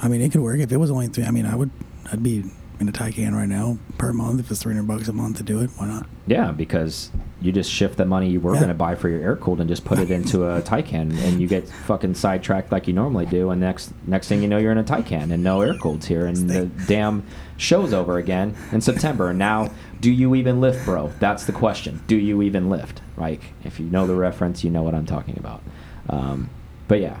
I 0.00 0.06
mean, 0.08 0.20
it 0.22 0.30
could 0.32 0.40
work 0.42 0.60
if 0.60 0.70
it 0.72 0.76
was 0.76 0.90
only 0.92 1.08
three. 1.08 1.24
I 1.24 1.32
mean, 1.32 1.44
I 1.44 1.56
would, 1.56 1.70
I'd 2.12 2.22
be 2.22 2.44
in 2.80 2.88
a 2.88 2.92
Taycan 2.92 3.32
right 3.32 3.48
now 3.48 3.78
per 3.98 4.12
month 4.12 4.40
if 4.40 4.50
it's 4.50 4.62
three 4.62 4.74
hundred 4.74 4.86
bucks 4.88 5.08
a 5.08 5.12
month 5.12 5.36
to 5.38 5.42
do 5.42 5.60
it. 5.60 5.70
Why 5.76 5.86
not? 5.86 6.06
Yeah, 6.26 6.52
because 6.52 7.10
you 7.40 7.52
just 7.52 7.70
shift 7.70 7.96
the 7.96 8.04
money 8.04 8.28
you 8.30 8.40
were 8.40 8.52
Yeah. 8.54 8.60
going 8.60 8.68
to 8.68 8.74
buy 8.74 8.94
for 8.96 9.08
your 9.08 9.20
air 9.20 9.36
cooled 9.36 9.60
and 9.60 9.68
just 9.68 9.84
put 9.84 9.98
it 9.98 10.10
into 10.10 10.44
a 10.44 10.60
Taycan, 10.62 11.16
and 11.22 11.40
you 11.40 11.46
get 11.46 11.68
fucking 11.68 12.14
sidetracked 12.14 12.70
like 12.72 12.86
you 12.86 12.92
normally 12.92 13.26
do. 13.26 13.50
And 13.50 13.60
next 13.60 13.92
next 14.06 14.28
thing 14.28 14.42
you 14.42 14.48
know, 14.48 14.58
you're 14.58 14.72
in 14.72 14.78
a 14.78 14.84
Taycan 14.84 15.32
and 15.32 15.42
no 15.42 15.60
air 15.60 15.74
cooleds 15.74 16.04
here, 16.06 16.26
and 16.26 16.48
the 16.50 16.66
damn 16.86 17.24
show's 17.56 17.92
over 17.92 18.18
again 18.18 18.54
in 18.72 18.80
September. 18.80 19.30
And 19.30 19.38
now, 19.38 19.70
do 20.00 20.10
you 20.12 20.34
even 20.34 20.60
lift, 20.60 20.84
bro? 20.84 21.12
That's 21.20 21.44
the 21.44 21.52
question. 21.52 22.02
Do 22.06 22.16
you 22.16 22.42
even 22.42 22.68
lift? 22.70 23.00
Like, 23.16 23.40
if 23.64 23.80
you 23.80 23.86
know 23.86 24.06
the 24.06 24.14
reference, 24.14 24.62
you 24.64 24.70
know 24.70 24.82
what 24.82 24.94
I'm 24.94 25.06
talking 25.06 25.36
about. 25.38 25.62
Um, 26.08 26.50
but 26.86 27.00
yeah. 27.00 27.18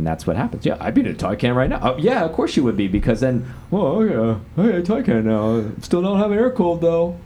And 0.00 0.06
that's 0.06 0.26
what 0.26 0.34
happens. 0.34 0.64
Yeah, 0.64 0.78
I'd 0.80 0.94
be 0.94 1.02
in 1.02 1.08
a 1.08 1.12
Taycan 1.12 1.54
right 1.54 1.68
now. 1.68 1.78
Oh, 1.82 1.98
yeah, 1.98 2.24
of 2.24 2.32
course 2.32 2.56
you 2.56 2.64
would 2.64 2.74
be, 2.74 2.88
because 2.88 3.20
then, 3.20 3.52
oh 3.70 4.00
yeah, 4.00 4.38
I 4.56 4.66
got 4.66 4.74
a 4.76 4.82
Taycan 4.82 5.24
now. 5.24 5.72
Still 5.82 6.00
don't 6.00 6.18
have 6.18 6.32
air 6.32 6.50
cooled 6.50 6.80
though. 6.80 7.18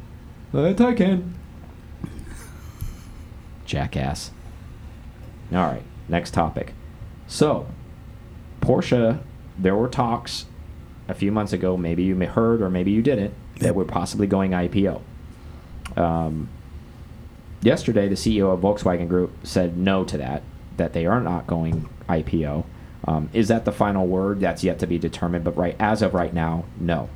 A 0.52 0.74
Taycan. 0.74 1.34
Jackass. 3.64 4.32
All 5.52 5.58
right, 5.58 5.84
next 6.08 6.34
topic. 6.34 6.74
So, 7.28 7.68
Porsche, 8.60 9.20
there 9.56 9.76
were 9.76 9.86
talks 9.86 10.46
a 11.06 11.14
few 11.14 11.30
months 11.30 11.52
ago, 11.52 11.76
maybe 11.76 12.02
you 12.02 12.16
may 12.16 12.26
heard 12.26 12.60
or 12.60 12.70
maybe 12.70 12.90
you 12.90 13.02
didn't, 13.02 13.34
that 13.60 13.76
we're 13.76 13.84
possibly 13.84 14.26
going 14.26 14.50
IPO. 14.50 15.00
Um, 15.96 16.48
yesterday, 17.62 18.08
the 18.08 18.16
CEO 18.16 18.52
of 18.52 18.58
Volkswagen 18.58 19.08
Group 19.08 19.30
said 19.44 19.76
no 19.76 20.02
to 20.02 20.18
that, 20.18 20.42
that 20.76 20.92
they 20.92 21.06
are 21.06 21.20
not 21.20 21.46
going 21.46 21.88
IPO. 22.08 22.64
Um, 23.06 23.28
is 23.32 23.48
that 23.48 23.64
the 23.64 23.72
final 23.72 24.06
word? 24.06 24.40
That's 24.40 24.64
yet 24.64 24.78
to 24.80 24.86
be 24.86 24.98
determined. 24.98 25.44
But 25.44 25.56
right 25.56 25.76
as 25.78 26.02
of 26.02 26.14
right 26.14 26.32
now, 26.32 26.64
no, 26.78 27.08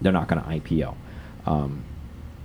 they're 0.00 0.12
not 0.12 0.28
going 0.28 0.42
to 0.42 0.48
IPO. 0.48 0.94
Um, 1.46 1.84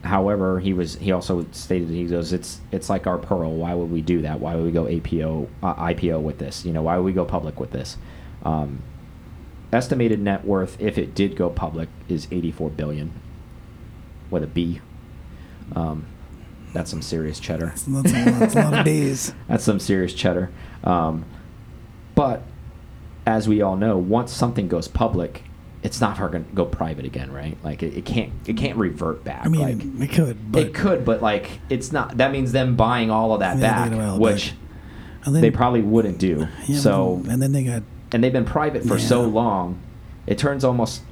however, 0.03 0.59
he 0.59 0.73
was 0.73 0.95
he 0.95 1.11
also 1.11 1.45
stated 1.51 1.89
he 1.89 2.05
goes 2.05 2.33
it's 2.33 2.59
it's 2.71 2.89
like 2.89 3.05
our 3.05 3.17
pearl. 3.17 3.53
Why 3.53 3.73
would 3.73 3.91
we 3.91 4.01
do 4.01 4.21
that? 4.23 4.39
Why 4.39 4.55
would 4.55 4.65
we 4.65 4.71
go 4.71 4.87
APO 4.87 5.49
uh, 5.61 5.75
IPO 5.75 6.21
with 6.21 6.39
this? 6.39 6.65
You 6.65 6.73
know, 6.73 6.81
why 6.81 6.97
would 6.97 7.05
we 7.05 7.13
go 7.13 7.25
public 7.25 7.59
with 7.59 7.71
this? 7.71 7.97
Um, 8.43 8.81
estimated 9.71 10.19
net 10.19 10.45
worth 10.45 10.79
if 10.79 10.97
it 10.97 11.13
did 11.13 11.35
go 11.35 11.49
public 11.49 11.89
is 12.07 12.27
84 12.31 12.69
billion 12.71 13.11
with 14.29 14.43
a 14.43 14.47
B. 14.47 14.81
Um, 15.75 16.05
that's 16.73 16.89
some 16.89 17.01
serious 17.01 17.39
cheddar. 17.39 17.67
That's, 17.67 17.83
that's, 17.83 18.13
a, 18.13 18.25
lot, 18.25 18.39
that's 18.39 18.55
a 18.55 18.61
lot 18.61 18.87
of. 18.87 19.35
That's 19.47 19.63
some 19.63 19.79
serious 19.79 20.13
cheddar. 20.13 20.51
Um, 20.83 21.25
but 22.18 22.41
as 23.28 23.47
we 23.47 23.61
all 23.61 23.76
know, 23.78 23.97
once 23.97 24.34
something 24.34 24.68
goes 24.68 24.88
public, 24.88 25.43
it's 25.84 26.01
not 26.01 26.18
going 26.18 26.32
to 26.43 26.51
go 26.53 26.65
private 26.65 27.05
again, 27.05 27.32
right? 27.32 27.55
Like 27.63 27.84
it, 27.84 27.95
it 27.95 28.05
can't 28.05 28.32
it 28.47 28.57
can't 28.57 28.76
revert 28.78 29.24
back. 29.24 29.45
I 29.45 29.49
mean, 29.49 29.99
like 29.99 30.09
it 30.09 30.13
could, 30.13 30.51
but 30.51 30.61
it 30.63 30.74
could, 30.74 31.05
but 31.05 31.22
like 31.22 31.59
it's 31.70 31.91
not. 31.91 32.18
That 32.18 32.32
means 32.32 32.51
them 32.51 32.76
buying 32.76 33.11
all 33.11 33.34
of 33.34 33.39
that 33.41 33.57
Yeah, 33.57 33.61
back, 33.61 33.89
they 33.91 33.95
get 33.95 34.03
it 34.03 34.09
all 34.09 34.20
which 34.20 34.49
back. 34.51 34.59
and 35.28 35.36
then, 35.36 35.41
they 35.43 35.51
probably 35.51 35.82
wouldn't 35.84 36.18
do. 36.18 36.47
yeah, 36.68 36.80
so 36.80 37.22
and 37.30 37.41
then 37.41 37.51
they 37.51 37.63
got 37.63 37.84
and 38.11 38.24
they've 38.24 38.34
been 38.34 38.45
private 38.45 38.84
for 38.88 38.97
so 38.97 39.22
long, 39.22 39.80
it 40.26 40.38
turns 40.39 40.63
almost 40.63 41.03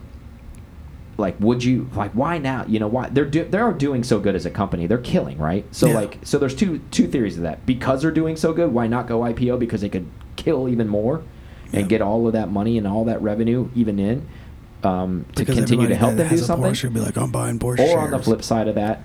like 1.17 1.35
would 1.39 1.63
you 1.63 1.89
like 1.93 2.11
why 2.13 2.37
now? 2.39 2.65
You 2.67 2.79
know 2.79 2.87
why 2.87 3.09
they're 3.09 3.25
do, 3.25 3.45
they're 3.45 3.71
doing 3.71 4.03
so 4.03 4.19
good 4.19 4.35
as 4.35 4.45
a 4.45 4.49
company. 4.51 4.87
They're 4.87 4.97
killing, 4.97 5.37
right? 5.37 5.65
So 5.71 5.87
Yeah. 5.89 5.93
like 5.95 6.17
so 6.23 6.37
there's 6.39 6.55
two 6.55 6.79
two 6.91 7.07
theories 7.07 7.37
of 7.37 7.43
that. 7.43 7.65
Because 7.65 8.01
they're 8.01 8.11
doing 8.11 8.35
so 8.35 8.51
good, 8.51 8.73
why 8.73 8.87
not 8.87 9.07
go 9.07 9.19
IPO 9.19 9.59
because 9.59 9.81
they 9.81 9.89
could 9.89 10.07
kill 10.45 10.69
even 10.69 10.87
more 10.87 11.23
and 11.73 11.81
Yeah. 11.81 11.87
get 11.87 12.01
all 12.01 12.27
of 12.27 12.33
that 12.33 12.49
money 12.51 12.77
and 12.77 12.87
all 12.87 13.03
that 13.05 13.21
revenue 13.21 13.67
even 13.75 13.99
in 13.99 14.25
um, 14.83 15.25
to 15.33 15.39
because 15.41 15.55
continue 15.57 15.87
to 15.87 15.95
help 15.95 16.15
them 16.15 16.29
do 16.29 16.37
something. 16.37 16.71
Porsche 16.71 16.93
be 16.93 16.99
like, 16.99 17.17
I'm 17.17 17.31
buying 17.31 17.57
Porsche 17.59 17.79
Or 17.79 17.99
on 17.99 18.11
the 18.11 18.19
flip 18.19 18.43
side 18.43 18.67
of 18.67 18.75
that, 18.75 19.01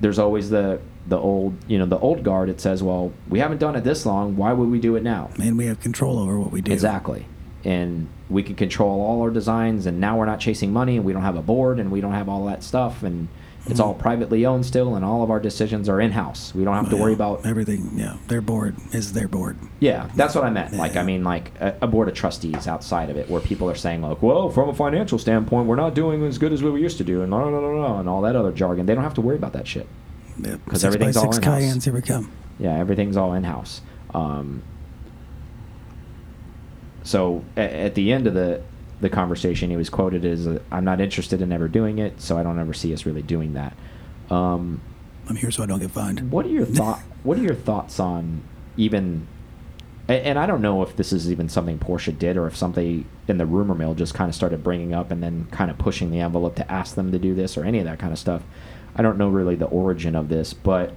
there's 0.00 0.18
always 0.18 0.48
the 0.50 0.78
the 1.08 1.18
old 1.18 1.54
you 1.68 1.78
know 1.78 1.86
the 1.86 1.98
old 1.98 2.22
guard. 2.22 2.48
It 2.48 2.60
says, 2.60 2.82
well, 2.82 3.12
we 3.28 3.40
haven't 3.40 3.58
done 3.58 3.74
it 3.76 3.82
this 3.84 4.06
long. 4.06 4.36
Why 4.36 4.52
would 4.52 4.70
we 4.70 4.78
do 4.78 4.94
it 4.96 5.02
now? 5.02 5.30
and 5.40 5.58
we 5.58 5.66
have 5.66 5.80
control 5.80 6.18
over 6.18 6.38
what 6.38 6.52
we 6.52 6.60
do. 6.60 6.72
Exactly. 6.72 7.26
And 7.64 8.06
we 8.30 8.42
can 8.44 8.54
control 8.54 9.00
all 9.00 9.20
our 9.22 9.30
designs, 9.30 9.86
and 9.86 10.00
now 10.00 10.16
we're 10.18 10.26
not 10.26 10.38
chasing 10.38 10.72
money, 10.72 10.96
and 10.96 11.04
we 11.04 11.12
don't 11.12 11.22
have 11.22 11.36
a 11.36 11.42
board, 11.42 11.80
and 11.80 11.90
we 11.90 12.00
don't 12.00 12.12
have 12.12 12.28
all 12.28 12.44
that 12.46 12.62
stuff, 12.62 13.02
and 13.02 13.26
it's 13.68 13.80
all 13.80 13.94
privately 13.94 14.46
owned 14.46 14.64
still, 14.64 14.94
and 14.94 15.04
all 15.04 15.22
of 15.22 15.30
our 15.30 15.40
decisions 15.40 15.88
are 15.88 16.00
in 16.00 16.12
house. 16.12 16.54
We 16.54 16.64
don't 16.64 16.74
have 16.74 16.90
to 16.90 16.96
worry 16.96 17.12
about. 17.12 17.44
everything. 17.46 17.90
Yeah, 17.94 18.16
their 18.28 18.40
board 18.40 18.76
is 18.92 19.12
their 19.12 19.28
board. 19.28 19.56
Yeah, 19.80 20.08
that's 20.14 20.34
what 20.34 20.44
I 20.44 20.50
meant. 20.50 20.74
Like, 20.74 20.96
I 20.96 21.02
mean, 21.02 21.24
like 21.24 21.50
a, 21.60 21.74
a 21.82 21.86
board 21.86 22.08
of 22.08 22.14
trustees 22.14 22.66
outside 22.68 23.10
of 23.10 23.16
it, 23.16 23.28
where 23.28 23.40
people 23.40 23.68
are 23.68 23.74
saying, 23.74 24.02
like, 24.02 24.22
well, 24.22 24.48
from 24.50 24.68
a 24.68 24.74
financial 24.74 25.18
standpoint, 25.18 25.66
we're 25.66 25.76
not 25.76 25.94
doing 25.94 26.22
as 26.24 26.38
good 26.38 26.52
as 26.52 26.62
we 26.62 26.80
used 26.80 26.98
to 26.98 27.04
do, 27.04 27.22
and 27.22 27.30
no, 27.30 27.50
no, 27.50 27.60
no, 27.60 27.74
no, 27.74 27.98
and 27.98 28.08
all 28.08 28.22
that 28.22 28.36
other 28.36 28.52
jargon. 28.52 28.86
They 28.86 28.94
don't 28.94 29.04
have 29.04 29.14
to 29.14 29.20
worry 29.20 29.36
about 29.36 29.52
that 29.54 29.66
shit. 29.66 29.86
Yep. 30.40 30.60
'Cause 30.66 30.80
Six 30.82 30.84
everything's 30.84 31.16
all 31.16 31.34
in-house. 31.34 31.44
Cayennes, 31.44 31.84
here 31.84 31.94
we 31.94 32.02
come. 32.02 32.30
Yeah, 32.58 32.74
everything's 32.78 33.16
all 33.16 33.32
in 33.34 33.44
house. 33.44 33.80
Um, 34.14 34.62
so 37.02 37.44
at, 37.56 37.70
at 37.72 37.94
the 37.94 38.12
end 38.12 38.26
of 38.26 38.34
the 38.34 38.62
the 39.00 39.10
conversation, 39.10 39.70
he 39.70 39.76
was 39.76 39.90
quoted 39.90 40.24
as, 40.24 40.48
"I'm 40.70 40.84
not 40.84 41.00
interested 41.00 41.42
in 41.42 41.52
ever 41.52 41.68
doing 41.68 41.98
it, 41.98 42.20
so 42.20 42.38
I 42.38 42.42
don't 42.42 42.58
ever 42.58 42.72
see 42.72 42.92
us 42.92 43.04
really 43.06 43.22
doing 43.22 43.54
that." 43.54 43.74
Um, 44.30 44.80
I'm 45.28 45.36
here 45.36 45.50
so 45.50 45.62
I 45.62 45.66
don't 45.66 45.80
get 45.80 45.90
fined. 45.90 46.30
what 46.30 46.46
are 46.46 46.50
your 46.50 46.64
thought? 46.78 47.00
What 47.22 47.38
are 47.38 47.42
your 47.42 47.54
thoughts 47.54 48.00
on 48.00 48.42
even? 48.76 49.26
And 50.08 50.38
I 50.38 50.46
don't 50.46 50.62
know 50.62 50.82
if 50.82 50.94
this 50.94 51.12
is 51.12 51.32
even 51.32 51.48
something 51.48 51.80
Porsche 51.80 52.16
did, 52.16 52.36
or 52.36 52.46
if 52.46 52.56
something 52.56 53.04
in 53.26 53.38
the 53.38 53.46
rumor 53.46 53.74
mill 53.74 53.94
just 53.94 54.14
kind 54.14 54.28
of 54.28 54.36
started 54.36 54.62
bringing 54.62 54.94
up 54.94 55.10
and 55.10 55.20
then 55.20 55.48
kind 55.50 55.68
of 55.68 55.78
pushing 55.78 56.12
the 56.12 56.20
envelope 56.20 56.54
to 56.56 56.70
ask 56.70 56.94
them 56.94 57.10
to 57.10 57.18
do 57.18 57.34
this 57.34 57.56
or 57.56 57.64
any 57.64 57.80
of 57.80 57.86
that 57.86 57.98
kind 57.98 58.12
of 58.12 58.18
stuff. 58.18 58.42
I 58.94 59.02
don't 59.02 59.18
know 59.18 59.28
really 59.28 59.56
the 59.56 59.66
origin 59.66 60.14
of 60.14 60.28
this, 60.28 60.54
but 60.54 60.94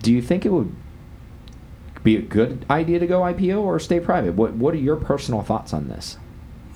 do 0.00 0.12
you 0.12 0.22
think 0.22 0.46
it 0.46 0.50
would 0.50 0.72
be 2.04 2.16
a 2.16 2.22
good 2.22 2.64
idea 2.70 3.00
to 3.00 3.06
go 3.06 3.20
IPO 3.22 3.60
or 3.60 3.80
stay 3.80 3.98
private? 3.98 4.34
What 4.34 4.52
What 4.54 4.74
are 4.74 4.78
your 4.78 4.96
personal 4.96 5.42
thoughts 5.42 5.72
on 5.72 5.88
this? 5.88 6.18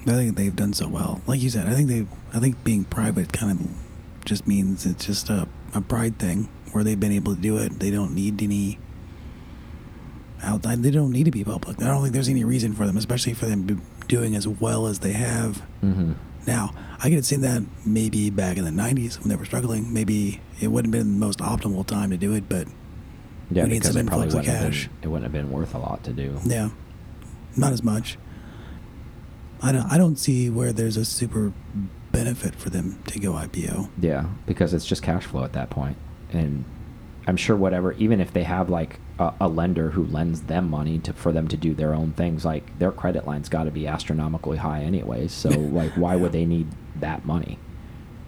I 0.06 0.12
think 0.12 0.36
they've 0.36 0.54
done 0.54 0.72
so 0.72 0.88
well. 0.88 1.20
Like 1.26 1.40
you 1.42 1.50
said, 1.50 1.66
I 1.66 1.74
think 1.74 1.88
they. 1.88 2.06
I 2.32 2.38
think 2.40 2.62
being 2.64 2.84
private 2.84 3.32
kind 3.32 3.50
of 3.60 3.66
just 4.24 4.46
means 4.46 4.86
it's 4.86 5.04
just 5.06 5.28
a, 5.30 5.48
a 5.74 5.80
pride 5.80 6.18
thing 6.18 6.48
where 6.72 6.84
they've 6.84 6.98
been 6.98 7.12
able 7.12 7.34
to 7.34 7.40
do 7.40 7.56
it. 7.58 7.78
They 7.80 7.90
don't 7.90 8.14
need 8.14 8.42
any 8.42 8.78
outside. 10.42 10.82
They 10.82 10.90
don't 10.90 11.10
need 11.12 11.24
to 11.24 11.30
be 11.30 11.44
public. 11.44 11.80
I 11.82 11.86
don't 11.86 12.02
think 12.02 12.12
there's 12.14 12.28
any 12.28 12.44
reason 12.44 12.74
for 12.74 12.86
them, 12.86 12.96
especially 12.96 13.34
for 13.34 13.46
them 13.46 13.82
doing 14.08 14.36
as 14.36 14.46
well 14.46 14.86
as 14.86 15.00
they 15.00 15.12
have 15.12 15.62
Mm-hmm. 15.82 16.12
now. 16.46 16.74
I 16.98 17.04
could 17.04 17.14
have 17.14 17.26
seen 17.26 17.42
that 17.42 17.62
maybe 17.84 18.30
back 18.30 18.56
in 18.56 18.64
the 18.64 18.70
90s 18.70 19.18
when 19.20 19.28
they 19.28 19.36
were 19.36 19.44
struggling. 19.44 19.92
Maybe 19.92 20.40
it 20.60 20.68
wouldn't 20.68 20.92
have 20.94 21.02
been 21.04 21.12
the 21.20 21.26
most 21.26 21.40
optimal 21.40 21.86
time 21.86 22.10
to 22.10 22.16
do 22.16 22.32
it, 22.34 22.48
but 22.48 22.66
Yeah, 23.50 23.64
We 23.64 23.70
need 23.70 23.84
some 23.84 23.96
it 23.96 24.00
influx 24.00 24.34
of 24.34 24.44
cash. 24.44 24.86
been, 24.86 24.92
it 25.02 25.08
wouldn't 25.08 25.24
have 25.24 25.32
been 25.32 25.50
worth 25.52 25.74
a 25.74 25.78
lot 25.78 26.02
to 26.04 26.12
do. 26.12 26.38
yeah, 26.44 26.70
not 27.56 27.72
as 27.72 27.82
much. 27.82 28.16
I 29.62 29.72
don't, 29.72 29.90
I 29.90 29.98
don't 29.98 30.16
see 30.16 30.50
where 30.50 30.72
there's 30.72 30.96
a 30.96 31.04
super 31.04 31.52
benefit 32.12 32.54
for 32.54 32.70
them 32.70 33.02
to 33.06 33.18
go 33.18 33.32
IPO. 33.32 33.90
Yeah, 34.00 34.26
because 34.46 34.74
it's 34.74 34.86
just 34.86 35.02
cash 35.02 35.24
flow 35.24 35.44
at 35.44 35.52
that 35.54 35.70
point, 35.70 35.96
and 36.30 36.64
I'm 37.26 37.36
sure 37.36 37.56
whatever, 37.56 37.92
even 37.92 38.20
if 38.20 38.32
they 38.32 38.44
have 38.44 38.70
like 38.70 39.00
a, 39.18 39.34
a 39.40 39.48
lender 39.48 39.90
who 39.90 40.04
lends 40.04 40.42
them 40.42 40.70
money 40.70 40.98
to 41.00 41.12
for 41.12 41.32
them 41.32 41.48
to 41.48 41.56
do 41.56 41.74
their 41.74 41.92
own 41.92 42.12
things, 42.12 42.44
like 42.44 42.78
their 42.78 42.92
credit 42.92 43.26
line's 43.26 43.48
got 43.48 43.64
to 43.64 43.70
be 43.70 43.86
astronomically 43.86 44.58
high 44.58 44.82
anyways. 44.82 45.32
So 45.32 45.48
like, 45.50 45.92
why 45.92 46.16
would 46.16 46.32
they 46.32 46.44
need 46.44 46.68
that 46.96 47.24
money 47.24 47.58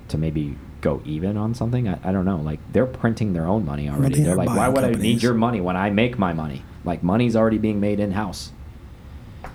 to 0.08 0.18
maybe 0.18 0.56
go 0.80 1.00
even 1.04 1.36
on 1.36 1.54
something? 1.54 1.88
I, 1.88 1.98
I 2.02 2.12
don't 2.12 2.24
know. 2.24 2.38
Like 2.38 2.58
they're 2.72 2.86
printing 2.86 3.34
their 3.34 3.46
own 3.46 3.64
money 3.64 3.88
already. 3.88 4.16
they 4.16 4.22
They're 4.24 4.36
like, 4.36 4.48
why 4.48 4.68
would 4.68 4.84
I 4.84 4.90
need 4.90 5.22
your 5.22 5.34
money 5.34 5.60
when 5.60 5.76
I 5.76 5.90
make 5.90 6.18
my 6.18 6.32
money? 6.32 6.64
Like 6.84 7.02
money's 7.02 7.36
already 7.36 7.58
being 7.58 7.78
made 7.78 8.00
in 8.00 8.12
house. 8.12 8.52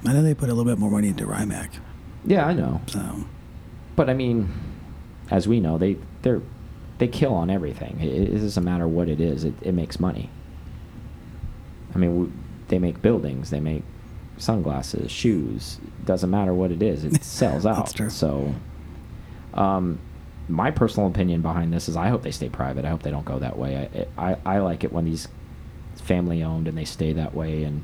I 0.05 0.13
know 0.13 0.21
they 0.21 0.33
put 0.33 0.49
a 0.49 0.53
little 0.53 0.69
bit 0.71 0.79
more 0.79 0.91
money 0.91 1.07
into 1.09 1.25
Rimac, 1.25 1.69
Yeah, 2.25 2.45
I 2.45 2.53
know. 2.53 2.81
so 2.87 3.25
But 3.95 4.09
I 4.09 4.13
mean, 4.13 4.49
as 5.31 5.47
we 5.47 5.59
know, 5.59 5.77
they 5.77 5.97
they're 6.21 6.41
they 6.99 7.07
kill 7.07 7.33
on 7.33 7.49
everything. 7.49 7.99
It, 8.01 8.29
it 8.29 8.39
doesn't 8.39 8.63
matter 8.63 8.87
what 8.87 9.09
it 9.09 9.19
is. 9.19 9.43
It, 9.43 9.53
it 9.61 9.73
makes 9.73 9.99
money. 9.99 10.29
I 11.95 11.97
mean, 11.97 12.09
w 12.11 12.31
they 12.69 12.79
make 12.79 13.01
buildings. 13.01 13.49
They 13.49 13.59
make 13.59 13.83
sunglasses, 14.37 15.11
shoes. 15.11 15.79
Doesn't 16.05 16.29
matter 16.29 16.53
what 16.53 16.71
it 16.71 16.81
is. 16.81 17.03
It 17.05 17.23
sells 17.41 17.65
out. 17.65 17.77
That's 17.77 17.93
true. 17.93 18.09
So, 18.09 18.53
um, 19.53 19.99
my 20.49 20.71
personal 20.71 21.07
opinion 21.07 21.41
behind 21.41 21.71
this 21.73 21.87
is 21.87 21.95
I 21.95 22.09
hope 22.09 22.23
they 22.23 22.31
stay 22.31 22.49
private. 22.49 22.83
I 22.85 22.89
hope 22.89 23.03
they 23.03 23.11
don't 23.11 23.25
go 23.25 23.39
that 23.39 23.57
way. 23.57 24.07
I 24.17 24.31
I, 24.31 24.37
I 24.45 24.59
like 24.59 24.83
it 24.83 24.91
when 24.91 25.05
these 25.05 25.27
family 25.95 26.43
owned 26.43 26.67
and 26.67 26.77
they 26.77 26.85
stay 26.85 27.13
that 27.13 27.33
way, 27.35 27.63
and 27.63 27.83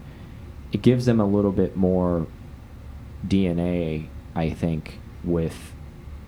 it 0.71 0.81
gives 0.81 1.05
them 1.05 1.19
a 1.19 1.25
little 1.25 1.51
bit 1.51 1.75
more 1.75 2.27
DNA, 3.27 4.07
I 4.35 4.49
think, 4.51 4.99
with 5.23 5.73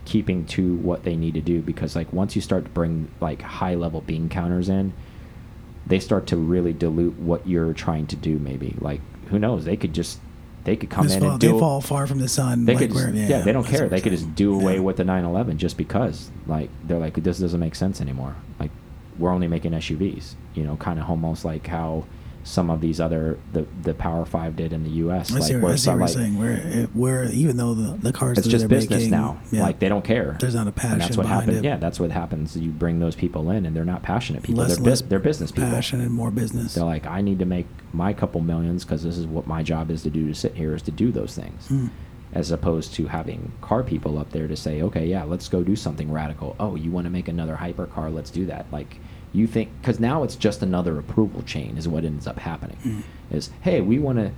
keeping 0.06 0.46
to 0.46 0.76
what 0.78 1.04
they 1.04 1.16
need 1.16 1.36
to 1.36 1.42
do 1.42 1.62
because 1.62 1.96
like 1.96 2.12
once 2.12 2.36
you 2.36 2.42
start 2.42 2.66
to 2.66 2.72
bring 2.72 3.10
like 3.22 3.42
high 3.42 3.76
level 3.76 4.02
bean 4.02 4.30
counters 4.30 4.68
in, 4.68 4.94
they 5.86 6.00
start 6.00 6.28
to 6.28 6.38
really 6.38 6.74
dilute 6.74 7.18
what 7.20 7.48
you're 7.48 7.74
trying 7.74 8.08
to 8.08 8.16
do 8.16 8.38
maybe. 8.40 8.76
Like 8.80 9.02
who 9.30 9.40
knows, 9.40 9.66
they 9.66 9.78
could 9.78 9.94
just 9.94 10.20
they 10.64 10.76
could 10.76 10.90
come 10.90 11.06
Just 11.06 11.16
in 11.16 11.22
fall- 11.22 11.32
and 11.32 11.42
they 11.42 11.48
do 11.48 11.60
fall 11.60 11.82
far 11.82 12.06
from 12.06 12.20
the 12.20 12.28
sun. 12.28 12.66
they 12.66 12.74
like 12.76 12.88
could 12.90 12.96
where- 12.96 13.12
just, 13.12 13.30
yeah, 13.30 13.42
they 13.42 13.52
don't 13.52 13.66
care. 13.66 13.88
They 13.90 14.02
could 14.02 14.12
just 14.12 14.36
do 14.36 14.54
away 14.54 14.76
Yeah. 14.76 14.82
with 14.82 14.98
the 14.98 15.04
911 15.04 15.58
just 15.58 15.78
because 15.78 16.30
like 16.48 16.70
they're 16.84 17.00
like 17.00 17.14
this 17.16 17.40
doesn't 17.40 17.60
make 17.60 17.76
sense 17.76 18.02
anymore. 18.02 18.36
Like 18.60 18.72
we're 19.18 19.32
only 19.32 19.48
making 19.48 19.72
SUVs, 19.74 20.34
you 20.56 20.64
know, 20.64 20.76
kind 20.78 21.00
of 21.00 21.10
almost 21.10 21.46
like 21.46 21.68
how 21.68 22.06
some 22.44 22.70
of 22.70 22.82
these 22.82 23.00
other 23.00 23.38
the 23.54 23.66
the 23.84 23.94
Power 23.94 24.26
5 24.26 24.56
did 24.56 24.74
in 24.74 24.84
the 24.84 24.90
US 25.06 25.32
I 25.32 25.36
like 25.36 25.44
see, 25.44 25.56
where 25.58 25.72
I 25.74 25.76
see 25.76 25.90
what 25.90 25.94
you're 25.96 26.02
like 26.02 26.10
saying. 26.10 26.38
Where, 26.40 26.58
where 26.94 27.24
even 27.32 27.58
though 27.58 27.74
the, 27.74 27.98
the 27.98 28.12
cars 28.12 28.38
it's 28.38 28.48
just 28.48 28.68
business 28.68 29.00
making, 29.04 29.12
now. 29.12 29.40
yeah, 29.52 29.62
Like 29.64 29.80
they 29.80 29.90
don't 29.90 30.04
care. 30.04 30.38
There's 30.40 30.56
not 30.56 30.68
a 30.68 30.72
passion 30.72 30.94
And 30.94 31.02
that's 31.02 31.18
what 31.18 31.26
happens. 31.28 31.62
Yeah, 31.64 31.78
that's 31.78 32.00
what 32.00 32.12
happens. 32.12 32.56
You 32.58 32.72
bring 32.72 33.00
those 33.00 33.16
people 33.16 33.52
in, 33.52 33.66
and 33.66 33.76
they're 33.76 33.86
not 33.86 34.02
passionate 34.04 34.44
people. 34.44 34.64
less, 34.64 34.76
they're, 34.78 34.86
less 34.86 35.02
they're 35.02 35.20
business 35.20 35.52
people. 35.52 35.70
passion 35.70 36.02
and 36.02 36.12
more 36.12 36.32
business. 36.32 36.74
They're 36.74 36.84
like, 36.86 37.06
I 37.06 37.22
need 37.22 37.40
to 37.40 37.46
make 37.46 37.68
my 37.94 38.14
couple 38.14 38.42
millions 38.42 38.84
because 38.86 39.04
this 39.04 39.18
is 39.18 39.26
what 39.28 39.46
my 39.48 39.62
job 39.64 39.92
is 39.92 40.02
to 40.04 40.10
do. 40.10 40.28
To 40.28 40.34
sit 40.36 40.56
here 40.56 40.74
is 40.76 40.82
to 40.84 40.92
do 40.92 41.12
those 41.12 41.36
things, 41.36 41.68
Hmm. 41.68 41.88
as 42.34 42.52
opposed 42.52 42.94
to 42.96 43.08
having 43.08 43.52
car 43.62 43.84
people 43.84 44.18
up 44.18 44.32
there 44.32 44.48
to 44.48 44.56
say, 44.56 44.82
okay, 44.82 45.06
yeah, 45.06 45.24
let's 45.24 45.48
go 45.50 45.64
do 45.64 45.76
something 45.76 46.12
radical. 46.12 46.56
Oh, 46.60 46.76
you 46.76 46.90
want 46.92 47.06
to 47.06 47.12
make 47.12 47.28
another 47.28 47.56
hypercar? 47.58 48.14
Let's 48.14 48.32
do 48.32 48.46
that. 48.48 48.66
Like 48.72 48.98
you 49.34 49.48
think 49.48 49.70
because 49.82 50.00
now 50.00 50.24
it's 50.24 50.36
just 50.36 50.62
another 50.62 51.00
approval 51.00 51.42
chain 51.44 51.78
is 51.78 51.88
what 51.88 52.04
ends 52.04 52.28
up 52.28 52.40
happening. 52.40 52.78
Hmm. 52.78 53.00
Is 53.36 53.50
hey, 53.62 53.82
we 53.82 53.98
want 54.00 54.18
to 54.20 54.32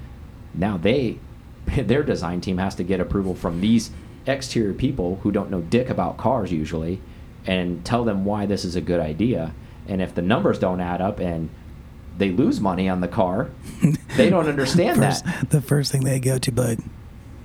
now 0.53 0.77
they 0.77 1.17
their 1.65 2.03
design 2.03 2.41
team 2.41 2.57
has 2.57 2.75
to 2.75 2.83
get 2.83 2.99
approval 2.99 3.33
from 3.35 3.61
these 3.61 3.91
exterior 4.25 4.73
people 4.73 5.19
who 5.23 5.31
don't 5.31 5.49
know 5.51 5.61
dick 5.61 5.89
about 5.89 6.17
cars 6.17 6.51
usually 6.51 7.01
and 7.45 7.83
tell 7.83 8.03
them 8.05 8.23
why 8.23 8.45
this 8.45 8.63
is 8.63 8.75
a 8.75 8.81
good 8.81 8.99
idea 9.01 9.53
and 9.87 10.01
if 10.01 10.15
the 10.15 10.21
numbers 10.21 10.57
don't 10.57 10.79
add 10.79 11.01
up 11.01 11.19
and 11.19 11.49
they 12.17 12.29
lose 12.29 12.61
money 12.61 12.87
on 12.87 13.01
the 13.01 13.07
car 13.07 13.49
they 14.15 14.29
don't 14.29 14.47
understand 14.47 14.97
first, 14.97 15.25
that 15.25 15.49
The 15.49 15.61
first 15.61 15.91
thing 15.91 16.05
they 16.05 16.21
go 16.21 16.37
to, 16.37 16.51
but 16.53 16.79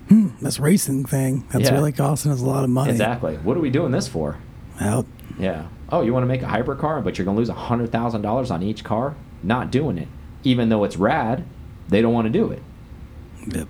hmm, 0.08 0.28
this 0.40 0.60
racing 0.60 1.04
thing 1.04 1.44
that's 1.50 1.64
Yeah. 1.68 1.74
really 1.74 1.90
costing 1.90 2.30
us 2.30 2.40
a 2.40 2.44
lot 2.46 2.62
of 2.62 2.70
money. 2.70 2.92
exactly 2.92 3.36
what 3.38 3.56
are 3.56 3.60
we 3.60 3.70
doing 3.70 3.90
this 3.90 4.06
for 4.06 4.36
Out. 4.80 5.06
yeah 5.36 5.66
oh 5.90 6.00
you 6.02 6.12
want 6.12 6.22
to 6.22 6.28
make 6.28 6.42
a 6.42 6.46
hypercar 6.46 7.02
but 7.02 7.18
you're 7.18 7.24
going 7.24 7.36
to 7.36 7.38
lose 7.38 7.48
a 7.48 7.54
hundred 7.54 7.90
thousand 7.90 8.22
dollars 8.22 8.50
on 8.50 8.62
each 8.62 8.84
car 8.84 9.14
not 9.42 9.70
doing 9.70 9.98
it 9.98 10.08
even 10.44 10.68
though 10.68 10.84
it's 10.84 10.96
rad 10.96 11.44
they 11.88 12.02
don't 12.02 12.12
want 12.12 12.26
to 12.26 12.32
do 12.32 12.50
it 12.50 12.62
Yep. 13.46 13.68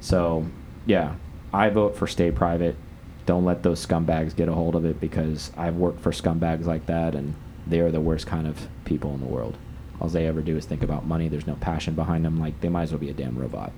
So, 0.00 0.46
yeah, 0.84 1.14
I 1.52 1.68
vote 1.70 1.96
for 1.96 2.06
stay 2.06 2.30
private. 2.30 2.76
Don't 3.24 3.44
let 3.44 3.62
those 3.62 3.84
scumbags 3.84 4.34
get 4.34 4.48
a 4.48 4.52
hold 4.52 4.76
of 4.76 4.84
it 4.84 5.00
because 5.00 5.52
I've 5.56 5.76
worked 5.76 6.00
for 6.00 6.12
scumbags 6.12 6.64
like 6.64 6.86
that, 6.86 7.14
and 7.14 7.34
they 7.66 7.80
are 7.80 7.90
the 7.90 8.00
worst 8.00 8.26
kind 8.26 8.46
of 8.46 8.68
people 8.84 9.14
in 9.14 9.20
the 9.20 9.26
world. 9.26 9.56
All 10.00 10.08
they 10.08 10.26
ever 10.26 10.42
do 10.42 10.56
is 10.56 10.66
think 10.66 10.82
about 10.82 11.06
money. 11.06 11.28
There's 11.28 11.46
no 11.46 11.56
passion 11.56 11.94
behind 11.94 12.24
them. 12.24 12.38
Like 12.38 12.60
they 12.60 12.68
might 12.68 12.82
as 12.82 12.92
well 12.92 13.00
be 13.00 13.10
a 13.10 13.14
damn 13.14 13.36
robot. 13.36 13.72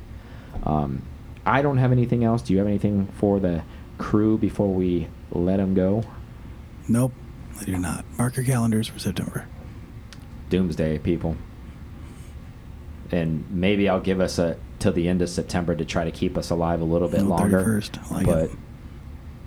Um, 0.64 1.03
I 1.47 1.62
don't 1.62 1.79
have 1.79 1.93
anything 1.93 2.25
else. 2.25 2.43
Do 2.43 2.53
you 2.53 2.59
have 2.59 2.66
anything 2.66 3.07
for 3.19 3.39
the 3.39 3.62
crew 3.97 4.37
before 4.37 4.73
we 4.73 5.09
let 5.31 5.59
them 5.59 5.75
go? 5.75 6.03
Nope. 6.89 7.12
I 7.61 7.65
do 7.65 7.77
not. 7.79 8.05
Mark 8.17 8.37
your 8.37 8.45
calendars 8.45 8.89
for 8.89 8.99
September. 8.99 9.47
Doomsday, 10.51 10.99
people. 10.99 11.37
And 13.11 13.45
maybe 13.51 13.89
I'll 13.89 14.01
give 14.01 14.21
us 14.21 14.39
a 14.39 14.57
till 14.79 14.93
the 14.93 15.09
end 15.09 15.23
of 15.23 15.29
September 15.29 15.75
to 15.75 15.85
try 15.85 16.05
to 16.05 16.11
keep 16.11 16.37
us 16.39 16.51
alive 16.51 16.81
a 16.81 16.85
little 16.85 17.09
bit 17.09 17.23
longer. 17.23 17.63
31st. 17.63 18.11
Like 18.11 18.27
but 18.27 18.45
it. 18.45 18.51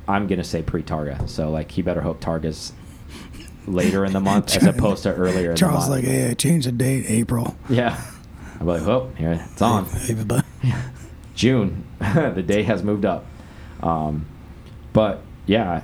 I'm 0.08 0.28
gonna 0.28 0.44
say 0.44 0.62
pre-Targa. 0.62 1.30
So 1.30 1.50
like 1.52 1.72
he 1.72 1.82
better 1.82 2.02
hope 2.02 2.20
Targa's 2.22 2.74
later 3.68 4.04
in 4.04 4.14
the 4.14 4.20
month 4.20 4.56
as 4.58 4.64
opposed 4.76 5.04
to 5.04 5.14
earlier 5.14 5.52
in 5.52 5.58
Charles 5.58 5.88
like, 5.90 6.04
hey, 6.04 6.32
I 6.32 6.34
changed 6.34 6.68
the 6.68 6.72
date, 6.72 7.06
April. 7.08 7.56
yeah. 7.70 8.02
I'm 8.60 8.68
like, 8.68 8.82
oh, 8.84 9.12
here 9.18 9.44
it's 9.52 9.62
on. 9.62 9.86
Hey, 9.90 10.14
hey, 10.14 10.24
bud. 10.24 10.44
June. 11.34 11.84
the 12.00 12.44
day 12.46 12.64
has 12.64 12.84
moved 12.84 13.06
up. 13.06 13.26
Um, 13.82 14.28
but 14.94 15.22
yeah, 15.48 15.84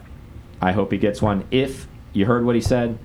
I 0.61 0.71
hope 0.73 0.91
he 0.91 0.97
gets 0.99 1.21
one. 1.21 1.45
If 1.49 1.87
you 2.17 2.25
heard 2.25 2.43
what 2.45 2.55
he 2.55 2.61
said, 2.61 2.97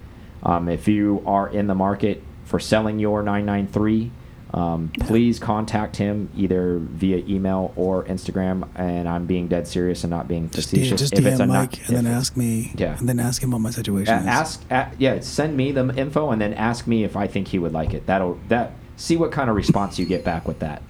um, 0.43 0.69
if 0.69 0.89
you 0.89 1.23
are 1.27 1.49
in 1.49 1.67
the 1.67 1.75
market 1.75 2.23
for 2.45 2.59
selling 2.59 2.99
your 2.99 3.23
993, 3.23 4.11
um, 4.55 4.91
please 5.01 5.39
contact 5.39 5.97
him 5.97 6.29
either 6.37 6.79
via 6.79 7.19
email 7.27 7.73
or 7.77 8.05
Instagram. 8.05 8.69
And 8.75 9.09
I'm 9.09 9.27
being 9.27 9.49
dead 9.49 9.67
serious 9.69 10.03
and 10.05 10.11
not 10.11 10.29
being 10.29 10.51
Just, 10.51 10.71
facetious. 10.71 11.01
just 11.01 11.13
if 11.15 11.25
it's 11.25 11.41
a 11.41 11.45
DM 11.45 11.49
not- 11.49 11.55
Mike 11.73 11.89
and 11.89 11.97
then 11.97 12.07
ask 12.07 12.37
me. 12.37 12.73
Yeah. 12.77 12.99
And 12.99 13.09
then 13.09 13.21
ask 13.21 13.43
him 13.43 13.51
what 13.53 13.61
my 13.61 13.71
situation 13.71 14.15
is. 14.19 14.27
ask, 14.27 14.63
a- 14.71 14.91
yeah, 14.99 15.21
send 15.21 15.57
me 15.57 15.73
the 15.73 15.89
info 15.97 16.31
and 16.31 16.41
then 16.41 16.53
ask 16.55 16.87
me 16.87 17.05
if 17.05 17.17
I 17.17 17.27
think 17.29 17.49
he 17.49 17.59
would 17.59 17.73
like 17.73 17.95
it. 17.95 18.07
That'll 18.07 18.39
that 18.49 18.73
see 18.97 19.17
what 19.17 19.33
kind 19.33 19.49
of 19.49 19.57
response 19.57 19.99
you 19.99 20.05
get 20.07 20.25
back 20.25 20.47
with 20.47 20.59
that. 20.59 20.83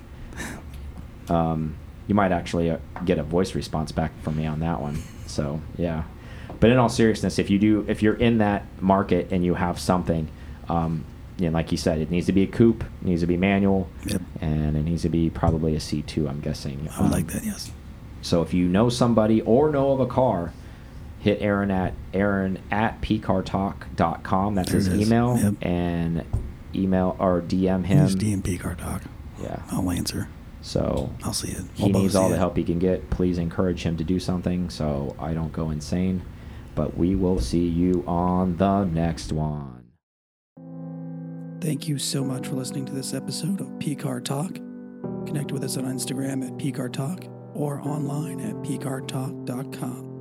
Um, 1.28 1.76
you 2.08 2.14
might 2.16 2.32
actually 2.32 2.70
uh, 2.70 2.78
get 3.04 3.18
a 3.18 3.22
voice 3.22 3.54
response 3.54 3.92
back 3.92 4.10
from 4.22 4.36
me 4.36 4.44
on 4.46 4.58
that 4.60 4.80
one. 4.80 5.00
So 5.26 5.60
yeah, 5.78 6.02
but 6.62 6.70
in 6.70 6.78
all 6.78 6.88
seriousness, 6.88 7.40
if 7.40 7.50
you 7.50 7.58
do, 7.58 7.84
if 7.88 8.02
you're 8.04 8.14
in 8.14 8.38
that 8.38 8.64
market 8.80 9.32
and 9.32 9.44
you 9.44 9.54
have 9.54 9.80
something, 9.80 10.28
um, 10.68 11.04
you 11.36 11.46
know, 11.46 11.52
like 11.52 11.72
you 11.72 11.76
said, 11.76 11.98
it 11.98 12.08
needs 12.08 12.26
to 12.26 12.32
be 12.32 12.44
a 12.44 12.46
coupe, 12.46 12.84
it 12.84 13.04
needs 13.04 13.20
to 13.20 13.26
be 13.26 13.36
manual, 13.36 13.88
Yep. 14.06 14.22
and 14.40 14.76
it 14.76 14.84
needs 14.84 15.02
to 15.02 15.08
be 15.08 15.28
probably 15.28 15.74
a 15.74 15.80
C2. 15.80 16.28
I'm 16.30 16.38
guessing. 16.38 16.88
I 16.96 17.00
would 17.00 17.06
Um, 17.06 17.10
like 17.10 17.26
that, 17.32 17.44
yes. 17.44 17.72
so 18.20 18.42
if 18.42 18.54
you 18.54 18.68
know 18.68 18.88
somebody 18.88 19.40
or 19.40 19.72
know 19.72 19.90
of 19.90 19.98
a 19.98 20.06
car, 20.06 20.52
hit 21.18 21.38
Aaron 21.40 21.72
at 21.72 21.94
Aaron 22.14 22.58
at 22.70 23.00
pcartalk.com. 23.02 24.54
That's 24.54 24.70
There 24.70 24.80
his 24.80 24.88
email. 24.94 25.36
Yep. 25.42 25.54
And 25.62 26.22
email 26.76 27.16
or 27.18 27.40
DM 27.42 27.84
him. 27.86 28.04
Use 28.04 28.14
DM 28.14 28.40
PCAR 28.42 28.76
Talk. 28.78 29.02
Yeah. 29.42 29.62
I'll 29.72 29.90
answer. 29.90 30.28
So 30.60 31.10
I'll 31.24 31.32
see 31.32 31.48
it. 31.50 31.62
he 31.74 31.82
We'll 31.84 31.92
both 31.94 32.02
needs 32.02 32.14
all 32.14 32.28
the 32.28 32.36
help 32.38 32.56
he 32.56 32.62
can 32.62 32.78
get. 32.78 33.10
Please 33.10 33.38
encourage 33.38 33.82
him 33.82 33.96
to 33.96 34.04
do 34.04 34.20
something 34.20 34.70
so 34.70 35.16
I 35.18 35.34
don't 35.34 35.52
go 35.52 35.70
insane. 35.70 36.22
But 36.74 36.96
we 36.96 37.14
will 37.14 37.40
see 37.40 37.66
you 37.66 38.04
on 38.06 38.56
the 38.56 38.84
next 38.84 39.32
one. 39.32 39.82
Thank 41.60 41.86
you 41.86 41.98
so 41.98 42.24
much 42.24 42.48
for 42.48 42.56
listening 42.56 42.86
to 42.86 42.92
this 42.92 43.14
episode 43.14 43.60
of 43.60 43.68
PCAR 43.78 44.24
Talk. 44.24 44.54
Connect 45.26 45.52
with 45.52 45.62
us 45.62 45.76
on 45.76 45.84
Instagram 45.84 46.44
at 46.44 46.52
PCAR 46.58 46.92
Talk 46.92 47.24
or 47.54 47.80
online 47.82 48.40
at 48.40 48.54
PCARTalk.com. 48.56 50.11